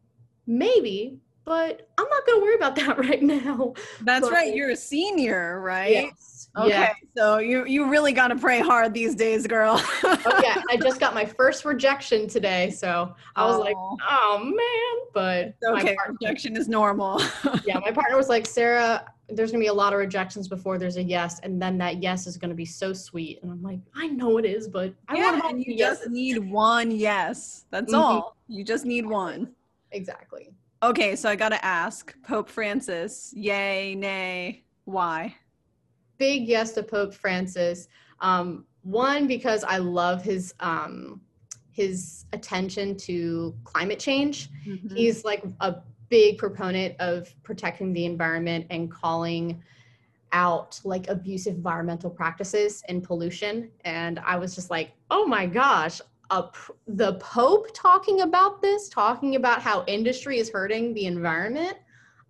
Maybe, 0.46 1.20
but 1.44 1.88
I'm 1.98 2.08
not 2.08 2.26
going 2.26 2.40
to 2.40 2.42
worry 2.42 2.54
about 2.54 2.76
that 2.76 2.98
right 2.98 3.22
now. 3.22 3.74
That's 4.02 4.28
but, 4.28 4.32
right. 4.32 4.54
You're 4.54 4.70
a 4.70 4.76
senior, 4.76 5.60
right? 5.60 5.90
Yes. 5.90 6.34
Okay, 6.56 6.68
yeah. 6.68 6.92
so 7.16 7.38
you 7.38 7.64
you 7.66 7.90
really 7.90 8.12
got 8.12 8.28
to 8.28 8.36
pray 8.36 8.60
hard 8.60 8.94
these 8.94 9.16
days, 9.16 9.44
girl. 9.44 9.74
oh 10.04 10.40
yeah, 10.40 10.62
I 10.70 10.76
just 10.76 11.00
got 11.00 11.12
my 11.12 11.24
first 11.24 11.64
rejection 11.64 12.28
today, 12.28 12.70
so 12.70 13.12
I 13.34 13.44
was 13.44 13.56
oh. 13.56 13.60
like, 13.60 13.74
oh 13.76 14.38
man, 14.40 15.06
but 15.12 15.54
okay, 15.76 15.96
partner, 15.96 16.16
rejection 16.20 16.56
is 16.56 16.68
normal. 16.68 17.20
yeah, 17.66 17.80
my 17.80 17.90
partner 17.90 18.16
was 18.16 18.28
like, 18.28 18.46
Sarah, 18.46 19.04
there's 19.28 19.50
gonna 19.50 19.62
be 19.62 19.66
a 19.66 19.74
lot 19.74 19.92
of 19.92 19.98
rejections 19.98 20.46
before 20.46 20.78
there's 20.78 20.96
a 20.96 21.02
yes, 21.02 21.40
and 21.40 21.60
then 21.60 21.76
that 21.78 22.00
yes 22.00 22.28
is 22.28 22.36
gonna 22.36 22.54
be 22.54 22.66
so 22.66 22.92
sweet, 22.92 23.42
and 23.42 23.50
I'm 23.50 23.62
like, 23.62 23.80
I 23.96 24.06
know 24.06 24.38
it 24.38 24.44
is, 24.44 24.68
but 24.68 24.94
I 25.08 25.16
yeah, 25.16 25.32
want 25.32 25.54
and 25.54 25.64
you 25.64 25.76
just 25.76 26.08
need 26.08 26.38
one 26.38 26.92
yes. 26.92 27.64
That's 27.72 27.92
mm-hmm. 27.92 28.00
all. 28.00 28.36
You 28.46 28.62
just 28.62 28.84
need 28.84 29.06
one. 29.06 29.50
Exactly. 29.90 30.52
Okay, 30.84 31.16
so 31.16 31.30
I 31.30 31.36
got 31.36 31.48
to 31.48 31.64
ask 31.64 32.14
Pope 32.24 32.46
Francis, 32.46 33.32
yay, 33.34 33.94
nay, 33.94 34.64
why? 34.84 35.34
Big 36.18 36.46
yes 36.46 36.72
to 36.72 36.82
Pope 36.82 37.14
Francis. 37.14 37.88
Um, 38.20 38.66
one, 38.82 39.26
because 39.26 39.64
I 39.64 39.78
love 39.78 40.22
his 40.22 40.52
um, 40.60 41.22
his 41.72 42.26
attention 42.34 42.98
to 42.98 43.54
climate 43.64 43.98
change. 43.98 44.50
Mm-hmm. 44.68 44.94
He's 44.94 45.24
like 45.24 45.42
a 45.60 45.76
big 46.10 46.36
proponent 46.36 46.96
of 47.00 47.34
protecting 47.42 47.94
the 47.94 48.04
environment 48.04 48.66
and 48.68 48.90
calling 48.90 49.62
out 50.32 50.82
like 50.84 51.08
abusive 51.08 51.54
environmental 51.54 52.10
practices 52.10 52.82
and 52.90 53.02
pollution. 53.02 53.70
And 53.86 54.18
I 54.18 54.36
was 54.36 54.54
just 54.54 54.68
like, 54.68 54.90
oh 55.10 55.24
my 55.24 55.46
gosh, 55.46 56.02
the 56.86 57.14
Pope 57.14 57.68
talking 57.74 58.22
about 58.22 58.62
this, 58.62 58.88
talking 58.88 59.36
about 59.36 59.62
how 59.62 59.84
industry 59.86 60.38
is 60.38 60.50
hurting 60.50 60.94
the 60.94 61.06
environment. 61.06 61.76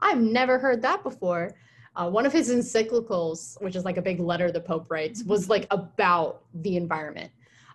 I've 0.01 0.21
never 0.21 0.59
heard 0.59 0.83
that 0.83 1.03
before. 1.03 1.55
Uh, 1.97 2.11
one 2.11 2.27
of 2.27 2.33
his 2.33 2.51
encyclicals, 2.51 3.61
which 3.63 3.77
is 3.77 3.85
like 3.85 3.97
a 3.97 4.03
big 4.03 4.19
letter 4.19 4.51
the 4.51 4.61
Pope 4.61 4.91
writes, 4.91 5.23
was 5.25 5.49
like 5.49 5.67
about 5.71 6.43
the 6.55 6.77
environment. 6.77 7.31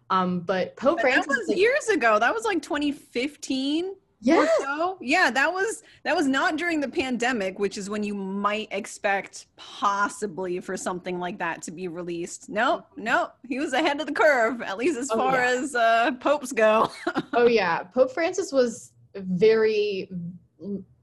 Um, 0.09 0.41
but 0.41 0.75
Pope 0.75 0.97
but 0.97 1.01
Francis 1.01 1.27
that 1.27 1.39
was 1.39 1.47
like, 1.49 1.57
years 1.57 1.87
ago. 1.87 2.19
That 2.19 2.33
was 2.33 2.43
like 2.43 2.61
2015 2.61 3.95
yeah. 4.21 4.47
so. 4.59 4.97
yeah 5.01 5.31
that 5.31 5.51
was 5.51 5.83
that 6.03 6.15
was 6.15 6.27
not 6.27 6.57
during 6.57 6.79
the 6.79 6.87
pandemic 6.87 7.59
which 7.59 7.77
is 7.77 7.89
when 7.89 8.03
you 8.03 8.13
might 8.13 8.67
expect 8.71 9.47
possibly 9.55 10.59
for 10.59 10.75
something 10.75 11.19
like 11.19 11.37
that 11.39 11.61
to 11.61 11.71
be 11.71 11.87
released. 11.87 12.49
No 12.49 12.85
no 12.97 13.29
he 13.47 13.59
was 13.59 13.73
ahead 13.73 13.99
of 13.99 14.07
the 14.07 14.13
curve 14.13 14.61
at 14.61 14.77
least 14.77 14.97
as 14.97 15.09
oh, 15.11 15.17
far 15.17 15.35
yeah. 15.35 15.49
as 15.49 15.75
uh 15.75 16.11
popes 16.19 16.51
go. 16.51 16.91
Oh 17.33 17.47
yeah. 17.47 17.83
Pope 17.83 18.11
francis 18.11 18.51
was 18.51 18.93
very 19.15 20.09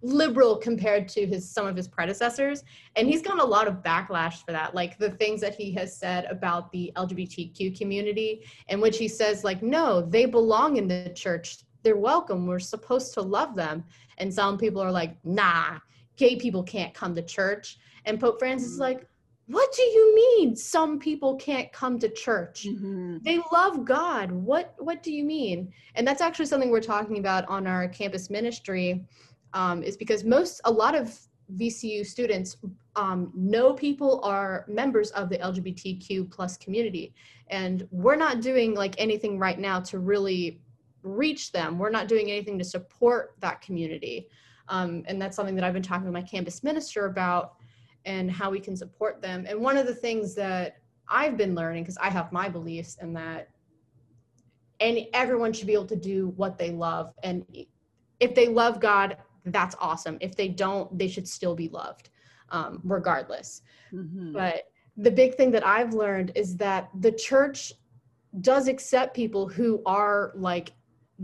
liberal 0.03 0.57
compared 0.57 1.09
to 1.09 1.27
his 1.27 1.49
some 1.49 1.67
of 1.67 1.75
his 1.75 1.89
predecessors 1.89 2.62
and 2.97 3.09
he's 3.09 3.23
gotten 3.23 3.41
a 3.41 3.45
lot 3.45 3.67
of 3.67 3.77
backlash 3.77 4.45
for 4.45 4.53
that. 4.53 4.75
Like 4.75 4.99
the 4.99 5.11
things 5.11 5.41
that 5.41 5.55
he 5.55 5.73
has 5.73 5.97
said 5.97 6.27
about 6.27 6.71
the 6.73 6.93
lgbtq 6.97 7.79
community 7.79 8.45
in 8.69 8.81
which 8.81 8.99
he 8.99 9.09
says 9.09 9.45
like 9.45 9.62
no 9.62 10.03
they 10.03 10.27
belong 10.27 10.77
in 10.77 10.87
the 10.87 11.12
church 11.14 11.59
they're 11.87 11.97
welcome. 11.97 12.49
We're 12.49 12.59
supposed 12.59 13.14
to 13.14 13.22
love 13.22 13.55
them. 13.55 13.84
And 14.18 14.34
some 14.34 14.59
people 14.59 14.82
are 14.82 14.91
like, 14.91 15.16
nah, 15.24 15.78
gay 16.16 16.34
people 16.34 16.64
can't 16.64 16.93
come 16.93 17.14
to 17.14 17.22
church. 17.22 17.78
And 18.07 18.18
Pope 18.18 18.41
Francis 18.41 18.70
is 18.70 18.74
mm-hmm. 18.74 18.82
like, 18.82 19.09
what 19.47 19.72
do 19.72 19.82
you 19.82 20.14
mean 20.16 20.57
some 20.57 20.99
people 20.99 21.37
can't 21.37 21.72
come 21.72 22.01
to 22.01 22.09
church 22.09 22.66
mm-hmm. 22.68 23.18
they 23.22 23.41
love 23.53 23.84
god 23.84 24.32
what 24.32 24.74
what 24.78 25.05
do 25.05 25.12
you 25.12 25.22
mean 25.22 25.72
and 25.95 26.05
that's 26.05 26.20
actually 26.20 26.47
something 26.47 26.68
we're 26.68 26.80
talking 26.80 27.18
about 27.18 27.47
on 27.47 27.64
our 27.64 27.87
campus 27.87 28.28
ministry 28.28 29.07
um, 29.55 29.84
is 29.84 29.97
because 29.97 30.24
most 30.24 30.61
a 30.64 30.72
lot 30.72 30.97
of 30.97 31.16
vcu 31.55 32.05
students 32.05 32.57
um, 32.97 33.30
know 33.37 33.72
people 33.72 34.20
are 34.24 34.64
members 34.66 35.12
of 35.12 35.28
the 35.28 35.39
lgbtq 35.39 36.28
plus 36.28 36.57
community 36.57 37.14
and 37.47 37.87
we're 37.93 38.16
not 38.16 38.41
doing 38.41 38.74
like 38.74 38.97
anything 38.99 39.39
right 39.39 39.61
now 39.61 39.78
to 39.78 40.01
really 40.01 40.61
reach 41.07 41.52
them. 41.52 41.78
We're 41.78 41.90
not 41.90 42.09
doing 42.09 42.30
anything 42.30 42.59
to 42.59 42.64
support 42.64 43.34
that 43.40 43.61
community. 43.61 44.28
Um, 44.68 45.04
and 45.07 45.20
that's 45.20 45.36
something 45.36 45.54
that 45.54 45.64
I've 45.64 45.74
been 45.74 45.82
talking 45.82 46.07
to 46.07 46.12
my 46.12 46.22
campus 46.22 46.64
minister 46.64 47.07
about 47.07 47.54
and 48.04 48.30
how 48.30 48.50
we 48.50 48.61
can 48.61 48.76
support 48.76 49.22
them. 49.22 49.46
And 49.48 49.61
one 49.61 49.76
of 49.76 49.86
the 49.86 49.94
things 49.94 50.34
that 50.34 50.78
I've 51.09 51.36
been 51.36 51.54
learning, 51.54 51.84
because 51.84 51.98
I 51.98 52.11
have 52.11 52.32
my 52.32 52.48
beliefs 52.48 52.96
in 53.00 53.12
that 53.14 53.48
and 54.80 54.98
everyone 55.14 55.52
should 55.52 55.66
be 55.66 55.72
able 55.72 55.86
to 55.86 55.96
do 55.96 56.28
what 56.36 56.59
they 56.59 56.70
love. 56.70 57.14
And 57.22 57.44
if 58.20 58.34
they 58.34 58.48
love 58.48 58.80
God, 58.80 59.16
that's 59.46 59.76
awesome. 59.80 60.18
If 60.20 60.36
they 60.36 60.48
don't, 60.48 60.96
they 60.98 61.09
should 61.09 61.26
still 61.26 61.54
be 61.54 61.68
loved, 61.68 62.11
um, 62.50 62.80
regardless. 62.84 63.62
Mm-hmm. 63.92 64.32
But 64.32 64.64
the 64.96 65.11
big 65.11 65.36
thing 65.36 65.50
that 65.52 65.66
I've 65.66 65.94
learned 65.94 66.32
is 66.34 66.57
that 66.57 66.90
the 67.00 67.12
church 67.12 67.72
does 68.40 68.68
accept 68.68 69.14
people 69.14 69.48
who 69.48 69.82
are 69.86 70.32
like 70.34 70.72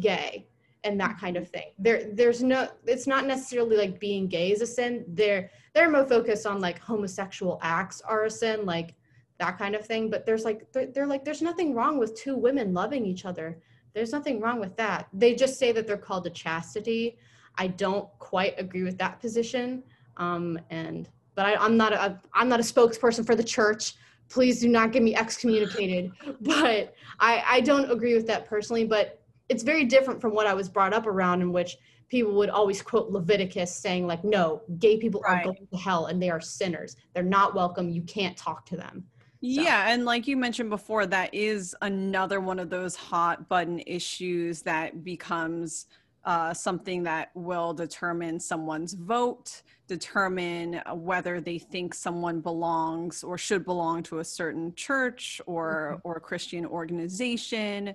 gay 0.01 0.47
and 0.85 1.01
that 1.01 1.19
kind 1.19 1.37
of 1.37 1.49
thing. 1.49 1.73
There 1.79 2.09
there's 2.13 2.43
no 2.43 2.69
it's 2.87 3.07
not 3.07 3.27
necessarily 3.27 3.77
like 3.77 4.01
being 4.01 4.27
gay 4.27 4.53
is 4.53 4.63
a 4.63 4.67
sin. 4.67 5.05
They're 5.09 5.51
they're 5.75 5.91
more 5.91 6.07
focused 6.07 6.47
on 6.47 6.61
like 6.61 6.79
homosexual 6.79 7.59
acts 7.63 8.01
are 8.03 8.25
a 8.25 8.31
sin, 8.31 8.67
like 8.67 8.95
that 9.39 9.59
kind 9.59 9.75
of 9.75 9.87
thing. 9.87 10.11
But 10.11 10.27
there's 10.27 10.45
like 10.45 10.71
they're, 10.73 10.87
they're 10.87 11.07
like 11.07 11.25
there's 11.25 11.43
nothing 11.43 11.75
wrong 11.75 11.99
with 11.99 12.15
two 12.15 12.37
women 12.37 12.75
loving 12.75 13.07
each 13.07 13.25
other. 13.25 13.59
There's 13.95 14.13
nothing 14.13 14.41
wrong 14.41 14.59
with 14.59 14.77
that. 14.77 15.09
They 15.13 15.35
just 15.35 15.59
say 15.59 15.73
that 15.73 15.87
they're 15.87 15.99
called 15.99 16.25
to 16.25 16.31
chastity. 16.31 17.19
I 17.57 17.67
don't 17.69 18.09
quite 18.19 18.55
agree 18.59 18.83
with 18.83 18.99
that 18.99 19.21
position. 19.21 19.83
Um, 20.17 20.59
and 20.71 21.09
but 21.35 21.47
I, 21.47 21.57
I'm 21.57 21.77
not 21.77 21.93
a 21.93 22.21
I'm 22.35 22.49
not 22.49 22.61
a 22.61 22.63
spokesperson 22.65 23.25
for 23.25 23.35
the 23.35 23.45
church. 23.45 23.95
Please 24.29 24.61
do 24.61 24.69
not 24.69 24.93
get 24.93 25.03
me 25.03 25.15
excommunicated. 25.15 26.13
But 26.41 26.95
I 27.21 27.45
I 27.47 27.61
don't 27.61 27.91
agree 27.91 28.15
with 28.15 28.27
that 28.27 28.47
personally. 28.47 28.85
But 28.85 29.22
it's 29.53 29.63
very 29.63 29.85
different 29.85 30.19
from 30.19 30.33
what 30.33 30.47
I 30.47 30.55
was 30.55 30.69
brought 30.71 30.95
up 30.95 31.07
around, 31.07 31.43
in 31.43 31.53
which 31.53 31.77
people 32.09 32.33
would 32.33 32.49
always 32.49 32.81
quote 32.81 33.11
Leviticus 33.11 33.75
saying, 33.75 34.07
like, 34.07 34.25
no, 34.25 34.63
gay 34.79 34.97
people 34.97 35.21
right. 35.21 35.41
are 35.41 35.45
going 35.45 35.69
to 35.71 35.77
hell 35.77 36.07
and 36.07 36.23
they 36.23 36.31
are 36.31 36.41
sinners. 36.41 36.97
They're 37.13 37.23
not 37.23 37.55
welcome. 37.55 37.91
You 37.91 38.03
can't 38.03 38.37
talk 38.37 38.65
to 38.67 38.77
them. 38.77 39.05
So. 39.45 39.61
Yeah, 39.63 39.93
and 39.93 40.07
like 40.07 40.27
you 40.27 40.37
mentioned 40.37 40.71
before, 40.71 41.05
that 41.07 41.35
is 41.35 41.77
another 41.83 42.41
one 42.41 42.59
of 42.59 42.71
those 42.71 42.97
hot 42.97 43.49
button 43.49 43.83
issues 43.87 44.63
that 44.63 45.05
becomes 45.05 45.87
uh, 46.25 46.55
something 46.55 47.03
that 47.03 47.31
will 47.35 47.75
determine 47.75 48.39
someone's 48.39 48.95
vote, 48.95 49.63
determine 49.89 50.81
whether 50.95 51.41
they 51.41 51.59
think 51.59 51.93
someone 51.93 52.41
belongs 52.41 53.25
or 53.25 53.37
should 53.37 53.65
belong 53.65 54.03
to 54.05 54.21
a 54.21 54.25
certain 54.25 54.73
church 54.77 55.41
or 55.47 55.95
mm-hmm. 55.97 56.09
or 56.09 56.21
Christian 56.21 56.65
organization. 56.65 57.95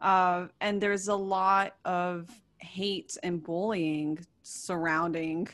Uh, 0.00 0.46
and 0.60 0.80
there's 0.80 1.08
a 1.08 1.14
lot 1.14 1.76
of 1.84 2.28
hate 2.58 3.16
and 3.22 3.42
bullying 3.42 4.18
surrounding 4.42 5.48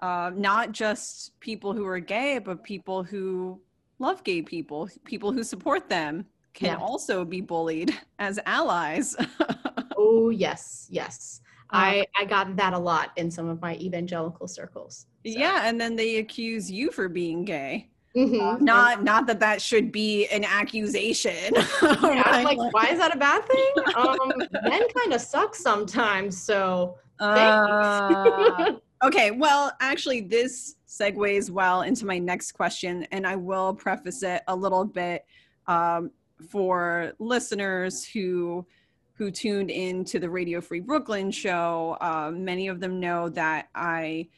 uh, 0.00 0.30
not 0.34 0.72
just 0.72 1.38
people 1.40 1.72
who 1.72 1.86
are 1.86 2.00
gay, 2.00 2.38
but 2.38 2.64
people 2.64 3.02
who 3.02 3.60
love 3.98 4.24
gay 4.24 4.42
people, 4.42 4.88
people 5.04 5.30
who 5.30 5.44
support 5.44 5.88
them 5.88 6.24
can 6.54 6.78
yeah. 6.78 6.84
also 6.84 7.24
be 7.24 7.40
bullied 7.40 7.96
as 8.18 8.38
allies. 8.46 9.14
oh, 9.96 10.30
yes, 10.30 10.86
yes. 10.90 11.42
Uh, 11.72 11.76
I, 11.76 12.06
I 12.18 12.24
got 12.24 12.56
that 12.56 12.72
a 12.72 12.78
lot 12.78 13.10
in 13.16 13.30
some 13.30 13.48
of 13.48 13.60
my 13.60 13.76
evangelical 13.76 14.48
circles. 14.48 15.06
So. 15.24 15.38
Yeah, 15.38 15.68
and 15.68 15.80
then 15.80 15.94
they 15.96 16.16
accuse 16.16 16.70
you 16.70 16.90
for 16.90 17.08
being 17.08 17.44
gay. 17.44 17.90
Mm-hmm. 18.16 18.64
Not 18.64 19.04
not 19.04 19.26
that 19.28 19.38
that 19.40 19.62
should 19.62 19.92
be 19.92 20.26
an 20.28 20.44
accusation. 20.44 21.54
Yeah, 21.82 22.22
I'm 22.26 22.44
like, 22.44 22.58
why 22.72 22.88
is 22.88 22.98
that 22.98 23.14
a 23.14 23.18
bad 23.18 23.44
thing? 23.46 23.72
Um, 23.96 24.32
men 24.64 24.82
kind 24.96 25.12
of 25.12 25.20
suck 25.20 25.54
sometimes, 25.54 26.40
so 26.40 26.96
uh, 27.20 28.72
okay, 29.04 29.30
well, 29.30 29.72
actually, 29.80 30.22
this 30.22 30.76
segues 30.88 31.50
well 31.50 31.82
into 31.82 32.06
my 32.06 32.18
next 32.18 32.52
question, 32.52 33.06
and 33.12 33.26
I 33.26 33.36
will 33.36 33.74
preface 33.74 34.22
it 34.22 34.42
a 34.48 34.56
little 34.56 34.84
bit 34.84 35.24
um, 35.66 36.10
for 36.48 37.12
listeners 37.18 38.04
who 38.04 38.66
who 39.14 39.30
tuned 39.30 39.70
in 39.70 40.04
to 40.06 40.18
the 40.18 40.30
Radio 40.30 40.60
Free 40.60 40.80
Brooklyn 40.80 41.30
show. 41.30 41.98
Uh, 42.00 42.30
many 42.34 42.68
of 42.68 42.80
them 42.80 42.98
know 42.98 43.28
that 43.30 43.68
I 43.74 44.28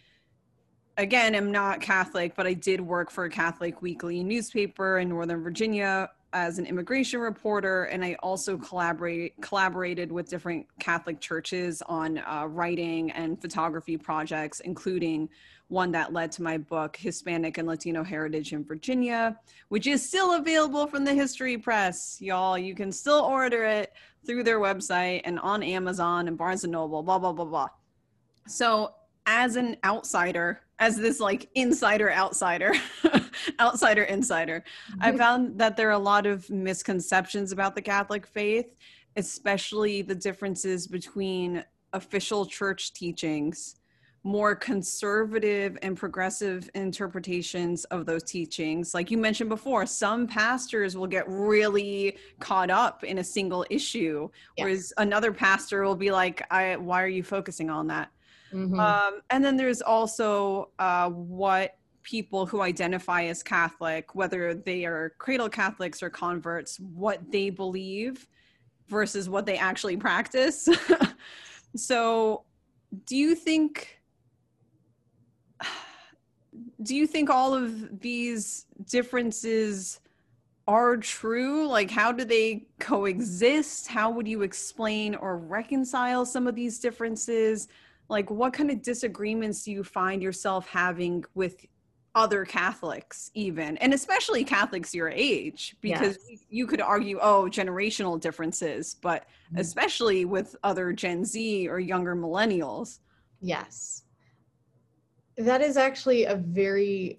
again 0.97 1.35
am 1.35 1.51
not 1.51 1.81
Catholic, 1.81 2.35
but 2.37 2.47
I 2.47 2.55
did 2.55 2.81
work 2.81 3.11
for 3.11 3.25
a 3.25 3.31
Catholic 3.31 3.83
weekly 3.83 4.23
newspaper 4.23 4.99
in 4.99 5.09
Northern 5.09 5.43
Virginia 5.43 6.11
as 6.35 6.59
an 6.59 6.67
immigration 6.67 7.21
reporter, 7.21 7.85
and 7.85 8.05
I 8.05 8.15
also 8.23 8.57
collaborate 8.57 9.41
collaborated 9.43 10.11
with 10.11 10.29
different 10.29 10.67
Catholic 10.79 11.21
churches 11.21 11.83
on 11.83 12.19
uh, 12.19 12.47
writing 12.49 13.11
and 13.11 13.41
photography 13.41 13.97
projects, 13.97 14.61
including 14.61 15.29
one 15.69 15.91
that 15.93 16.13
led 16.13 16.33
to 16.33 16.43
my 16.43 16.59
book 16.59 16.97
Hispanic 16.97 17.59
and 17.59 17.67
Latino 17.67 18.03
Heritage 18.03 18.53
in 18.53 18.65
Virginia, 18.65 19.39
which 19.69 19.87
is 19.87 20.07
still 20.07 20.35
available 20.35 20.87
from 20.87 21.05
the 21.05 21.15
History 21.15 21.57
Press, 21.57 22.19
y'all. 22.21 22.59
You 22.59 22.75
can 22.75 22.93
still 22.93 23.21
order 23.21 23.65
it 23.65 23.93
through 24.25 24.45
their 24.45 24.61
website 24.61 25.23
and 25.25 25.39
on 25.41 25.63
Amazon 25.63 26.29
and 26.29 26.39
Barnes 26.39 26.65
and 26.65 26.73
Noble, 26.73 27.03
blah 27.03 27.19
blah 27.19 27.33
blah 27.33 27.45
blah. 27.45 27.69
So, 28.47 28.95
as 29.27 29.57
an 29.57 29.77
outsider 29.85 30.61
as 30.83 30.97
this 30.97 31.21
like 31.21 31.49
insider 31.55 32.13
outsider 32.13 32.73
outsider 33.61 34.03
insider 34.03 34.65
i 35.01 35.09
mm-hmm. 35.09 35.19
found 35.19 35.59
that 35.59 35.77
there 35.77 35.89
are 35.89 35.93
a 35.93 35.99
lot 35.99 36.27
of 36.27 36.49
misconceptions 36.51 37.53
about 37.53 37.75
the 37.75 37.83
catholic 37.83 38.27
faith 38.27 38.75
especially 39.17 40.03
the 40.03 40.15
differences 40.15 40.87
between 40.87 41.65
official 41.93 42.45
church 42.45 42.93
teachings 42.93 43.77
more 44.25 44.55
conservative 44.55 45.77
and 45.83 45.97
progressive 45.97 46.71
interpretations 46.75 47.85
of 47.87 48.05
those 48.05 48.25
teachings 48.25 48.93
like 48.93 49.11
you 49.11 49.19
mentioned 49.19 49.51
before 49.51 49.87
some 49.87 50.27
pastors 50.27 50.97
will 50.97 51.07
get 51.07 51.29
really 51.29 52.17
caught 52.41 52.71
up 52.71 53.05
in 53.05 53.19
a 53.19 53.25
single 53.25 53.65
issue 53.71 54.29
yeah. 54.57 54.65
whereas 54.65 54.93
another 54.99 55.33
pastor 55.33 55.85
will 55.85 55.97
be 55.97 56.11
like 56.11 56.45
I, 56.51 56.77
why 56.77 57.03
are 57.03 57.09
you 57.09 57.23
focusing 57.23 57.71
on 57.71 57.87
that 57.89 58.11
Mhm. 58.53 58.79
Um, 58.79 59.21
and 59.31 59.45
then 59.45 59.57
there's 59.57 59.83
also 59.83 60.71
uh, 60.79 61.09
what 61.11 61.77
people 62.03 62.47
who 62.47 62.61
identify 62.61 63.25
as 63.25 63.43
Catholic, 63.43 64.15
whether 64.15 64.55
they 64.55 64.85
are 64.85 65.15
cradle 65.19 65.49
Catholics 65.49 66.03
or 66.03 66.11
converts, 66.11 66.79
what 66.81 67.31
they 67.31 67.51
believe 67.51 68.27
versus 68.89 69.29
what 69.29 69.47
they 69.47 69.57
actually 69.57 69.97
practice. 69.97 70.69
so, 71.77 72.45
do 73.07 73.17
you 73.17 73.35
think? 73.35 74.01
Do 76.83 76.95
you 76.95 77.07
think 77.07 77.31
all 77.31 77.55
of 77.55 78.01
these 78.01 78.67
differences 78.91 80.01
are 80.69 80.97
true? 80.99 81.67
Like, 81.67 81.91
how 81.91 82.13
do 82.13 82.25
they 82.25 82.67
coexist? 82.79 83.89
How 83.89 84.11
would 84.11 84.29
you 84.29 84.43
explain 84.43 85.15
or 85.15 85.39
reconcile 85.39 86.27
some 86.27 86.47
of 86.47 86.55
these 86.55 86.79
differences? 86.79 87.69
Like, 88.13 88.31
what 88.31 88.53
kind 88.53 88.71
of 88.71 88.83
disagreements 88.83 89.65
do 89.65 89.73
you 89.73 89.83
find 89.83 90.23
yourself 90.23 90.69
having 90.69 91.25
with 91.35 91.65
other 92.15 92.45
Catholics, 92.45 93.31
even, 93.33 93.79
and 93.79 93.95
especially 93.95 94.45
Catholics 94.45 94.95
your 94.95 95.09
age? 95.09 95.75
Because 95.81 96.19
you 96.51 96.67
could 96.67 96.83
argue, 96.83 97.19
oh, 97.23 97.45
generational 97.51 98.21
differences, 98.21 98.97
but 99.01 99.25
Mhm. 99.51 99.61
especially 99.61 100.27
with 100.27 100.55
other 100.63 100.93
Gen 100.93 101.25
Z 101.25 101.67
or 101.69 101.81
younger 101.81 102.15
millennials. 102.15 102.99
Yes. 103.41 104.05
That 105.39 105.63
is 105.63 105.79
actually 105.79 106.25
a 106.25 106.37
very, 106.37 107.19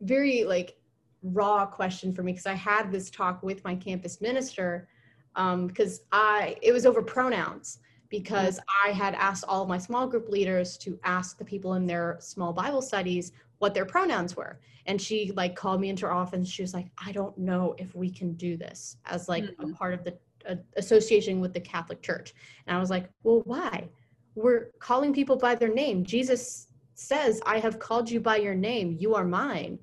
very 0.00 0.44
like 0.44 0.78
raw 1.22 1.66
question 1.66 2.14
for 2.14 2.22
me 2.22 2.32
because 2.32 2.46
I 2.46 2.54
had 2.54 2.90
this 2.90 3.10
talk 3.10 3.42
with 3.42 3.62
my 3.62 3.74
campus 3.74 4.22
minister 4.22 4.88
um, 5.34 5.66
because 5.66 6.00
I 6.12 6.56
it 6.62 6.72
was 6.72 6.86
over 6.86 7.02
pronouns 7.02 7.80
because 8.08 8.60
I 8.84 8.90
had 8.90 9.14
asked 9.14 9.44
all 9.48 9.62
of 9.62 9.68
my 9.68 9.78
small 9.78 10.06
group 10.06 10.28
leaders 10.28 10.76
to 10.78 10.98
ask 11.04 11.38
the 11.38 11.44
people 11.44 11.74
in 11.74 11.86
their 11.86 12.16
small 12.20 12.52
Bible 12.52 12.82
studies 12.82 13.32
what 13.58 13.74
their 13.74 13.86
pronouns 13.86 14.36
were. 14.36 14.60
And 14.86 15.00
she 15.00 15.32
like 15.34 15.56
called 15.56 15.80
me 15.80 15.88
into 15.88 16.06
her 16.06 16.12
office. 16.12 16.48
She 16.48 16.62
was 16.62 16.74
like, 16.74 16.88
I 17.04 17.12
don't 17.12 17.36
know 17.36 17.74
if 17.78 17.94
we 17.94 18.10
can 18.10 18.34
do 18.34 18.56
this 18.56 18.96
as 19.06 19.28
like 19.28 19.44
a 19.44 19.66
Mhm. 19.66 19.74
part 19.74 19.94
of 19.94 20.04
the 20.04 20.16
uh, 20.48 20.56
association 20.76 21.40
with 21.40 21.52
the 21.52 21.60
Catholic 21.60 22.02
Church. 22.02 22.34
And 22.66 22.76
I 22.76 22.80
was 22.80 22.90
like, 22.90 23.10
well, 23.24 23.42
why? 23.46 23.88
We're 24.36 24.70
calling 24.78 25.12
people 25.12 25.36
by 25.36 25.54
their 25.54 25.72
name. 25.72 26.04
Jesus 26.04 26.68
says, 26.94 27.40
I 27.46 27.58
have 27.58 27.78
called 27.78 28.08
you 28.10 28.20
by 28.20 28.36
your 28.36 28.54
name. 28.54 28.96
You 28.98 29.14
are 29.14 29.24
mine. 29.24 29.78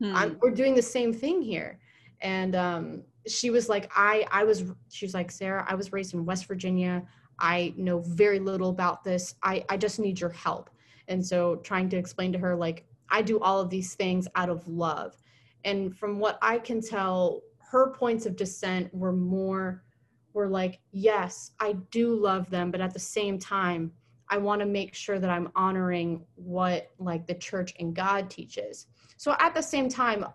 Hmm. 0.00 0.16
I'm, 0.16 0.38
we're 0.40 0.50
doing 0.50 0.74
the 0.74 0.82
same 0.82 1.12
thing 1.12 1.40
here. 1.42 1.78
And 2.20 2.56
um, 2.56 3.02
she 3.28 3.50
was 3.50 3.68
like, 3.68 3.90
I, 3.94 4.26
I 4.32 4.42
was, 4.44 4.64
she 4.90 5.04
was 5.04 5.14
like, 5.14 5.30
Sarah, 5.30 5.64
I 5.68 5.74
was 5.76 5.92
raised 5.92 6.14
in 6.14 6.24
West 6.24 6.46
Virginia. 6.46 7.04
I 7.38 7.74
know 7.76 8.00
very 8.00 8.38
little 8.38 8.70
about 8.70 9.04
this. 9.04 9.34
I, 9.42 9.64
I 9.68 9.76
just 9.76 9.98
need 9.98 10.20
your 10.20 10.30
help. 10.30 10.70
And 11.08 11.24
so 11.24 11.56
trying 11.56 11.88
to 11.90 11.96
explain 11.96 12.32
to 12.32 12.38
her, 12.38 12.54
like, 12.56 12.84
I 13.10 13.22
do 13.22 13.40
all 13.40 13.60
of 13.60 13.70
these 13.70 13.94
things 13.94 14.28
out 14.34 14.50
of 14.50 14.66
love. 14.68 15.16
And 15.64 15.96
from 15.96 16.18
what 16.18 16.38
I 16.42 16.58
can 16.58 16.80
tell, 16.80 17.42
her 17.58 17.92
points 17.92 18.26
of 18.26 18.36
dissent 18.36 18.92
were 18.94 19.12
more, 19.12 19.84
were 20.32 20.48
like, 20.48 20.80
yes, 20.92 21.52
I 21.60 21.74
do 21.90 22.14
love 22.14 22.50
them, 22.50 22.70
but 22.70 22.80
at 22.80 22.92
the 22.92 22.98
same 22.98 23.38
time, 23.38 23.92
I 24.30 24.36
want 24.36 24.60
to 24.60 24.66
make 24.66 24.94
sure 24.94 25.18
that 25.18 25.30
I'm 25.30 25.50
honoring 25.54 26.24
what 26.34 26.90
like 26.98 27.26
the 27.26 27.34
church 27.34 27.74
and 27.80 27.94
God 27.94 28.28
teaches. 28.28 28.86
So 29.16 29.34
at 29.38 29.54
the 29.54 29.62
same 29.62 29.88
time, 29.88 30.26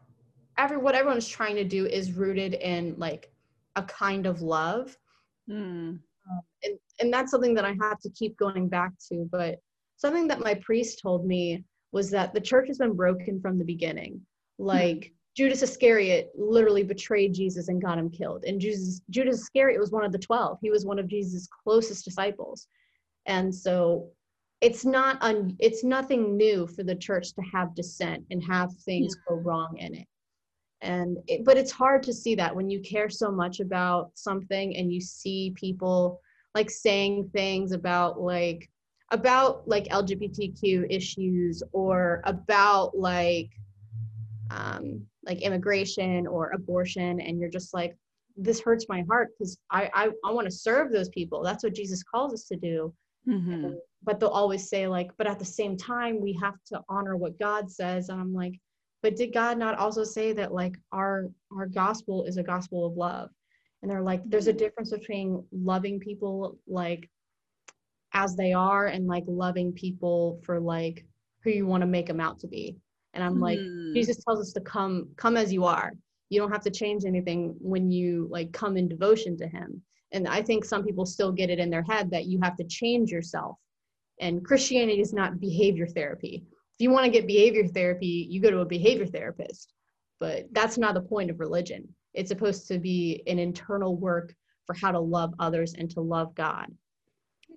every 0.57 0.77
what 0.77 0.95
everyone's 0.95 1.27
trying 1.27 1.55
to 1.55 1.63
do 1.63 1.85
is 1.85 2.13
rooted 2.13 2.55
in 2.55 2.95
like 2.97 3.31
a 3.75 3.83
kind 3.83 4.25
of 4.25 4.41
love. 4.41 4.97
Hmm. 5.47 5.95
And 6.63 6.77
and 6.99 7.13
that's 7.13 7.31
something 7.31 7.53
that 7.55 7.65
I 7.65 7.75
have 7.81 7.99
to 8.01 8.09
keep 8.09 8.37
going 8.37 8.67
back 8.69 8.91
to. 9.11 9.27
But 9.31 9.59
something 9.97 10.27
that 10.27 10.39
my 10.39 10.55
priest 10.55 10.99
told 11.01 11.25
me 11.25 11.63
was 11.91 12.09
that 12.11 12.33
the 12.33 12.41
church 12.41 12.67
has 12.67 12.77
been 12.77 12.95
broken 12.95 13.39
from 13.39 13.57
the 13.57 13.65
beginning. 13.65 14.21
Hmm. 14.59 14.65
Like 14.65 15.13
Judas 15.35 15.63
Iscariot 15.63 16.31
literally 16.35 16.83
betrayed 16.83 17.33
Jesus 17.33 17.67
and 17.67 17.81
got 17.81 17.97
him 17.97 18.09
killed. 18.09 18.43
And 18.45 18.59
Judas, 18.59 19.01
Judas 19.09 19.41
Iscariot 19.41 19.79
was 19.79 19.91
one 19.91 20.05
of 20.05 20.11
the 20.11 20.19
12. 20.19 20.59
He 20.61 20.69
was 20.69 20.85
one 20.85 20.99
of 20.99 21.07
Jesus' 21.07 21.47
closest 21.63 22.05
disciples. 22.05 22.67
And 23.25 23.53
so 23.53 24.09
it's 24.61 24.85
not 24.85 25.17
un, 25.21 25.55
it's 25.59 25.83
nothing 25.83 26.37
new 26.37 26.67
for 26.67 26.83
the 26.83 26.95
church 26.95 27.33
to 27.33 27.41
have 27.41 27.75
dissent 27.75 28.23
and 28.31 28.43
have 28.43 28.73
things 28.85 29.15
go 29.27 29.35
wrong 29.35 29.75
in 29.77 29.95
it. 29.95 30.07
And 30.81 31.17
it, 31.27 31.45
but 31.45 31.57
it's 31.57 31.71
hard 31.71 32.03
to 32.03 32.13
see 32.13 32.35
that 32.35 32.55
when 32.55 32.69
you 32.69 32.81
care 32.81 33.09
so 33.09 33.31
much 33.31 33.59
about 33.59 34.11
something 34.15 34.75
and 34.75 34.91
you 34.91 35.01
see 35.01 35.53
people 35.55 36.21
like 36.55 36.69
saying 36.69 37.29
things 37.33 37.71
about 37.71 38.19
like 38.21 38.69
about 39.11 39.67
like 39.67 39.85
LGBTQ 39.85 40.87
issues 40.89 41.61
or 41.71 42.21
about 42.25 42.97
like 42.97 43.49
um, 44.51 45.01
like 45.25 45.41
immigration 45.41 46.27
or 46.27 46.51
abortion, 46.51 47.19
and 47.21 47.39
you're 47.39 47.49
just 47.49 47.73
like, 47.73 47.95
this 48.35 48.59
hurts 48.59 48.85
my 48.89 49.03
heart 49.07 49.29
because 49.37 49.57
I 49.71 49.89
I, 49.93 50.09
I 50.25 50.31
want 50.31 50.45
to 50.45 50.51
serve 50.51 50.91
those 50.91 51.09
people. 51.09 51.43
That's 51.43 51.63
what 51.63 51.75
Jesus 51.75 52.03
calls 52.03 52.33
us 52.33 52.45
to 52.45 52.55
do. 52.55 52.93
Mhm. 53.27 53.75
But 54.03 54.19
they'll 54.19 54.29
always 54.29 54.67
say 54.67 54.87
like, 54.87 55.11
but 55.17 55.27
at 55.27 55.39
the 55.39 55.45
same 55.45 55.77
time, 55.77 56.19
we 56.19 56.33
have 56.41 56.55
to 56.67 56.81
honor 56.89 57.15
what 57.15 57.39
God 57.39 57.71
says. 57.71 58.09
And 58.09 58.19
I'm 58.19 58.33
like, 58.33 58.59
but 59.01 59.15
did 59.15 59.33
God 59.33 59.57
not 59.57 59.77
also 59.77 60.03
say 60.03 60.33
that 60.33 60.53
like 60.53 60.75
our 60.91 61.29
our 61.55 61.67
gospel 61.67 62.25
is 62.25 62.37
a 62.37 62.43
gospel 62.43 62.85
of 62.85 62.97
love? 62.97 63.29
And 63.83 63.91
they're 63.91 64.01
like, 64.01 64.21
there's 64.25 64.47
a 64.47 64.53
difference 64.53 64.91
between 64.91 65.43
loving 65.51 65.99
people 65.99 66.57
like 66.65 67.09
as 68.13 68.35
they 68.37 68.53
are 68.53 68.87
and 68.87 69.07
like 69.07 69.25
loving 69.27 69.73
people 69.73 70.39
for 70.45 70.57
like 70.59 71.05
who 71.43 71.49
you 71.49 71.67
want 71.67 71.81
to 71.81 71.87
make 71.87 72.07
them 72.07 72.21
out 72.21 72.39
to 72.39 72.47
be. 72.47 72.77
And 73.13 73.21
I'm 73.21 73.41
like, 73.41 73.59
Hmm. 73.59 73.93
Jesus 73.93 74.23
tells 74.23 74.39
us 74.39 74.53
to 74.53 74.61
come 74.61 75.09
come 75.17 75.35
as 75.35 75.51
you 75.51 75.65
are. 75.65 75.91
You 76.29 76.39
don't 76.39 76.51
have 76.51 76.63
to 76.63 76.71
change 76.71 77.03
anything 77.03 77.55
when 77.59 77.91
you 77.91 78.27
like 78.31 78.53
come 78.53 78.77
in 78.77 78.87
devotion 78.87 79.37
to 79.37 79.47
him. 79.47 79.81
And 80.13 80.29
I 80.29 80.41
think 80.41 80.63
some 80.63 80.83
people 80.83 81.05
still 81.05 81.33
get 81.33 81.49
it 81.49 81.59
in 81.59 81.69
their 81.69 81.83
head 81.83 82.09
that 82.11 82.25
you 82.25 82.39
have 82.41 82.55
to 82.57 82.63
change 82.63 83.11
yourself. 83.11 83.57
And 84.19 84.45
Christianity 84.45 85.01
is 85.01 85.13
not 85.13 85.41
behavior 85.41 85.87
therapy. 85.87 86.45
If 86.47 86.83
you 86.83 86.89
want 86.89 87.05
to 87.05 87.11
get 87.11 87.27
behavior 87.27 87.67
therapy, 87.67 88.27
you 88.29 88.39
go 88.39 88.49
to 88.49 88.59
a 88.59 88.65
behavior 88.65 89.05
therapist. 89.05 89.73
But 90.19 90.45
that's 90.53 90.77
not 90.77 90.93
the 90.93 91.01
point 91.01 91.29
of 91.29 91.39
religion. 91.39 91.93
It's 92.13 92.29
supposed 92.29 92.67
to 92.67 92.79
be 92.79 93.23
an 93.27 93.39
internal 93.39 93.95
work 93.95 94.35
for 94.65 94.75
how 94.75 94.91
to 94.91 94.99
love 94.99 95.33
others 95.39 95.73
and 95.73 95.89
to 95.91 96.01
love 96.01 96.33
God. 96.35 96.67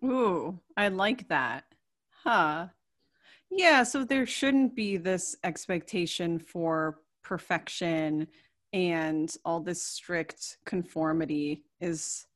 Ooh, 0.05 0.59
I 0.77 0.89
like 0.89 1.29
that. 1.29 1.65
Huh. 2.25 2.69
Yeah, 3.51 3.85
so 3.85 4.05
there 4.05 4.27
shouldn't 4.27 4.75
be 4.75 4.97
this 4.97 5.37
expectation 5.45 6.39
for 6.39 6.99
perfection 7.23 8.27
and 8.73 9.35
all 9.45 9.61
this 9.61 9.83
strict 9.83 10.59
conformity 10.67 11.65
is 11.81 12.27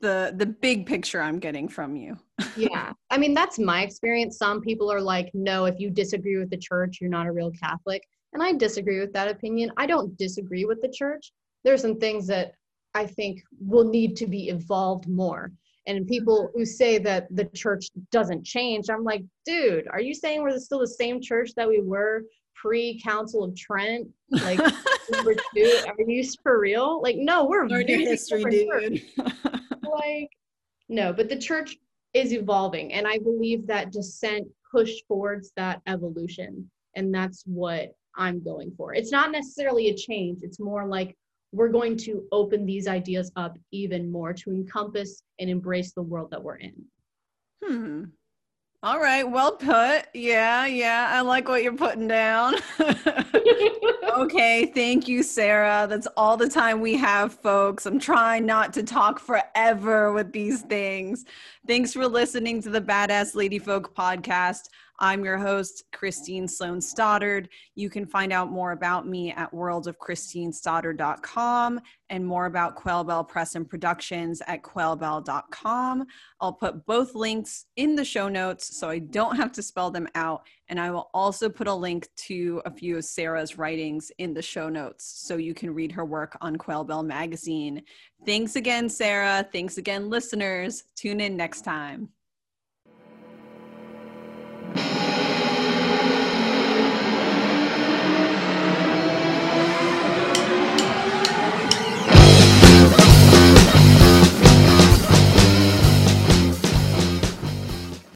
the 0.00 0.32
the 0.36 0.46
big 0.46 0.86
picture 0.86 1.20
I'm 1.20 1.38
getting 1.38 1.68
from 1.68 1.96
you. 1.96 2.16
yeah 2.56 2.92
i 3.10 3.18
mean 3.18 3.34
that's 3.34 3.58
my 3.58 3.82
experience 3.82 4.38
some 4.38 4.60
people 4.60 4.90
are 4.92 5.00
like 5.00 5.30
no 5.34 5.64
if 5.64 5.78
you 5.78 5.90
disagree 5.90 6.36
with 6.36 6.50
the 6.50 6.56
church 6.56 6.98
you're 7.00 7.10
not 7.10 7.26
a 7.26 7.32
real 7.32 7.50
catholic 7.52 8.02
and 8.32 8.42
i 8.42 8.52
disagree 8.52 9.00
with 9.00 9.12
that 9.12 9.28
opinion 9.28 9.70
i 9.76 9.86
don't 9.86 10.16
disagree 10.16 10.64
with 10.64 10.80
the 10.80 10.88
church 10.88 11.32
there's 11.68 11.82
some 11.82 11.98
things 11.98 12.26
that 12.26 12.52
i 12.94 13.04
think 13.04 13.42
will 13.60 13.84
need 13.84 14.16
to 14.16 14.26
be 14.26 14.48
evolved 14.48 15.06
more. 15.06 15.52
And 15.86 16.06
people 16.06 16.50
who 16.54 16.66
say 16.66 16.98
that 16.98 17.28
the 17.30 17.46
church 17.46 17.88
doesn't 18.10 18.44
change 18.44 18.86
i'm 18.90 19.04
like 19.04 19.22
dude 19.44 19.86
are 19.90 20.00
you 20.00 20.14
saying 20.14 20.42
we're 20.42 20.58
still 20.58 20.80
the 20.80 20.86
same 20.86 21.20
church 21.20 21.50
that 21.56 21.68
we 21.68 21.80
were 21.82 22.24
pre 22.54 23.00
council 23.00 23.44
of 23.44 23.54
trent? 23.54 24.08
Like 24.30 24.58
number 25.10 25.34
two? 25.34 25.80
Are 25.86 25.94
you 26.06 26.24
for 26.42 26.58
real? 26.58 27.00
Like 27.02 27.16
no 27.16 27.44
we're 27.44 27.64
a 27.64 27.68
Learn 27.68 27.86
your 27.86 27.98
very 27.98 28.04
history, 28.04 28.44
dude. 28.50 29.02
like 29.82 30.30
no 30.88 31.12
but 31.12 31.28
the 31.28 31.38
church 31.38 31.76
is 32.14 32.32
evolving 32.32 32.94
and 32.94 33.06
i 33.06 33.18
believe 33.18 33.66
that 33.66 33.92
dissent 33.92 34.46
pushed 34.70 35.06
towards 35.06 35.52
that 35.56 35.82
evolution 35.86 36.70
and 36.96 37.14
that's 37.14 37.42
what 37.46 37.92
i'm 38.16 38.42
going 38.42 38.72
for. 38.76 38.94
It's 38.94 39.12
not 39.12 39.30
necessarily 39.30 39.88
a 39.88 39.94
change 39.94 40.40
it's 40.42 40.60
more 40.60 40.86
like 40.86 41.14
we're 41.52 41.68
going 41.68 41.96
to 41.96 42.24
open 42.32 42.66
these 42.66 42.86
ideas 42.86 43.32
up 43.36 43.58
even 43.72 44.10
more 44.10 44.32
to 44.32 44.50
encompass 44.50 45.22
and 45.38 45.48
embrace 45.48 45.92
the 45.92 46.02
world 46.02 46.30
that 46.30 46.42
we're 46.42 46.56
in 46.56 46.74
Hmm. 47.64 48.04
All 48.82 49.00
right, 49.00 49.28
well 49.28 49.56
put. 49.56 50.06
Yeah, 50.14 50.66
yeah. 50.66 51.08
I 51.10 51.20
like 51.22 51.48
what 51.48 51.64
you're 51.64 51.74
putting 51.74 52.06
down. 52.06 52.54
okay, 54.16 54.66
thank 54.66 55.08
you, 55.08 55.24
Sarah. 55.24 55.88
That's 55.90 56.06
all 56.16 56.36
the 56.36 56.48
time 56.48 56.80
we 56.80 56.96
have, 56.96 57.34
folks. 57.34 57.86
I'm 57.86 57.98
trying 57.98 58.46
not 58.46 58.72
to 58.74 58.84
talk 58.84 59.18
forever 59.18 60.12
with 60.12 60.32
these 60.32 60.62
things. 60.62 61.24
Thanks 61.66 61.92
for 61.92 62.06
listening 62.06 62.62
to 62.62 62.70
the 62.70 62.80
Badass 62.80 63.34
Lady 63.34 63.58
Folk 63.58 63.96
podcast. 63.96 64.68
I'm 65.00 65.24
your 65.24 65.38
host, 65.38 65.84
Christine 65.92 66.48
Sloan 66.48 66.80
Stoddard. 66.80 67.48
You 67.76 67.88
can 67.88 68.04
find 68.04 68.32
out 68.32 68.50
more 68.50 68.72
about 68.72 69.06
me 69.06 69.30
at 69.32 69.52
worldofchristinestoddard.com 69.52 71.80
and 72.10 72.26
more 72.26 72.46
about 72.46 72.74
Quail 72.74 73.04
Bell 73.04 73.22
Press 73.22 73.54
and 73.54 73.68
Productions 73.68 74.42
at 74.46 74.62
quailbell.com. 74.62 76.04
I'll 76.40 76.52
put 76.52 76.84
both 76.86 77.14
links 77.14 77.66
in 77.76 77.94
the 77.94 78.04
show 78.04 78.28
notes 78.28 78.76
so 78.76 78.88
I 78.88 78.98
don't 78.98 79.36
have 79.36 79.52
to 79.52 79.62
spell 79.62 79.92
them 79.92 80.08
out. 80.16 80.42
And 80.68 80.80
I 80.80 80.90
will 80.90 81.10
also 81.14 81.48
put 81.48 81.68
a 81.68 81.74
link 81.74 82.08
to 82.26 82.60
a 82.66 82.70
few 82.70 82.96
of 82.96 83.04
Sarah's 83.04 83.56
writings 83.56 84.10
in 84.18 84.34
the 84.34 84.42
show 84.42 84.68
notes 84.68 85.04
so 85.04 85.36
you 85.36 85.54
can 85.54 85.72
read 85.72 85.92
her 85.92 86.04
work 86.04 86.36
on 86.40 86.56
Quail 86.56 86.82
Bell 86.84 87.04
Magazine. 87.04 87.82
Thanks 88.26 88.56
again, 88.56 88.88
Sarah. 88.88 89.48
Thanks 89.52 89.78
again, 89.78 90.10
listeners. 90.10 90.82
Tune 90.96 91.20
in 91.20 91.36
next 91.36 91.62
time. 91.62 92.08